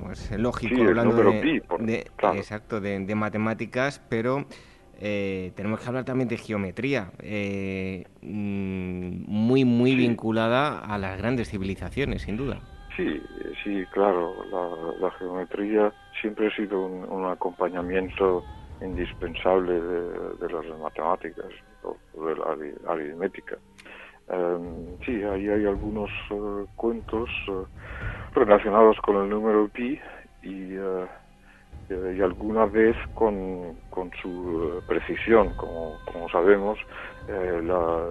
[0.00, 2.36] pues, lógico, sí, hablando de, pi, por, de, claro.
[2.36, 4.46] exacto, de, de, matemáticas, pero
[5.04, 9.96] eh, tenemos que hablar también de geometría, eh, mm, muy, muy sí.
[9.96, 12.60] vinculada a las grandes civilizaciones, sin duda.
[12.96, 13.22] Sí,
[13.64, 14.32] sí, claro.
[14.50, 18.44] La, la geometría siempre ha sido un, un acompañamiento
[18.84, 21.46] indispensable de, las matemáticas
[21.82, 21.96] o
[22.26, 23.56] de la aritmética.
[24.28, 27.66] Um, sí, ahí hay algunos uh, cuentos uh,
[28.34, 30.00] relacionados con el número pi
[30.42, 31.06] y, uh,
[31.90, 36.78] y alguna vez con, con su precisión, como, como sabemos,
[37.28, 38.08] eh, la,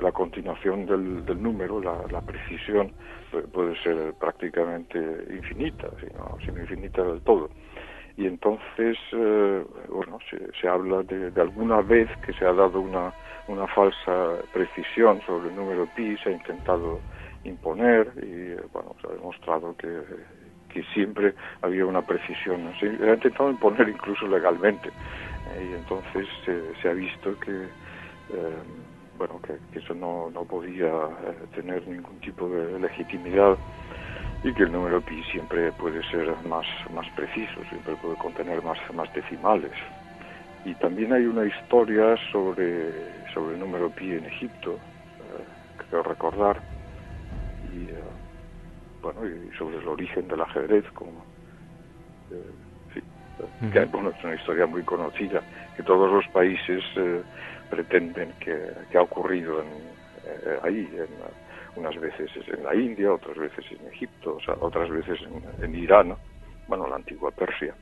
[0.00, 2.92] la, continuación del, del número, la, la, precisión
[3.52, 4.98] puede ser prácticamente
[5.30, 7.50] infinita, sino, sino infinita del todo.
[8.16, 12.80] Y entonces, eh, bueno, se, se habla de, de, alguna vez que se ha dado
[12.80, 13.14] una,
[13.46, 17.00] una falsa precisión sobre el número pi, se ha intentado
[17.44, 20.02] imponer y, bueno, se ha demostrado que,
[20.68, 22.72] que siempre había una precisión.
[22.78, 24.90] Se ha intentado imponer incluso legalmente.
[25.46, 27.70] Eh, y entonces se, se ha visto que
[28.28, 28.62] eh,
[29.18, 33.58] bueno, que, que, eso no, no podía eh, tener ningún tipo de legitimidad
[34.44, 38.78] y que el número pi siempre puede ser más, más preciso, siempre puede contener más,
[38.92, 39.72] más decimales.
[40.64, 42.90] Y también hay una historia sobre,
[43.32, 45.44] sobre el número pi en Egipto, eh,
[45.88, 46.60] creo recordar,
[47.72, 48.02] y, eh,
[49.00, 51.24] bueno, y sobre el origen del ajedrez, como,
[52.32, 52.50] eh,
[52.94, 53.02] sí,
[53.72, 55.40] que, bueno, es una historia muy conocida,
[55.76, 56.82] que todos los países
[57.70, 58.58] pretenden que,
[58.90, 59.68] que, ha ocurrido en,
[60.62, 61.08] ahí, en,
[61.76, 65.18] unas veces en la India, otras veces en Egipto, otras veces
[65.62, 66.14] en, Irán,
[66.68, 67.74] bueno, la antigua Persia.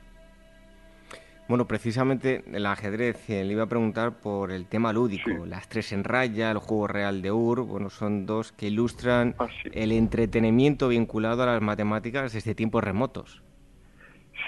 [1.47, 5.45] Bueno, precisamente el ajedrez, eh, le iba a preguntar por el tema lúdico.
[5.45, 9.47] Las tres en raya, el juego real de Ur, bueno, son dos que ilustran ah,
[9.73, 13.43] el entretenimiento vinculado a las matemáticas desde tiempos remotos.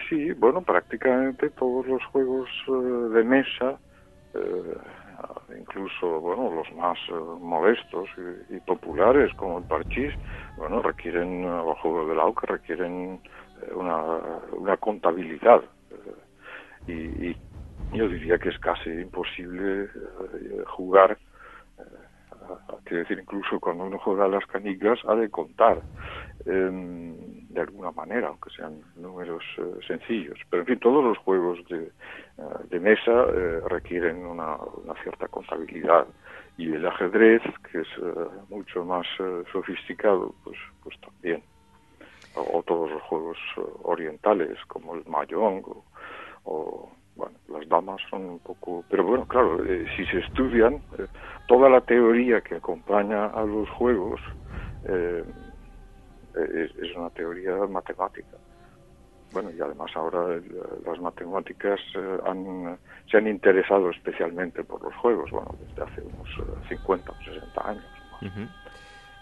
[0.08, 2.72] Sí, bueno, prácticamente todos los juegos eh,
[3.16, 3.80] de mesa
[4.34, 4.78] eh,
[5.58, 8.10] incluso bueno los más eh, modestos
[8.50, 10.14] y, populares como el parchís
[10.58, 13.22] bueno requieren los eh, juegos del auge requieren
[13.62, 14.20] eh, una,
[14.52, 15.64] una contabilidad
[16.88, 17.36] y,
[17.92, 19.88] yo diría que es casi imposible
[20.66, 21.16] jugar
[22.86, 25.80] quiero decir incluso cuando uno juega las canicas ha de contar
[26.46, 29.44] em, de alguna manera aunque sean números
[29.88, 30.40] sencillos.
[30.50, 31.92] Pero en fin todos los juegos de
[32.38, 34.58] eh, de mesa eh, requieren una,
[35.04, 36.08] cierta contabilidad.
[36.58, 37.42] Y el ajedrez
[37.72, 39.06] que es eh, mucho más
[39.52, 41.44] sofisticado pues pues también.
[42.36, 43.38] O, todos los juegos
[43.84, 45.64] orientales como el mahjong
[46.46, 49.64] o, bueno las damas son un poco pero bueno claro
[49.96, 50.82] si se estudian
[51.48, 54.20] toda la teoría que acompaña a los juegos
[56.36, 58.38] es una teoría matemática
[59.34, 60.42] bueno, y además ahora eh,
[60.86, 62.78] las matemáticas eh, han,
[63.10, 66.30] se han interesado especialmente por los juegos, bueno, desde hace unos
[66.70, 67.86] 50 eh, o 60 años.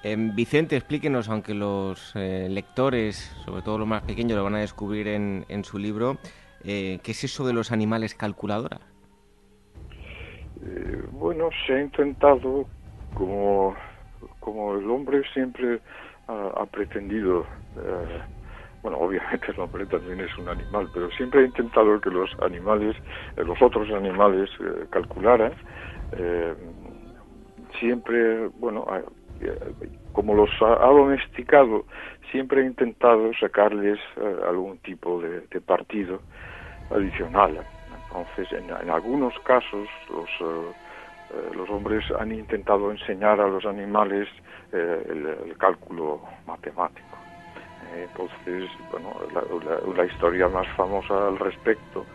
[0.04, 3.16] Em, Vicente, explíquenos, aunque los lectores,
[3.46, 6.18] sobre todo los más pequeños, lo van a descubrir en, en su libro,
[6.64, 8.80] ¿qué es eso de los animales calculadora?
[11.12, 12.68] bueno, se ha intentado,
[13.16, 13.76] como,
[14.40, 15.82] como el hombre siempre
[16.32, 17.46] ha, pretendido
[18.82, 22.96] bueno, obviamente el hombre también es un animal, pero siempre he intentado que los animales,
[23.38, 25.54] eh, los otros animales eh, calcularan.
[26.14, 26.56] Eh,
[27.80, 28.86] siempre, bueno,
[30.14, 31.86] como los ha, domesticado,
[32.32, 34.00] siempre he intentado sacarles
[34.48, 36.20] algún tipo de, partido
[36.90, 37.64] adicional.
[38.08, 40.30] Entonces, en, algunos casos, los,
[41.56, 44.28] los hombres han intentado enseñar a los animales
[44.72, 47.12] el cálculo matemático.
[47.94, 49.14] Entonces, bueno,
[49.96, 52.06] la, historia más famosa al respecto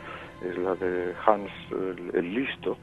[0.43, 1.51] es la de Hans
[2.15, 2.79] el, Listo,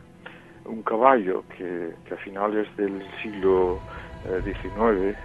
[0.65, 3.79] un caballo que, a finales del siglo
[4.43, 5.15] XIX eh, eh,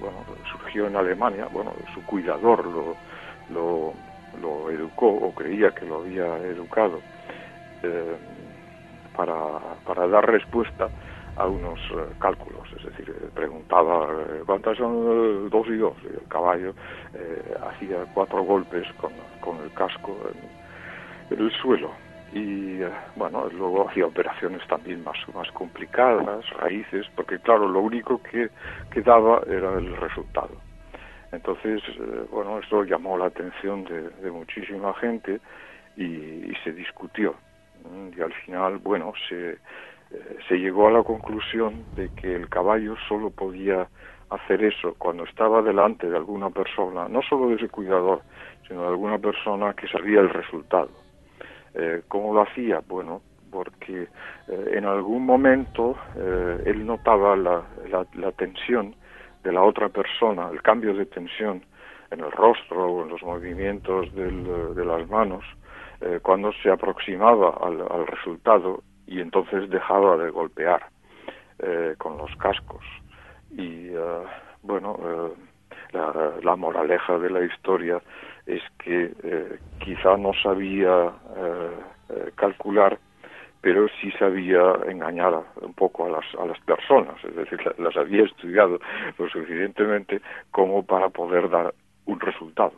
[0.00, 0.18] bueno,
[0.50, 2.64] surgió en Alemania, bueno, su cuidador
[3.50, 3.84] lo,
[4.70, 7.00] educó o creía que lo había educado.
[7.82, 8.16] Eh,
[9.16, 10.88] para, para dar respuesta
[11.36, 16.06] a unos eh, cálculos, es decir, eh, preguntaba eh, cuántas son dos y dos, y
[16.06, 16.74] el caballo
[17.68, 19.12] hacía cuatro golpes con,
[19.60, 20.16] el casco
[21.30, 21.90] en, el suelo
[22.32, 22.80] y
[23.14, 28.50] bueno, luego hacía operaciones también más, más complicadas, raíces, porque claro, lo único que,
[29.02, 30.50] daba era el resultado.
[31.30, 31.80] Entonces,
[32.30, 35.40] bueno, esto llamó la atención de, muchísima gente
[35.96, 37.36] y, se discutió.
[38.16, 39.58] Y al final, bueno, se, eh,
[40.48, 43.88] se llegó a la conclusión de que el caballo solo podía
[44.30, 48.22] hacer eso cuando estaba delante de alguna persona, no solo de ese cuidador,
[48.66, 50.90] sino de alguna persona que sabía el resultado.
[51.74, 52.80] Eh, ¿Cómo lo hacía?
[52.86, 53.20] Bueno,
[53.50, 54.08] porque
[54.48, 55.96] eh, en algún momento
[56.64, 57.62] él notaba la,
[58.14, 58.94] la, tensión
[59.42, 61.62] de la otra persona, el cambio de tensión
[62.10, 65.44] en el rostro o en los movimientos de las manos,
[66.22, 70.86] cuando se aproximaba al, resultado y entonces dejaba de golpear
[71.60, 72.84] eh, con los cascos.
[73.50, 74.24] Y eh,
[74.62, 74.98] bueno,
[75.92, 78.02] eh, la, moraleja de la historia
[78.46, 79.12] es que
[79.78, 81.12] quizá no sabía
[82.34, 82.98] calcular,
[83.60, 88.24] pero sí sabía engañar un poco a las, a las personas, es decir, las había
[88.24, 88.78] estudiado
[89.16, 90.20] lo suficientemente
[90.50, 91.72] como para poder dar
[92.06, 92.72] un resultado.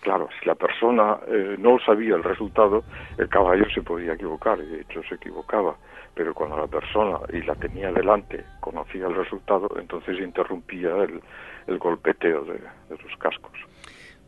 [0.00, 2.84] Claro, si la persona eh, no sabía el resultado,
[3.16, 5.76] el caballo se podía equivocar, y de hecho se equivocaba.
[6.14, 10.90] Pero cuando la persona, y la tenía delante, conocía el resultado, entonces interrumpía
[11.66, 13.52] el, golpeteo de, los cascos.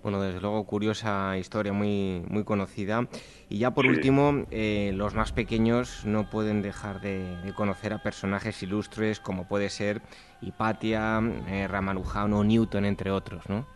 [0.02, 3.06] Bueno, desde luego, curiosa historia, muy, muy conocida.
[3.50, 8.62] Y ya por último, eh, los más pequeños no pueden dejar de, conocer a personajes
[8.62, 10.00] ilustres como puede ser
[10.40, 13.66] Hipatia, eh, Ramanujano o Newton, entre otros, ¿no?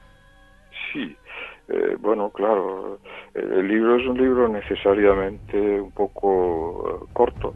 [0.92, 1.16] sí.
[1.70, 2.98] Eh, bueno, claro,
[3.32, 7.54] el libro es un libro necesariamente un poco corto,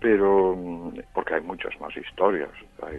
[0.00, 2.50] pero mm, porque hay muchas más historias,
[2.82, 2.98] hay,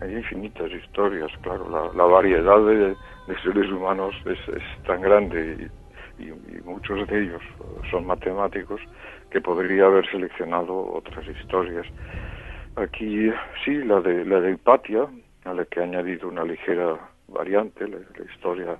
[0.00, 2.94] hay, infinitas historias, claro, la, variedad de,
[3.42, 4.38] seres humanos es,
[4.86, 5.68] tan grande
[6.18, 7.42] y, y, muchos de ellos
[7.90, 8.80] son matemáticos
[9.30, 11.86] que podría haber seleccionado otras historias.
[12.76, 13.32] Aquí
[13.64, 15.08] sí, la de la de Hipatia,
[15.44, 16.96] a la que he añadido una ligera
[17.28, 17.98] variante, la,
[18.32, 18.76] historia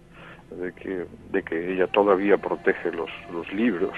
[0.51, 3.94] de que, de que ella todavía protege los, los libros,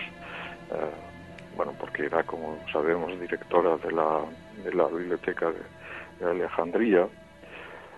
[0.70, 4.20] eh, bueno, porque era, como sabemos, directora de la,
[4.64, 7.06] de la biblioteca de, Alejandría,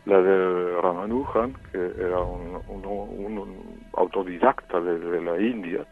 [0.04, 5.86] la de Ramanujan, que era un, un, autodidacta de, la India,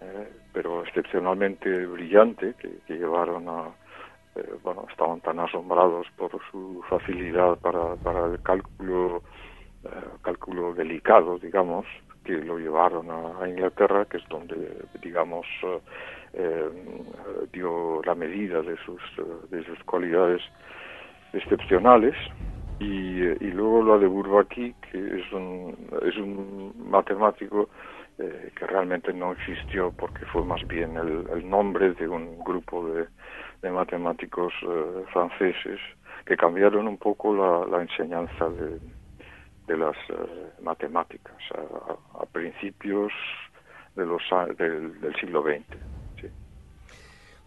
[0.00, 3.68] eh, pero excepcionalmente brillante, que, llevaron a,
[4.36, 9.22] eh, bueno, estaban tan asombrados por su facilidad para, para el cálculo,
[10.22, 11.84] cálculo delicado, digamos,
[12.24, 14.56] que lo llevaron a, Inglaterra, que es donde,
[15.02, 15.46] digamos,
[16.32, 16.68] eh,
[17.52, 19.00] dio la medida de sus,
[19.50, 20.42] de sus cualidades
[21.32, 22.14] excepcionales.
[22.80, 27.68] Y, y luego la de Bourbaki, que es un, es un matemático
[28.16, 33.06] que realmente no existió porque fue más bien el, el nombre de un grupo de,
[33.64, 35.80] de matemáticos eh, franceses
[36.26, 37.34] que cambiaron un poco
[37.66, 38.78] la, enseñanza de,
[39.66, 43.12] de las eh, matemáticas a, principios
[43.96, 44.22] de los,
[44.58, 45.94] del, del siglo XX.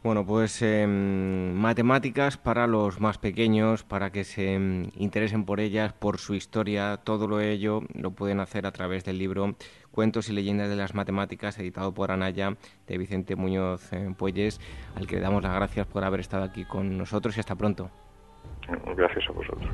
[0.03, 5.91] Bueno, pues em, matemáticas para los más pequeños, para que se em, interesen por ellas,
[5.91, 9.55] por su historia, todo lo ello lo pueden hacer a través del libro
[9.91, 12.53] Cuentos y leyendas de las matemáticas, editado por Anaya,
[12.87, 14.61] de Vicente Muñoz eh, Puelles,
[14.95, 17.89] al que le damos las gracias por haber estado aquí con nosotros y hasta pronto.
[18.95, 19.69] Gracias a vosotros.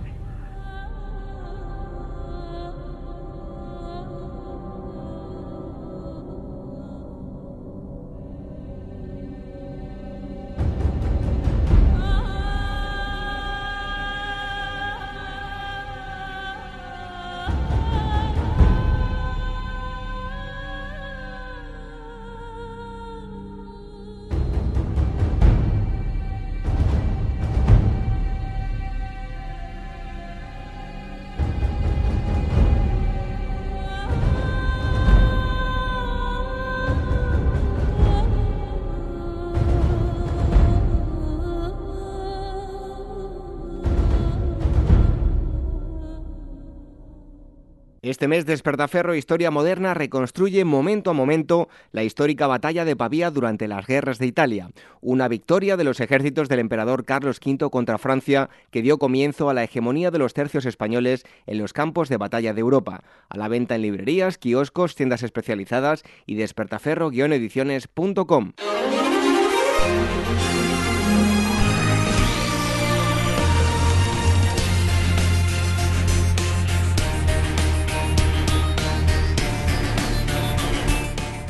[48.14, 53.68] Este mes Despertaferro Historia Moderna reconstruye momento a momento la histórica batalla de Pavía durante
[53.68, 54.70] las guerras de Italia,
[55.02, 59.56] una victoria de los ejércitos del emperador Carlos V contra Francia que dio comienzo a
[59.56, 63.48] la hegemonía de los tercios españoles en los campos de batalla de Europa, a la
[63.48, 68.52] venta en librerías, kioscos, tiendas especializadas y despertaferro-ediciones.com.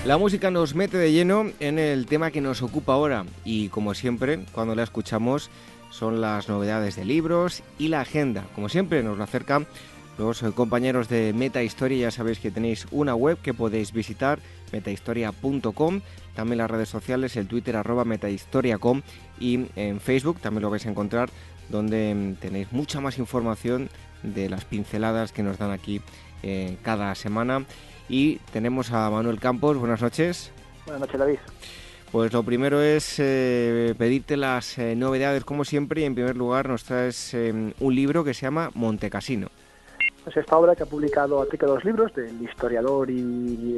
[0.06, 3.94] La música nos mete de lleno en el tema que nos ocupa ahora y como
[3.94, 5.50] siempre, cuando la escuchamos
[5.92, 8.44] son las novedades de libros y la agenda.
[8.54, 9.66] Como siempre nos lo acercan
[10.18, 14.40] los compañeros de Meta Historia, ya sabéis que tenéis una web que podéis visitar,
[14.74, 16.02] metahistoria.com,
[16.36, 19.04] también las redes sociales, el Twitter arroba metahistoria.com
[19.40, 21.30] y en Facebook también lo vais a encontrar
[21.70, 23.90] donde tenéis mucha más información
[24.22, 26.02] de las pinceladas que nos dan aquí
[26.44, 27.66] eh, cada semana
[28.10, 29.78] y tenemos a Manuel Campos.
[29.78, 30.52] Buenas noches.
[30.86, 31.40] Buenas noches, David.
[32.12, 36.70] Pues lo primero es eh, pedirte las eh, novedades, como siempre, y en primer lugar
[36.70, 39.48] nos traes eh, un libro que se llama Montecasino.
[40.24, 43.76] Pues esta obra que ha publicado Atique dos libros del historiador y,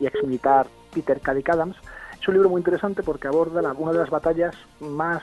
[0.00, 1.76] y ex militar Peter Cadic Adams
[2.20, 5.22] es un libro muy interesante porque aborda una de las batallas más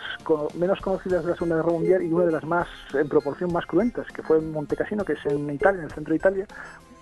[0.54, 3.66] menos conocidas de la Segunda Guerra Mundial y una de las más en proporción más
[3.66, 6.48] cruentas, que fue en Montecasino, que es en Italia, en el centro de Italia,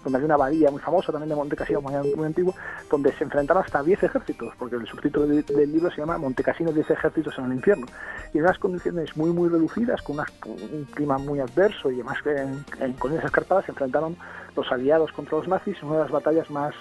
[0.03, 2.53] donde hay una abadía muy famosa también de Montecasino, muy, muy antiguo,
[2.89, 6.91] donde se enfrentaron hasta 10 ejércitos, porque el subtítulo del libro se llama Montecasino 10
[6.91, 7.87] ejércitos en el infierno,
[8.33, 12.65] y en unas condiciones muy muy reducidas, con un clima muy adverso y además en,
[12.79, 14.15] en colinas escarpadas se enfrentaron
[14.55, 16.73] los aliados contra los nazis en una de las batallas más,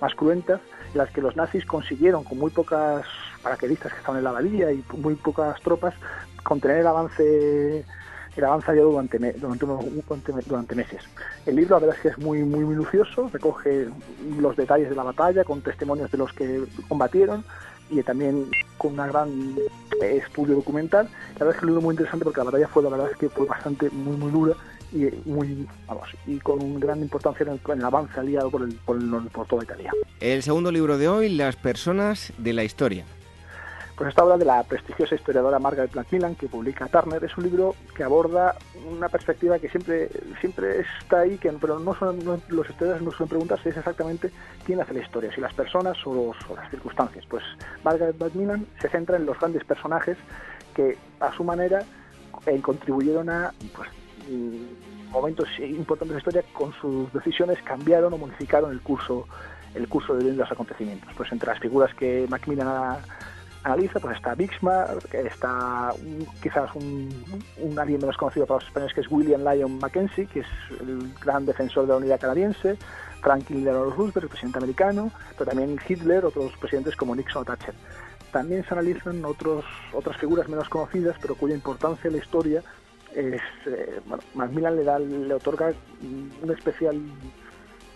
[0.00, 0.60] más cruentas,
[0.92, 3.04] en las que los nazis consiguieron con muy pocas
[3.42, 5.94] paraquedistas que estaban en la abadía y muy pocas tropas
[6.42, 7.84] contener el avance
[8.36, 11.02] el avance durante, durante, durante, meses.
[11.46, 13.88] El libro, la verdad es que es muy, muy minucioso, recoge
[14.38, 17.44] los detalles de la batalla con testimonios de los que combatieron
[17.90, 18.46] y también
[18.78, 19.56] con un gran
[20.02, 21.08] eh, estudio documental.
[21.38, 23.10] La verdad es que es un libro muy interesante porque la batalla fue, la verdad
[23.10, 24.54] es que fue bastante, muy, muy dura
[24.92, 29.46] y muy vamos y con gran importancia en el, avance aliado por, el, por, por
[29.46, 29.92] toda Italia.
[30.20, 33.04] El segundo libro de hoy, Las personas de la historia.
[33.96, 37.74] Pues esta obra de la prestigiosa historiadora Margaret Macmillan que publica Turner es un libro
[37.96, 38.54] que aborda
[38.90, 43.30] una perspectiva que siempre siempre está ahí, que, pero no son, los historiadores no suelen
[43.30, 44.30] preguntarse es exactamente
[44.66, 47.24] quién hace la historia, si las personas o, las circunstancias.
[47.26, 47.42] Pues
[47.84, 50.18] Margaret Macmillan se centra en los grandes personajes
[50.74, 51.82] que a su manera
[52.44, 53.88] eh, contribuyeron a pues,
[54.28, 59.26] mm, momentos importantes de la historia con sus decisiones cambiaron o modificaron el curso
[59.74, 61.10] el curso de los acontecimientos.
[61.16, 62.98] Pues entre las figuras que Macmillan ha
[63.66, 65.92] analiza, pues está Bixmark, está
[66.42, 67.08] quizás un,
[67.58, 70.46] un, alguien menos conocido para los españoles que es William Lyon Mackenzie, que es
[70.80, 72.76] el gran defensor de la unidad canadiense,
[73.20, 77.74] Franklin Delano Roosevelt, el presidente americano, pero también Hitler, otros presidentes como Nixon o Thatcher.
[78.30, 82.62] También se analizan otros, otras figuras menos conocidas, pero cuya importancia en la historia
[83.14, 85.72] es, eh, bueno, Macmillan le, da, le otorga
[86.02, 87.00] un especial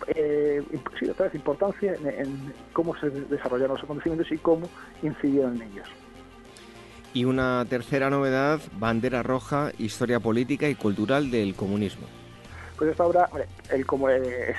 [0.08, 0.62] eh,
[0.98, 4.68] sí, otra vez importancia en, cómo se desarrollaron los acontecimientos y cómo
[5.02, 5.88] incidieron en ellos.
[7.12, 12.06] Y una tercera novedad, bandera roja, historia política y cultural del comunismo.
[12.76, 13.28] Pues esta obra
[13.70, 14.56] el, como, es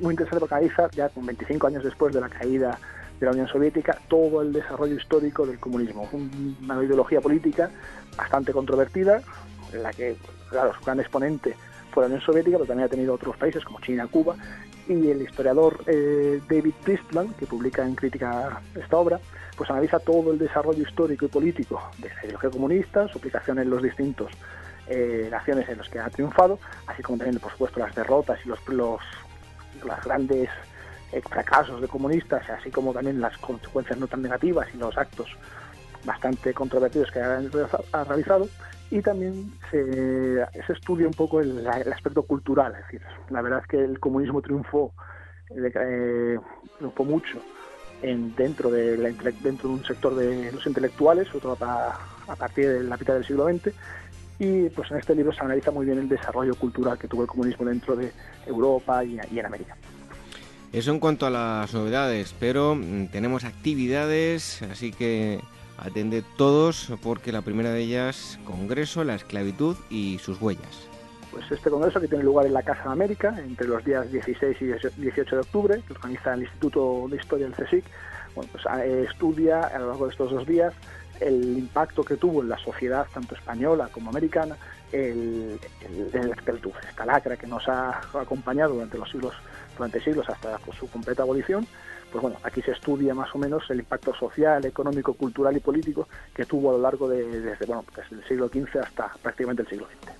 [0.00, 2.78] muy interesante porque analiza, ya con 25 años después de la caída
[3.20, 6.08] de la Unión Soviética, todo el desarrollo histórico del comunismo.
[6.62, 7.68] Una ideología política
[8.16, 9.20] bastante controvertida,
[9.72, 10.16] en la que,
[10.48, 11.56] claro, su gran exponente
[11.90, 14.36] fue la Unión Soviética, pero también ha tenido otros países como China, Cuba,
[14.88, 19.20] y el historiador eh, David Priestland, que publica en crítica esta obra,
[19.56, 23.70] pues analiza todo el desarrollo histórico y político de la ideología comunista, su aplicación en
[23.70, 24.30] los distintos
[24.88, 28.48] eh, naciones en los que ha triunfado, así como también, por supuesto, las derrotas y
[28.48, 29.00] los, los,
[30.04, 30.48] grandes
[31.12, 35.28] eh, fracasos de comunistas, así como también las consecuencias no tan negativas y los actos
[36.04, 38.48] bastante controvertidos que ha realizado
[38.90, 43.84] y también se, estudia un poco el, aspecto cultural, es decir, la verdad es que
[43.84, 44.92] el comunismo triunfó,
[45.50, 46.38] eh,
[46.78, 47.38] triunfó mucho
[48.02, 52.82] en, dentro, de dentro de un sector de los intelectuales, sobre todo a, partir de
[52.84, 53.74] la mitad del siglo XX,
[54.38, 57.28] y pues en este libro se analiza muy bien el desarrollo cultural que tuvo el
[57.28, 58.12] comunismo dentro de
[58.46, 59.76] Europa y, y en América.
[60.72, 65.40] Eso en cuanto a las novedades, pero mm, tenemos actividades, así que
[65.78, 70.88] Atende todos porque la primera de ellas, Congreso, la esclavitud y sus huellas.
[71.30, 74.56] Pues este congreso que tiene lugar en la Casa de América entre los días 16
[74.60, 74.64] y
[75.00, 77.84] 18 de octubre, que organiza el Instituto de Historia del CSIC,
[78.34, 80.74] bueno, pues eh, estudia a lo largo de estos dos días
[81.20, 84.56] el impacto que tuvo en la sociedad, tanto española como americana,
[84.92, 85.58] el,
[86.12, 89.34] el, esclavitud, esta lacra que nos ha acompañado durante los siglos,
[89.76, 91.66] durante siglos hasta su completa abolición
[92.10, 96.08] pues bueno, aquí se estudia más o menos el impacto social, económico, cultural y político
[96.34, 99.68] que tuvo a lo largo de, desde, bueno, desde el siglo XV hasta prácticamente el
[99.68, 100.12] siglo XX.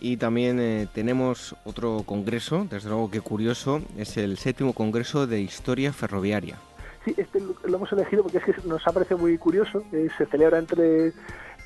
[0.00, 5.40] Y también eh, tenemos otro congreso, desde luego que curioso, es el séptimo congreso de
[5.40, 6.58] historia ferroviaria.
[7.04, 9.84] Sí, este lo hemos elegido porque es que nos ha parecido muy curioso.
[9.92, 11.12] Eh, se celebra entre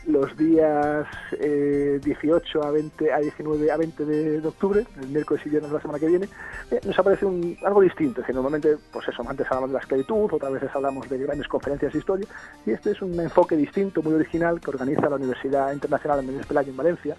[0.09, 5.51] los días 18 eh, a 20 a 19 a 20 de, octubre, el miércoles y
[5.51, 6.28] viernes de la semana que viene,
[6.70, 8.20] eh, nos aparece un, algo distinto.
[8.20, 11.47] Es decir, normalmente, pues eso, antes hablamos de la esclavitud, otras veces hablamos de grandes
[11.47, 12.26] conferencias de historia,
[12.64, 16.70] y este es un enfoque distinto, muy original, que organiza la Universidad Internacional Méndez Pelayo
[16.70, 17.16] en Valencia,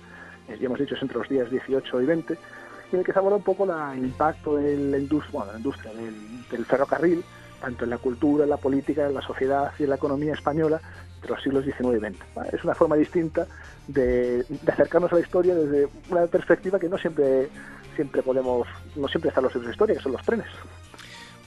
[0.48, 3.20] ya hemos dicho, es entre los días 18 y 20, y en el que se
[3.20, 7.24] aborda un poco el impacto de la industria, bueno, la industria del ferrocarril,
[7.60, 10.82] tanto en la cultura, en la política, en la sociedad y en la economía española
[11.22, 12.54] de los siglos XIX y XX.
[12.54, 13.46] Es una forma distinta
[13.88, 17.50] de, acercarnos a la historia desde una perspectiva que no siempre,
[17.96, 20.48] siempre podemos, no siempre están los libros de historia, que son los trenes.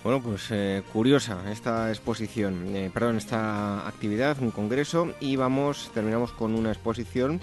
[0.04, 6.32] Bueno, pues eh, curiosa esta exposición, eh, perdón, esta actividad, un congreso, y vamos, terminamos
[6.32, 7.40] con una exposición,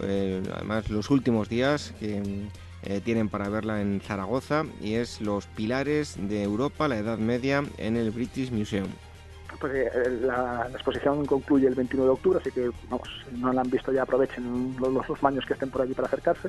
[0.00, 2.48] eh, además los últimos días que
[3.04, 7.96] tienen para verla en Zaragoza, y es Los Pilares de Europa, la Edad Media, en
[7.96, 8.88] el British Museum
[9.60, 13.70] pues eh, la, exposición concluye el 29 de octubre, así que vamos, no la han
[13.70, 16.48] visto ya aprovechen los, los, los que estén por allí para acercarse.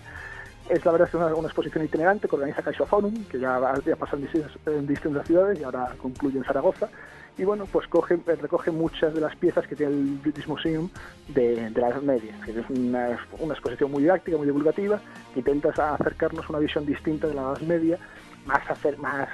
[0.69, 3.95] Es la verdad es una, una exposición itinerante que organiza Caixa Forum, que ya, ya
[3.95, 6.89] pasa en, distintas ciudades y ahora concluye en Zaragoza.
[7.37, 10.89] Y bueno, pues coge, recoge muchas de las piezas que tiene el British Museum
[11.29, 12.35] de, la Edad Media.
[12.45, 14.99] Es una, exposición muy didáctica, muy divulgativa,
[15.33, 17.97] que intenta acercarnos a una visión distinta de la Edad Media,
[18.45, 19.29] más, hacer, más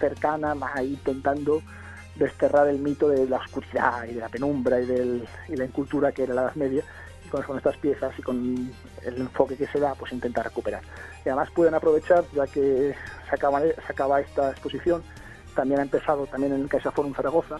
[0.00, 1.62] cercana, más intentando
[2.16, 6.12] desterrar el mito de la oscuridad y de la penumbra y, del, y la incultura
[6.12, 6.84] que era la Edad Media
[7.24, 8.72] y con, estas piezas y con
[9.04, 10.82] el enfoque que se da, pues intentar recuperar.
[11.24, 12.94] Y además pueden aprovechar, ya que
[13.28, 15.02] se acaba esta exposición,
[15.54, 17.58] también ha empezado también en Caixa Forum Zaragoza,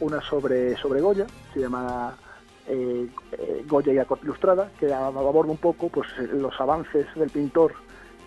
[0.00, 2.16] una sobre, sobre Goya, se llama
[2.66, 7.30] eh, eh, Goya y la corte ilustrada, que aborda un poco pues, los avances del
[7.30, 7.74] pintor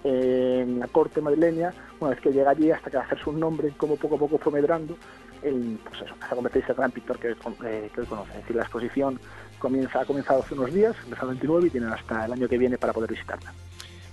[0.03, 3.97] en la corte madrileña, una vez que llega allí hasta que hacerse un nombre, como
[3.97, 4.95] poco a poco fue medrando,
[5.41, 8.31] el, pues eso, hasta en el gran pintor que, que hoy conoce.
[8.31, 9.19] Es decir, la exposición
[9.59, 12.57] comienza, ha comenzado hace unos días, empezó el 29 y tienen hasta el año que
[12.57, 13.51] viene para poder visitarla.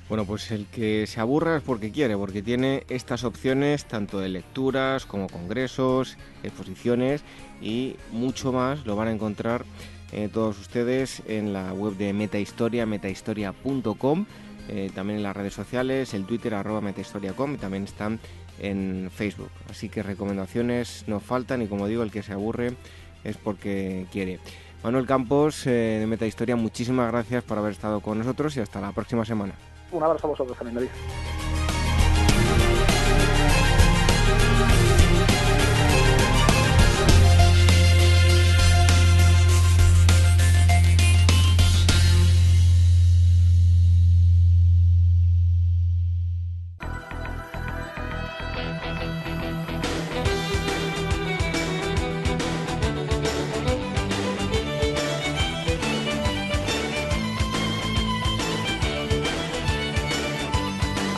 [0.08, 4.28] Bueno, pues el que se aburra es porque quiere, porque tiene estas opciones tanto de
[4.28, 7.22] lecturas como congresos, exposiciones
[7.62, 9.64] y mucho más lo van a encontrar
[10.12, 14.26] eh, todos ustedes en la web de Metahistoria, metahistoria.com,
[14.68, 18.20] eh, también en las redes sociales, el Twitter arroba metahistoria.com y también están
[18.60, 19.50] en Facebook.
[19.70, 22.74] Así que recomendaciones no faltan y como digo, el que se aburre
[23.24, 24.38] es porque quiere.
[24.82, 28.92] Manuel Campos eh, de Metahistoria, muchísimas gracias por haber estado con nosotros y hasta la
[28.92, 29.54] próxima semana.
[29.94, 30.90] Un abrazo a vosotros también, David.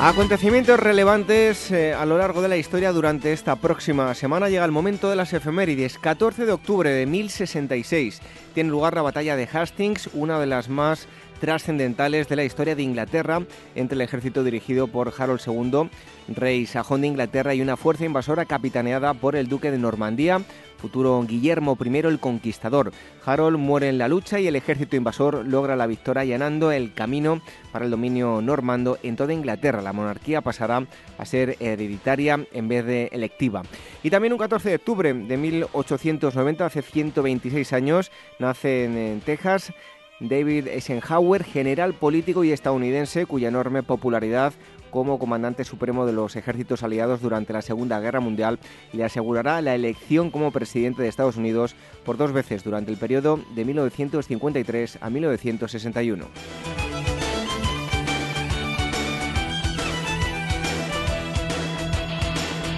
[0.06, 4.70] Acontecimientos relevantes eh, a lo largo de la historia durante esta próxima semana llega el
[4.70, 5.98] momento de las efemérides.
[5.98, 8.20] 14 de octubre de 1066
[8.54, 11.08] tiene lugar la batalla de Hastings, una de las más
[11.40, 13.42] trascendentales de la historia de Inglaterra
[13.74, 15.90] entre el ejército dirigido por Harold II,
[16.28, 20.40] rey sajón de Inglaterra, y una fuerza invasora capitaneada por el duque de Normandía,
[20.76, 22.92] futuro Guillermo I el Conquistador.
[23.24, 27.40] Harold muere en la lucha y el ejército invasor logra la victoria allanando el camino
[27.72, 29.82] para el dominio normando en toda Inglaterra.
[29.82, 30.86] La monarquía pasará
[31.18, 33.62] a ser hereditaria en vez de electiva.
[34.02, 39.72] Y también un 14 de octubre de 1890, hace 126 años, nace en Texas
[40.20, 44.54] David Eisenhower, general político y estadounidense cuya enorme popularidad
[44.90, 48.58] como comandante supremo de los ejércitos aliados durante la Segunda Guerra Mundial
[48.92, 53.40] le asegurará la elección como presidente de Estados Unidos por dos veces durante el periodo
[53.54, 56.85] de 1953 a 1961.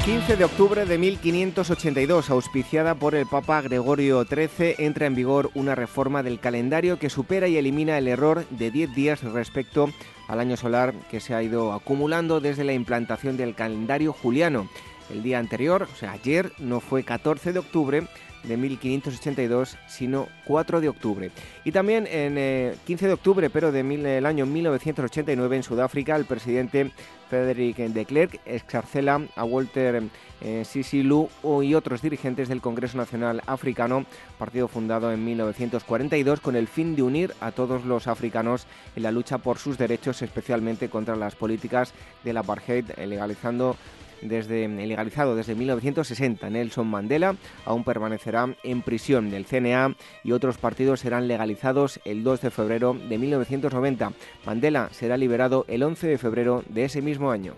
[0.09, 5.74] 15 de octubre de 1582, auspiciada por el Papa Gregorio XIII, entra en vigor una
[5.74, 9.90] reforma del calendario que supera y elimina el error de 10 días respecto
[10.26, 14.70] al año solar que se ha ido acumulando desde la implantación del calendario juliano.
[15.10, 18.09] El día anterior, o sea, ayer, no fue 14 de octubre,
[18.44, 21.31] de 1582, sino 4 de octubre.
[21.65, 26.93] Y también en 15 eh, de octubre, pero del año 1989, en Sudáfrica, el presidente
[27.28, 30.02] Frederick de Klerk excarcela a Walter
[30.40, 31.28] eh, Sisilu
[31.62, 34.06] y otros dirigentes del Congreso Nacional Africano,
[34.39, 38.66] partido fundado en 1942 con el fin de unir a todos los africanos
[38.97, 41.93] en la lucha por sus derechos, especialmente contra las políticas
[42.24, 43.77] del apartheid, legalizando
[44.23, 46.51] desde legalizado desde 1960.
[46.51, 52.40] Nelson Mandela aún permanecerá en prisión del CNA y otros partidos serán legalizados el 2
[52.40, 54.12] de febrero de 1990.
[54.45, 57.55] Mandela será liberado el 11 de febrero de ese mismo año.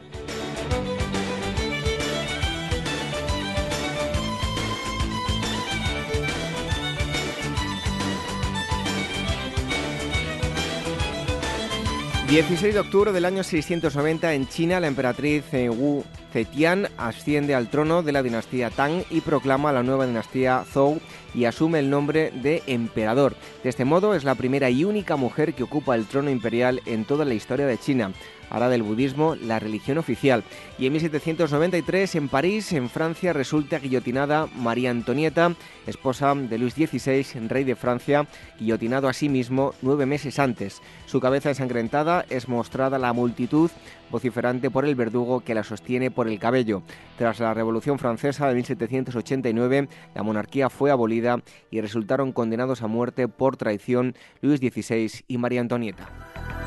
[12.30, 17.68] 16 de octubre del año 690 en China, la emperatriz eh, Wu Zetian asciende al
[17.68, 21.00] trono de la dinastía Tang y proclama la nueva dinastía Zhou
[21.34, 23.34] y asume el nombre de emperador.
[23.64, 27.04] De este modo es la primera y única mujer que ocupa el trono imperial en
[27.04, 28.12] toda la historia de China
[28.50, 30.44] hará del budismo la religión oficial.
[30.78, 35.54] Y en 1793, en París, en Francia, resulta guillotinada María Antonieta,
[35.86, 38.26] esposa de Luis XVI, rey de Francia,
[38.58, 40.82] guillotinado a sí mismo nueve meses antes.
[41.06, 43.70] Su cabeza ensangrentada es mostrada a la multitud
[44.10, 46.82] vociferante por el verdugo que la sostiene por el cabello.
[47.16, 51.40] Tras la Revolución Francesa de 1789, la monarquía fue abolida
[51.70, 56.59] y resultaron condenados a muerte por traición Luis XVI y María Antonieta.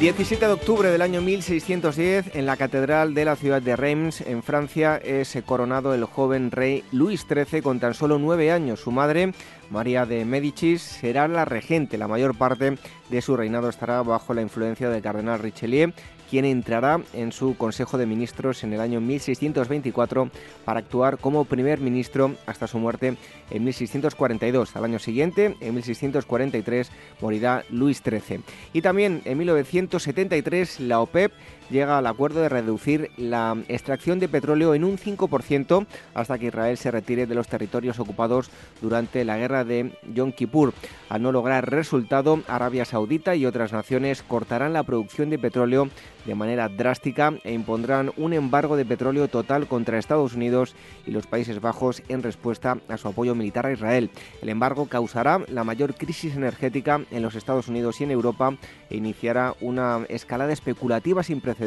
[0.00, 4.44] 17 de octubre del año 1610, en la Catedral de la ciudad de Reims, en
[4.44, 8.78] Francia, es coronado el joven rey Luis XIII con tan solo nueve años.
[8.78, 9.32] Su madre,
[9.70, 11.98] María de Médicis, será la regente.
[11.98, 15.92] La mayor parte de su reinado estará bajo la influencia del cardenal Richelieu
[16.28, 20.30] quien entrará en su Consejo de Ministros en el año 1624
[20.64, 23.16] para actuar como primer ministro hasta su muerte
[23.50, 24.76] en 1642.
[24.76, 26.90] Al año siguiente, en 1643,
[27.20, 28.40] morirá Luis XIII.
[28.72, 31.32] Y también en 1973 la OPEP
[31.70, 36.76] llega al acuerdo de reducir la extracción de petróleo en un 5% hasta que Israel
[36.76, 38.50] se retire de los territorios ocupados
[38.80, 40.72] durante la guerra de Yom Kippur.
[41.08, 45.88] Al no lograr resultado, Arabia Saudita y otras naciones cortarán la producción de petróleo
[46.26, 50.74] de manera drástica e impondrán un embargo de petróleo total contra Estados Unidos
[51.06, 54.10] y los Países Bajos en respuesta a su apoyo militar a Israel.
[54.42, 58.56] El embargo causará la mayor crisis energética en los Estados Unidos y en Europa
[58.90, 61.57] e iniciará una escalada especulativa sin precedentes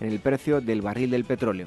[0.00, 1.66] en el precio del barril del petróleo.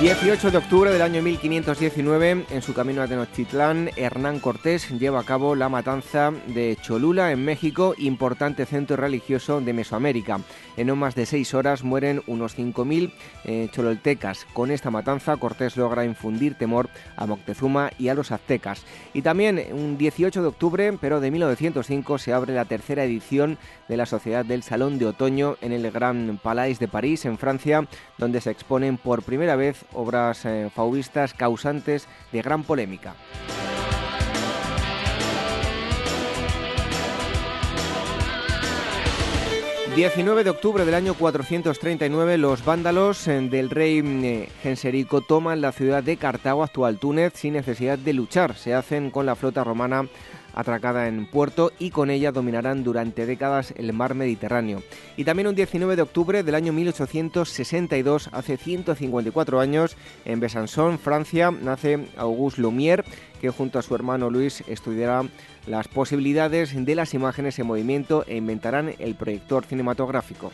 [0.00, 5.24] 18 de octubre del año 1519, en su camino a Tenochtitlán, Hernán Cortés lleva a
[5.24, 10.40] cabo la matanza de Cholula en México, importante centro religioso de Mesoamérica.
[10.76, 13.10] En no más de seis horas mueren unos 5.000
[13.44, 14.46] eh, chololtecas.
[14.52, 18.84] Con esta matanza, Cortés logra infundir temor a Moctezuma y a los aztecas.
[19.14, 23.56] Y también un 18 de octubre, pero de 1905, se abre la tercera edición
[23.88, 27.88] de la Sociedad del Salón de Otoño en el Gran Palais de París, en Francia,
[28.18, 33.14] donde se exponen por primera vez obras eh, fauvistas causantes de gran polémica.
[39.96, 42.36] ...19 de octubre del año 439...
[42.36, 45.22] ...los vándalos eh, del rey eh, Genserico...
[45.22, 47.32] ...toman la ciudad de Cartago, actual Túnez...
[47.34, 48.56] ...sin necesidad de luchar...
[48.56, 50.06] ...se hacen con la flota romana
[50.56, 54.82] atracada en puerto y con ella dominarán durante décadas el mar Mediterráneo.
[55.16, 61.52] Y también un 19 de octubre del año 1862, hace 154 años, en Besançon, Francia,
[61.52, 63.04] nace Auguste Lumière,
[63.40, 65.22] que junto a su hermano Luis estudiará
[65.66, 70.50] las posibilidades de las imágenes en movimiento e inventarán el proyector cinematográfico.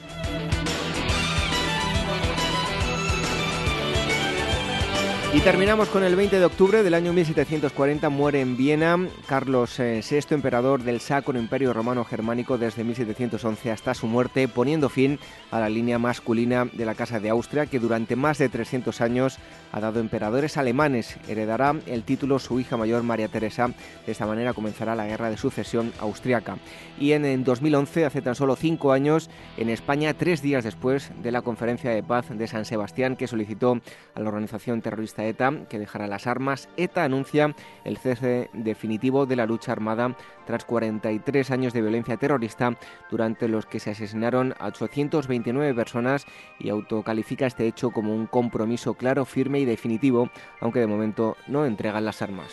[5.35, 8.11] Y terminamos con el 20 de octubre del año 1740.
[8.11, 13.95] Muere en Viena Carlos VI, eh, emperador del Sacro Imperio Romano Germánico desde 1711 hasta
[13.95, 15.19] su muerte, poniendo fin
[15.51, 19.39] a la línea masculina de la Casa de Austria, que durante más de 300 años
[19.73, 21.17] ha dado emperadores alemanes.
[21.27, 23.69] Heredará el título su hija mayor María Teresa.
[24.05, 26.59] De esta manera comenzará la guerra de sucesión austriaca.
[27.01, 31.41] Y en, 2011, hace tan solo cinco años, en España, tres días después de la
[31.41, 33.81] conferencia de paz de San Sebastián que solicitó
[34.15, 36.69] a la organización terrorista ETA, que dejará las armas.
[36.77, 37.55] ETA anuncia
[37.85, 40.17] el cese definitivo de la lucha armada
[40.47, 42.77] tras 43 años de violencia terrorista,
[43.11, 46.27] durante los que se asesinaron a 829 personas
[46.59, 50.31] y autocalifica este hecho como un compromiso claro, firme y definitivo,
[50.61, 52.53] aunque de momento no entregan las armas.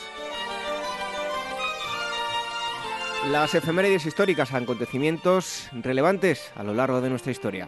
[3.31, 7.67] Las efemérides históricas, acontecimientos relevantes a lo largo de nuestra historia.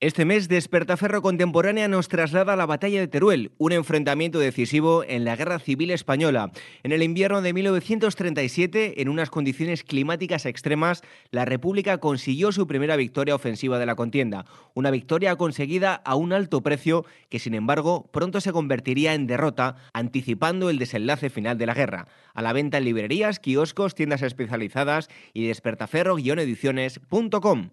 [0.00, 5.24] Este mes, Despertaferro Contemporánea nos traslada a la batalla de Teruel, un enfrentamiento decisivo en
[5.24, 6.52] la Guerra Civil Española.
[6.84, 11.02] En el invierno de 1937, en unas condiciones climáticas extremas,
[11.32, 16.32] la República consiguió su primera victoria ofensiva de la contienda, una victoria conseguida a un
[16.32, 21.66] alto precio que, sin embargo, pronto se convertiría en derrota, anticipando el desenlace final de
[21.66, 22.06] la guerra.
[22.34, 27.70] A la venta en librerías, kioscos, tiendas especializadas y despertaferro-ediciones.com.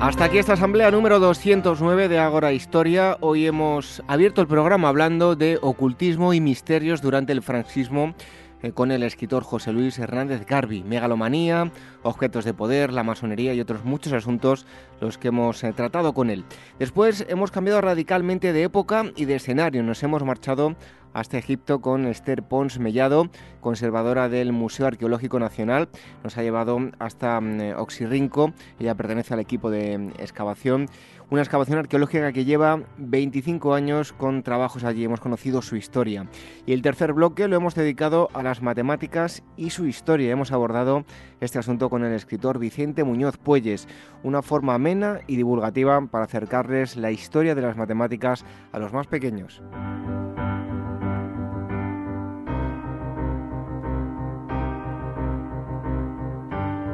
[0.00, 3.16] Hasta aquí esta asamblea número 209 de Ágora Historia.
[3.20, 8.14] Hoy hemos abierto el programa hablando de ocultismo y misterios durante el franquismo
[8.62, 10.84] eh, con el escritor José Luis Hernández Garbi.
[10.84, 11.72] Megalomanía,
[12.04, 14.66] objetos de poder, la masonería y otros muchos asuntos
[15.00, 16.44] los que hemos eh, tratado con él.
[16.78, 19.82] Después hemos cambiado radicalmente de época y de escenario.
[19.82, 20.76] Nos hemos marchado
[21.12, 23.30] hasta Egipto con Esther Pons Mellado,
[23.60, 25.88] conservadora del Museo Arqueológico Nacional.
[26.24, 30.86] Nos ha llevado hasta mm, Oxirrinco, ella pertenece al equipo de mm, excavación.
[31.30, 36.26] Una excavación arqueológica que lleva 25 años con trabajos allí, hemos conocido su historia.
[36.64, 40.30] Y el tercer bloque lo hemos dedicado a las matemáticas y su historia.
[40.30, 41.04] Hemos abordado
[41.40, 43.88] este asunto con el escritor Vicente Muñoz Puelles,
[44.22, 49.06] una forma amena y divulgativa para acercarles la historia de las matemáticas a los más
[49.06, 49.62] pequeños.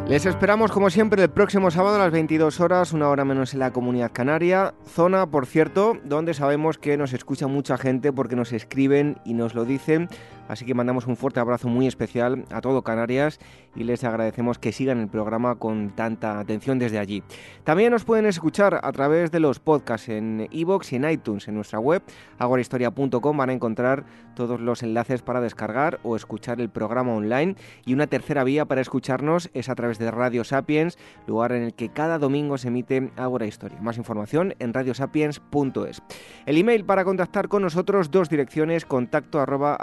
[0.07, 3.61] Les esperamos como siempre el próximo sábado a las 22 horas, una hora menos en
[3.61, 4.75] la comunidad canaria.
[4.87, 9.55] Zona, por cierto, donde sabemos que nos escucha mucha gente porque nos escriben y nos
[9.55, 10.11] lo dicen.
[10.49, 13.39] Así que mandamos un fuerte abrazo muy especial a todo Canarias
[13.75, 17.23] y les agradecemos que sigan el programa con tanta atención desde allí.
[17.65, 21.49] También nos pueden escuchar a través de los podcasts en iVoox y en iTunes.
[21.49, 22.03] En nuestra web,
[22.39, 24.05] agorahistoria.com, van a encontrar
[24.35, 27.57] todos los enlaces para descargar o escuchar el programa online.
[27.85, 31.75] Y una tercera vía para escucharnos es a través de Radio Sapiens, lugar en el
[31.75, 33.81] que cada domingo se emite Agora Historia.
[33.81, 36.03] Más información en radiosapiens.es.
[36.47, 39.75] El email para contactar con nosotros, dos direcciones, contacto arroba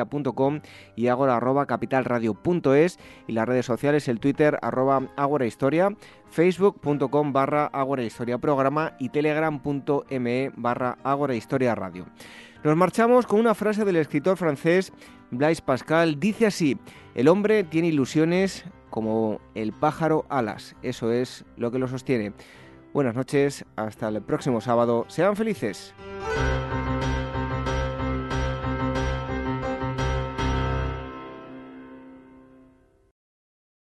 [0.00, 0.60] agorahistoria.com
[0.94, 5.94] y agora arroba capitalradio.es y las redes sociales, el Twitter arroba agorahistoria,
[6.30, 12.06] facebook.com barra agorahistoria programa y telegram.me barra agorahistoria radio.
[12.64, 14.92] Nos marchamos con una frase del escritor francés
[15.30, 16.18] Blaise Pascal.
[16.18, 16.78] Dice así,
[17.14, 20.74] el hombre tiene ilusiones como el pájaro alas.
[20.82, 22.32] Eso es lo que lo sostiene.
[22.92, 25.04] Buenas noches, hasta el próximo sábado.
[25.08, 25.94] Sean felices.